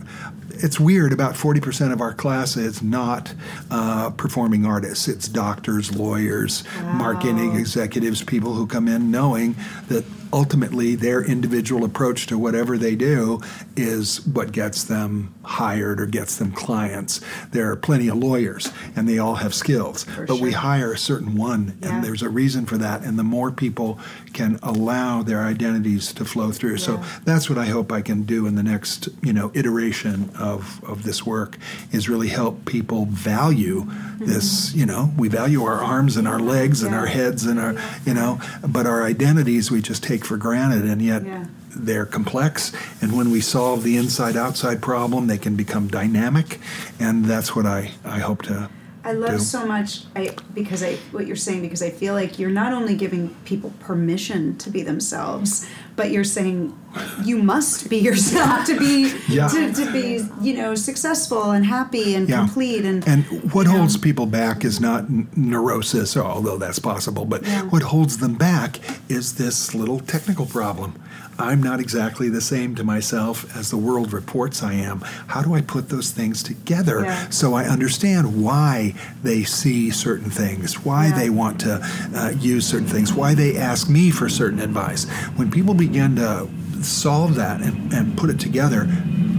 it's 0.63 0.79
weird 0.79 1.13
about 1.13 1.35
40% 1.35 1.93
of 1.93 2.01
our 2.01 2.15
class 2.15 2.57
is 2.57 2.83
not 2.83 3.35
uh, 3.71 4.11
performing 4.11 4.65
artists. 4.65 5.09
It's 5.09 5.29
doctors 5.29 5.95
lawyers 5.95 6.65
marketing 6.83 7.57
executives 7.57 8.23
people 8.23 8.55
who 8.55 8.67
come 8.67 8.89
in 8.89 9.11
knowing 9.11 9.57
that 9.89 10.05
ultimately 10.33 10.95
their 10.95 11.23
individual 11.23 11.85
approach 11.85 12.27
to 12.27 12.39
whatever 12.39 12.79
they 12.79 12.95
do 12.95 13.41
is 13.77 14.27
what 14.27 14.53
gets 14.53 14.85
them 14.85 15.35
hired 15.43 16.01
or 16.01 16.07
gets 16.07 16.37
them 16.37 16.53
clients. 16.53 17.21
There 17.51 17.71
are 17.71 17.77
plenty 17.77 18.09
of 18.09 18.17
lawyers 18.17 18.71
and 18.97 19.09
they 19.09 19.19
all 19.19 19.37
have 19.37 19.55
skills 19.55 20.07
but 20.27 20.41
we 20.41 20.53
hire 20.53 20.93
a 20.93 20.99
certain 20.99 21.37
one 21.37 21.77
Yeah. 21.83 21.95
and 21.97 22.05
there's 22.05 22.23
a 22.23 22.29
reason 22.29 22.67
for 22.67 22.79
that 22.79 23.03
and 23.03 23.19
the 23.19 23.25
more 23.25 23.51
people 23.51 23.99
can 24.33 24.59
allow 24.63 25.23
their 25.23 25.43
identities 25.43 26.13
to 26.15 26.25
flow 26.25 26.51
through. 26.51 26.79
So 26.79 27.03
that's 27.25 27.49
what 27.51 27.59
I 27.59 27.67
hope 27.67 27.93
I 27.93 28.01
can 28.01 28.23
do 28.23 28.47
in 28.47 28.55
the 28.55 28.63
next, 28.63 29.09
you 29.23 29.33
know, 29.33 29.51
iteration 29.55 30.31
of, 30.39 30.83
of 30.85 31.03
this 31.03 31.27
work 31.27 31.59
is 31.91 32.09
really 32.09 32.29
help 32.29 32.65
people 32.65 33.07
value 33.07 33.83
mm-hmm. 33.83 34.25
this, 34.25 34.75
you 34.75 34.87
know, 34.87 35.13
we 35.19 35.29
value 35.29 35.65
our 35.65 35.83
arms 35.83 36.17
and 36.17 36.27
our 36.27 36.41
legs 36.41 36.83
and 36.83 36.95
our 36.95 37.07
heads 37.07 37.45
and 37.45 37.61
our, 37.61 37.75
you 38.07 38.15
know, 38.15 38.41
but 38.67 38.87
our 38.87 39.05
identities 39.05 39.71
we 39.71 39.83
just 39.83 40.03
take 40.03 40.22
for 40.25 40.37
granted 40.37 40.85
and 40.85 41.03
yet 41.03 41.25
Yeah. 41.25 41.45
they're 41.75 42.07
complex 42.07 42.73
and 43.01 43.13
when 43.17 43.31
we 43.31 43.41
solve 43.41 43.83
the 43.83 43.97
inside 43.97 44.37
outside 44.37 44.81
problem 44.83 45.27
they 45.27 45.39
can 45.39 45.57
become 45.57 45.89
dynamic 45.89 46.61
and 47.01 47.25
that's 47.25 47.55
what 47.57 47.67
I, 47.67 47.93
I 48.05 48.19
hope 48.21 48.43
to 48.43 48.69
I 49.05 49.13
love 49.13 49.33
do. 49.33 49.39
so 49.41 49.67
much 49.67 50.03
I 50.15 50.31
because 50.55 50.83
I 50.83 50.95
what 51.11 51.27
you're 51.27 51.35
saying 51.37 51.63
because 51.63 51.83
I 51.83 51.91
feel 51.91 52.15
like 52.15 52.39
you're 52.39 52.51
not 52.51 52.73
only 52.73 52.95
giving 52.97 53.35
people 53.45 53.73
permission 53.81 54.57
to 54.59 54.71
be 54.71 54.83
themselves, 54.83 55.67
but 56.03 56.11
you're 56.11 56.25
saying 56.25 56.77
you 57.25 57.39
must 57.39 57.89
be 57.89 57.97
yourself 57.99 58.67
to 58.67 58.77
be 58.77 59.13
Yeah. 59.29 59.47
to, 59.47 59.73
to 59.73 59.93
be 59.93 60.07
you 60.47 60.55
know 60.61 60.75
successful 60.75 61.53
and 61.53 61.65
happy 61.65 62.15
and 62.17 62.29
Yeah. 62.29 62.39
complete 62.39 62.85
and 62.85 63.07
And 63.07 63.25
what 63.53 63.67
you 63.67 63.73
know. 63.73 63.79
holds 63.79 63.97
people 63.97 64.27
back 64.27 64.65
is 64.65 64.81
not 64.81 65.05
n- 65.05 65.29
neurosis, 65.37 66.17
although 66.17 66.59
that's 66.59 66.81
possible, 66.81 67.25
but 67.25 67.47
Yeah. 67.47 67.63
what 67.73 67.83
holds 67.85 68.19
them 68.19 68.35
back 68.35 68.81
is 69.09 69.35
this 69.35 69.75
little 69.77 70.01
technical 70.01 70.47
problem. 70.47 70.95
I'm 71.39 71.63
not 71.63 71.81
exactly 71.81 72.29
the 72.29 72.41
same 72.41 72.75
to 72.77 72.85
myself 72.85 73.57
as 73.57 73.71
the 73.71 73.77
world 73.77 74.13
reports 74.13 74.63
I 74.63 74.75
am. 74.75 75.01
How 75.29 75.43
do 75.43 75.55
I 75.55 75.61
put 75.61 75.89
those 75.89 76.11
things 76.11 76.43
together 76.43 77.03
Yeah. 77.05 77.29
so 77.31 77.55
I 77.55 77.65
understand 77.65 78.43
why 78.43 78.95
they 79.23 79.43
see 79.45 79.91
certain 79.91 80.31
things, 80.31 80.85
why 80.85 81.07
Yeah. 81.09 81.19
they 81.19 81.31
want 81.31 81.61
to 81.61 81.81
uh, 82.15 82.31
use 82.39 82.67
certain 82.67 82.87
things, 82.87 83.13
why 83.13 83.35
they 83.35 83.57
ask 83.57 83.89
me 83.89 84.11
for 84.11 84.29
certain 84.29 84.61
advice? 84.61 85.05
When 85.37 85.51
people 85.51 85.75
begin 85.75 86.17
to 86.17 86.49
solve 86.83 87.35
that 87.37 87.61
and, 87.61 87.93
and 87.93 88.17
put 88.17 88.29
it 88.31 88.39
together, 88.39 88.87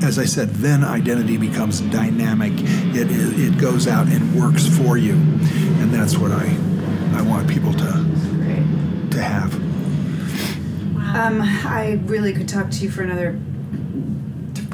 as 0.01 0.17
I 0.19 0.25
said, 0.25 0.49
then 0.55 0.83
identity 0.83 1.37
becomes 1.37 1.79
dynamic. 1.79 2.51
It, 2.55 3.09
it, 3.11 3.53
it 3.53 3.57
goes 3.57 3.87
out 3.87 4.07
and 4.07 4.35
works 4.39 4.65
for 4.67 4.97
you. 4.97 5.13
And 5.13 5.93
that's 5.93 6.17
what 6.17 6.31
I, 6.31 6.45
I 7.13 7.21
want 7.21 7.47
people 7.49 7.71
to, 7.73 9.07
to 9.11 9.21
have. 9.21 9.53
Um, 11.13 11.41
I 11.41 11.99
really 12.05 12.33
could 12.33 12.49
talk 12.49 12.69
to 12.71 12.83
you 12.83 12.89
for 12.89 13.03
another 13.03 13.37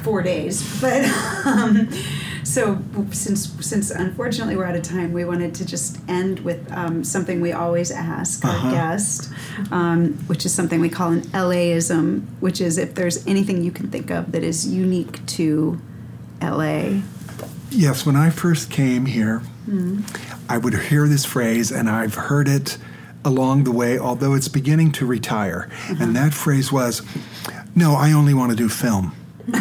four 0.04 0.22
days, 0.22 0.80
but 0.82 1.04
um, 1.46 1.90
so 2.44 2.82
since 3.12 3.50
since 3.66 3.92
unfortunately 3.92 4.56
we're 4.56 4.66
out 4.66 4.76
of 4.76 4.84
time, 4.84 5.12
we 5.14 5.26
wanted 5.26 5.54
to 5.56 5.66
just 5.66 6.00
end 6.08 6.40
with 6.40 6.72
um, 6.72 7.04
something 7.04 7.42
we 7.42 7.52
always 7.52 7.92
ask 7.92 8.44
Uh-huh. 8.46 8.68
our 8.68 8.74
guest, 8.74 9.30
um, 9.72 10.14
which 10.28 10.46
is 10.46 10.54
something 10.54 10.80
we 10.80 10.90
call 10.90 11.12
an 11.12 11.22
LAism, 11.34 12.26
which 12.40 12.62
is 12.62 12.78
if 12.78 12.96
there's 12.96 13.26
anything 13.28 13.62
you 13.62 13.72
can 13.72 13.90
think 13.92 14.10
of 14.10 14.32
that 14.32 14.44
is 14.44 14.68
unique 14.68 15.24
to 15.28 15.80
LA. 16.42 17.02
Yes, 17.72 18.06
when 18.06 18.16
I 18.16 18.30
first 18.32 18.72
came 18.72 19.06
here, 19.06 19.42
I 20.50 20.58
would 20.58 20.74
hear 20.74 21.08
this 21.08 21.26
phrase, 21.26 21.70
and 21.72 21.88
I've 21.90 22.16
heard 22.16 22.48
it 22.48 22.78
along 23.26 23.64
the 23.64 23.72
way, 23.72 23.98
although 23.98 24.34
it's 24.34 24.48
beginning 24.48 24.92
to 24.94 25.06
retire. 25.06 25.70
And 25.88 26.16
that 26.16 26.34
phrase 26.34 26.72
was, 26.72 27.02
No, 27.76 27.96
I 27.96 28.12
only 28.12 28.34
want 28.34 28.52
to 28.52 28.56
do 28.56 28.70
film. 28.70 29.16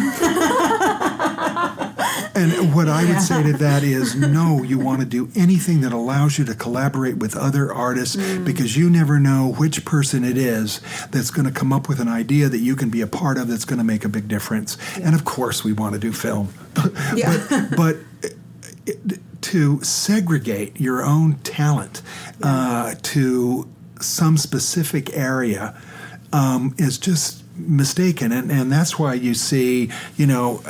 and 2.35 2.75
what 2.75 2.87
I 2.87 3.05
would 3.05 3.21
say 3.21 3.41
to 3.43 3.53
that 3.53 3.83
is, 3.83 4.15
No, 4.15 4.63
you 4.63 4.79
want 4.79 5.01
to 5.01 5.05
do 5.05 5.29
anything 5.35 5.81
that 5.81 5.91
allows 5.91 6.37
you 6.37 6.45
to 6.45 6.55
collaborate 6.55 7.17
with 7.17 7.35
other 7.35 7.73
artists 7.73 8.15
mm. 8.15 8.45
because 8.45 8.77
you 8.77 8.89
never 8.89 9.19
know 9.19 9.53
which 9.57 9.83
person 9.85 10.23
it 10.23 10.37
is 10.37 10.81
that's 11.11 11.31
going 11.31 11.45
to 11.45 11.51
come 11.51 11.73
up 11.73 11.89
with 11.89 11.99
an 11.99 12.07
idea 12.07 12.49
that 12.49 12.59
you 12.59 12.75
can 12.75 12.89
be 12.89 13.01
a 13.01 13.07
part 13.07 13.37
of 13.37 13.47
that's 13.47 13.65
going 13.65 13.79
to 13.79 13.85
make 13.85 14.05
a 14.05 14.09
big 14.09 14.27
difference. 14.27 14.77
And 14.97 15.15
of 15.15 15.25
course, 15.25 15.63
we 15.63 15.73
want 15.73 15.93
to 15.93 15.99
do 15.99 16.11
film. 16.11 16.53
Yeah. 17.15 17.67
but, 17.75 17.97
but 18.85 19.18
to 19.41 19.81
segregate 19.83 20.79
your 20.79 21.03
own 21.03 21.35
talent 21.39 22.01
uh, 22.43 22.95
to 23.01 23.69
some 24.01 24.37
specific 24.37 25.15
area 25.15 25.75
um, 26.31 26.75
is 26.77 26.97
just 26.97 27.43
mistaken, 27.55 28.31
and 28.31 28.51
and 28.51 28.71
that's 28.71 28.97
why 28.97 29.13
you 29.13 29.33
see, 29.33 29.89
you 30.15 30.27
know. 30.27 30.61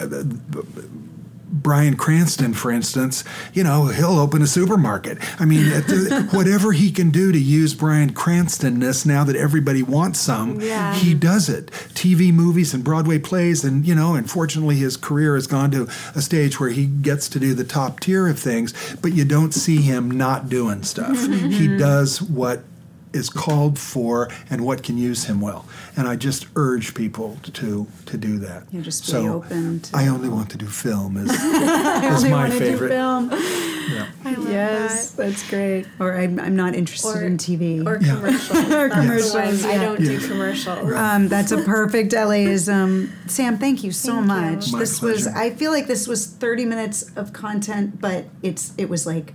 Bryan 1.51 1.95
Cranston, 1.95 2.53
for 2.53 2.71
instance, 2.71 3.23
you 3.53 3.63
know, 3.63 3.87
he'll 3.87 4.19
open 4.19 4.41
a 4.41 4.47
supermarket. 4.47 5.17
I 5.41 5.45
mean, 5.45 5.63
the- 5.69 6.27
whatever 6.31 6.71
he 6.71 6.91
can 6.91 7.09
do 7.09 7.31
to 7.31 7.39
use 7.39 7.73
Bryan 7.73 8.13
Cranstonness 8.13 9.05
now 9.05 9.23
that 9.23 9.35
everybody 9.35 9.81
wants 9.83 10.19
some, 10.19 10.61
Yeah. 10.61 10.93
he 10.93 11.13
does 11.13 11.49
it. 11.49 11.67
TV 11.93 12.31
movies 12.33 12.73
and 12.73 12.83
Broadway 12.83 13.19
plays, 13.19 13.63
and 13.63 13.85
you 13.87 13.95
know, 13.95 14.15
unfortunately, 14.15 14.75
his 14.77 14.95
career 14.97 15.35
has 15.35 15.47
gone 15.47 15.71
to 15.71 15.87
a 16.15 16.21
stage 16.21 16.59
where 16.59 16.69
he 16.69 16.85
gets 16.85 17.27
to 17.29 17.39
do 17.39 17.53
the 17.53 17.63
top 17.63 17.99
tier 17.99 18.27
of 18.27 18.39
things, 18.39 18.73
but 19.01 19.13
you 19.13 19.25
don't 19.25 19.53
see 19.53 19.81
him 19.81 20.09
not 20.11 20.49
doing 20.49 20.83
stuff. 20.83 21.17
He 21.59 21.67
does 21.77 22.21
what 22.21 22.63
is 23.11 23.29
called 23.29 23.79
for 23.79 24.29
and 24.51 24.63
what 24.63 24.83
can 24.83 24.97
use 24.97 25.25
him 25.25 25.41
well. 25.41 25.65
And 25.97 26.07
I 26.07 26.15
just 26.15 26.45
urge 26.55 26.93
people 26.93 27.37
to 27.43 27.87
to 28.05 28.17
do 28.17 28.37
that. 28.39 28.63
Yeah, 28.71 28.81
just 28.81 29.05
be 29.11 29.17
open 29.17 29.79
to- 29.79 29.97
I 29.97 30.07
only 30.07 30.29
want 30.29 30.49
to 30.51 30.57
do 30.57 30.67
film 30.67 31.17
is, 31.17 31.31
is 31.31 32.25
my 32.29 32.49
favorite. 32.51 32.89
film. 32.89 33.29
Yeah. 33.31 34.07
I 34.25 34.33
love 34.35 34.49
Yes, 34.49 35.11
that's 35.11 35.49
great. 35.49 35.87
Or 35.99 36.15
I'm, 36.15 36.39
I'm 36.39 36.55
not 36.55 36.75
interested 36.75 37.15
Or- 37.17 37.23
in 37.25 37.37
TV. 37.37 37.83
Or 37.85 37.97
Yeah. 37.99 38.15
commercials. 38.15 38.49
That's 38.69 38.69
the 38.69 38.89
commercials, 39.01 39.63
one. 39.63 39.71
I 39.71 39.77
don't 39.77 39.99
do 39.99 40.13
Yeah. 40.19 40.27
commercials. 40.27 40.93
Um, 40.93 41.27
that's 41.27 41.51
a 41.51 41.63
perfect 41.63 42.13
LAism. 42.13 43.09
Sam, 43.27 43.57
thank 43.57 43.83
you 43.83 43.91
so 43.91 44.11
Thank 44.11 44.21
you. 44.21 44.27
much. 44.27 44.71
My 44.71 44.79
this 44.79 45.01
was 45.01 45.23
pleasure. 45.23 45.37
I 45.37 45.49
feel 45.49 45.71
like 45.71 45.87
this 45.87 46.07
was 46.07 46.27
30 46.27 46.65
minutes 46.65 47.09
of 47.15 47.33
content, 47.33 47.99
but 47.99 48.25
it's 48.43 48.73
it 48.77 48.87
was 48.89 49.07
like 49.07 49.33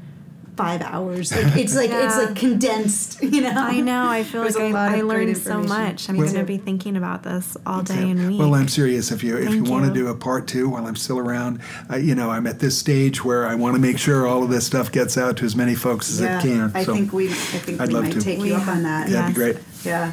five 0.57 0.80
hours. 0.82 1.34
Like 1.34 1.57
it's 1.57 1.74
like 1.74 1.90
it's 1.92 2.16
like 2.16 2.36
condensed, 2.36 3.22
you 3.22 3.40
know. 3.40 3.52
I 3.57 3.80
know. 3.80 4.09
I 4.09 4.22
feel 4.24 4.42
like 4.42 4.55
a 4.57 4.62
I, 4.76 4.98
I 4.98 5.00
learned 5.02 5.36
so 5.36 5.61
much. 5.62 6.09
I'm 6.09 6.16
Me 6.16 6.22
going 6.22 6.34
to 6.34 6.44
be 6.44 6.59
thinking 6.59 6.96
about 6.96 7.22
this 7.22 7.57
all 7.66 7.82
day 7.82 7.94
Yeah. 7.96 8.07
and 8.07 8.28
week. 8.28 8.38
Well, 8.38 8.55
I'm 8.55 8.68
serious. 8.68 9.11
If 9.11 9.22
you 9.24 9.36
if 9.36 9.52
you 9.55 9.64
want 9.64 9.86
to 9.86 9.92
do 9.92 10.09
a 10.09 10.14
part 10.14 10.46
two 10.46 10.68
while 10.68 10.86
I'm 10.86 10.96
still 10.96 11.18
around, 11.18 11.61
uh, 11.90 11.96
you 11.96 12.14
know, 12.14 12.30
I'm 12.30 12.46
at 12.46 12.59
this 12.61 12.78
stage 12.78 13.24
where 13.24 13.46
I 13.46 13.55
want 13.55 13.74
to 13.74 13.80
make 13.80 13.98
sure 13.98 14.26
all 14.26 14.42
of 14.42 14.50
this 14.50 14.66
stuff 14.66 14.92
gets 14.92 15.18
out 15.18 15.36
to 15.38 15.44
as 15.44 15.57
many 15.57 15.74
folks 15.74 16.11
as 16.11 16.20
yeah, 16.20 16.38
it 16.38 16.42
can. 16.42 16.70
I 16.74 16.84
so 16.84 16.94
think 16.94 17.12
we 17.12 17.28
I 17.28 17.32
think 17.32 17.80
I'd 17.80 17.88
we 17.88 17.94
love 17.94 18.05
might 18.05 18.12
to. 18.12 18.20
take 18.20 18.38
We 18.38 18.48
you 18.48 18.55
up 18.57 18.68
on 18.68 18.82
that. 18.84 19.09
yeah, 19.09 19.22
that'd 19.22 19.34
be 19.34 19.40
great. 19.40 19.57
Yeah. 19.84 20.12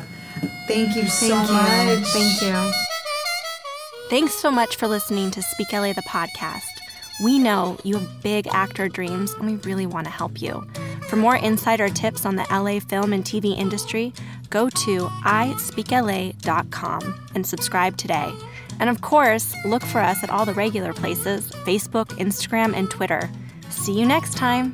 Thank 0.68 0.96
you 0.96 1.06
so 1.08 1.28
Thank 1.28 1.50
you. 1.50 1.54
much. 2.00 2.08
Thank 2.14 2.42
you. 2.42 2.72
Thanks 4.10 4.34
so 4.34 4.50
much 4.52 4.76
for 4.76 4.88
listening 4.88 5.32
to 5.32 5.42
Speak 5.42 5.72
LA 5.72 5.94
the 5.94 6.02
podcast. 6.02 6.64
We 7.22 7.38
know 7.38 7.78
you 7.84 7.98
have 7.98 8.24
big 8.24 8.48
actor 8.48 8.90
dreams 8.90 9.34
and 9.34 9.46
we 9.46 9.56
really 9.58 9.86
want 9.86 10.06
to 10.08 10.12
help 10.12 10.42
you. 10.42 10.66
For 11.08 11.18
more 11.18 11.36
insider 11.36 11.90
tips 11.90 12.26
on 12.26 12.36
the 12.36 12.48
LA 12.50 12.80
film 12.80 13.14
and 13.14 13.24
TV 13.24 13.58
industry, 13.58 14.14
go 14.50 14.70
to 14.70 15.08
ispeakla.com 15.26 17.16
and 17.36 17.46
subscribe 17.46 17.98
today. 17.98 18.34
And 18.80 18.90
of 18.90 19.02
course, 19.02 19.54
look 19.66 19.84
for 19.84 20.00
us 20.00 20.24
at 20.24 20.30
all 20.30 20.46
the 20.46 20.54
regular 20.54 20.94
places 20.94 21.52
Facebook, 21.52 22.08
Instagram, 22.18 22.74
and 22.74 22.90
Twitter. 22.90 23.30
See 23.70 23.94
you 23.94 24.06
next 24.06 24.36
time. 24.38 24.74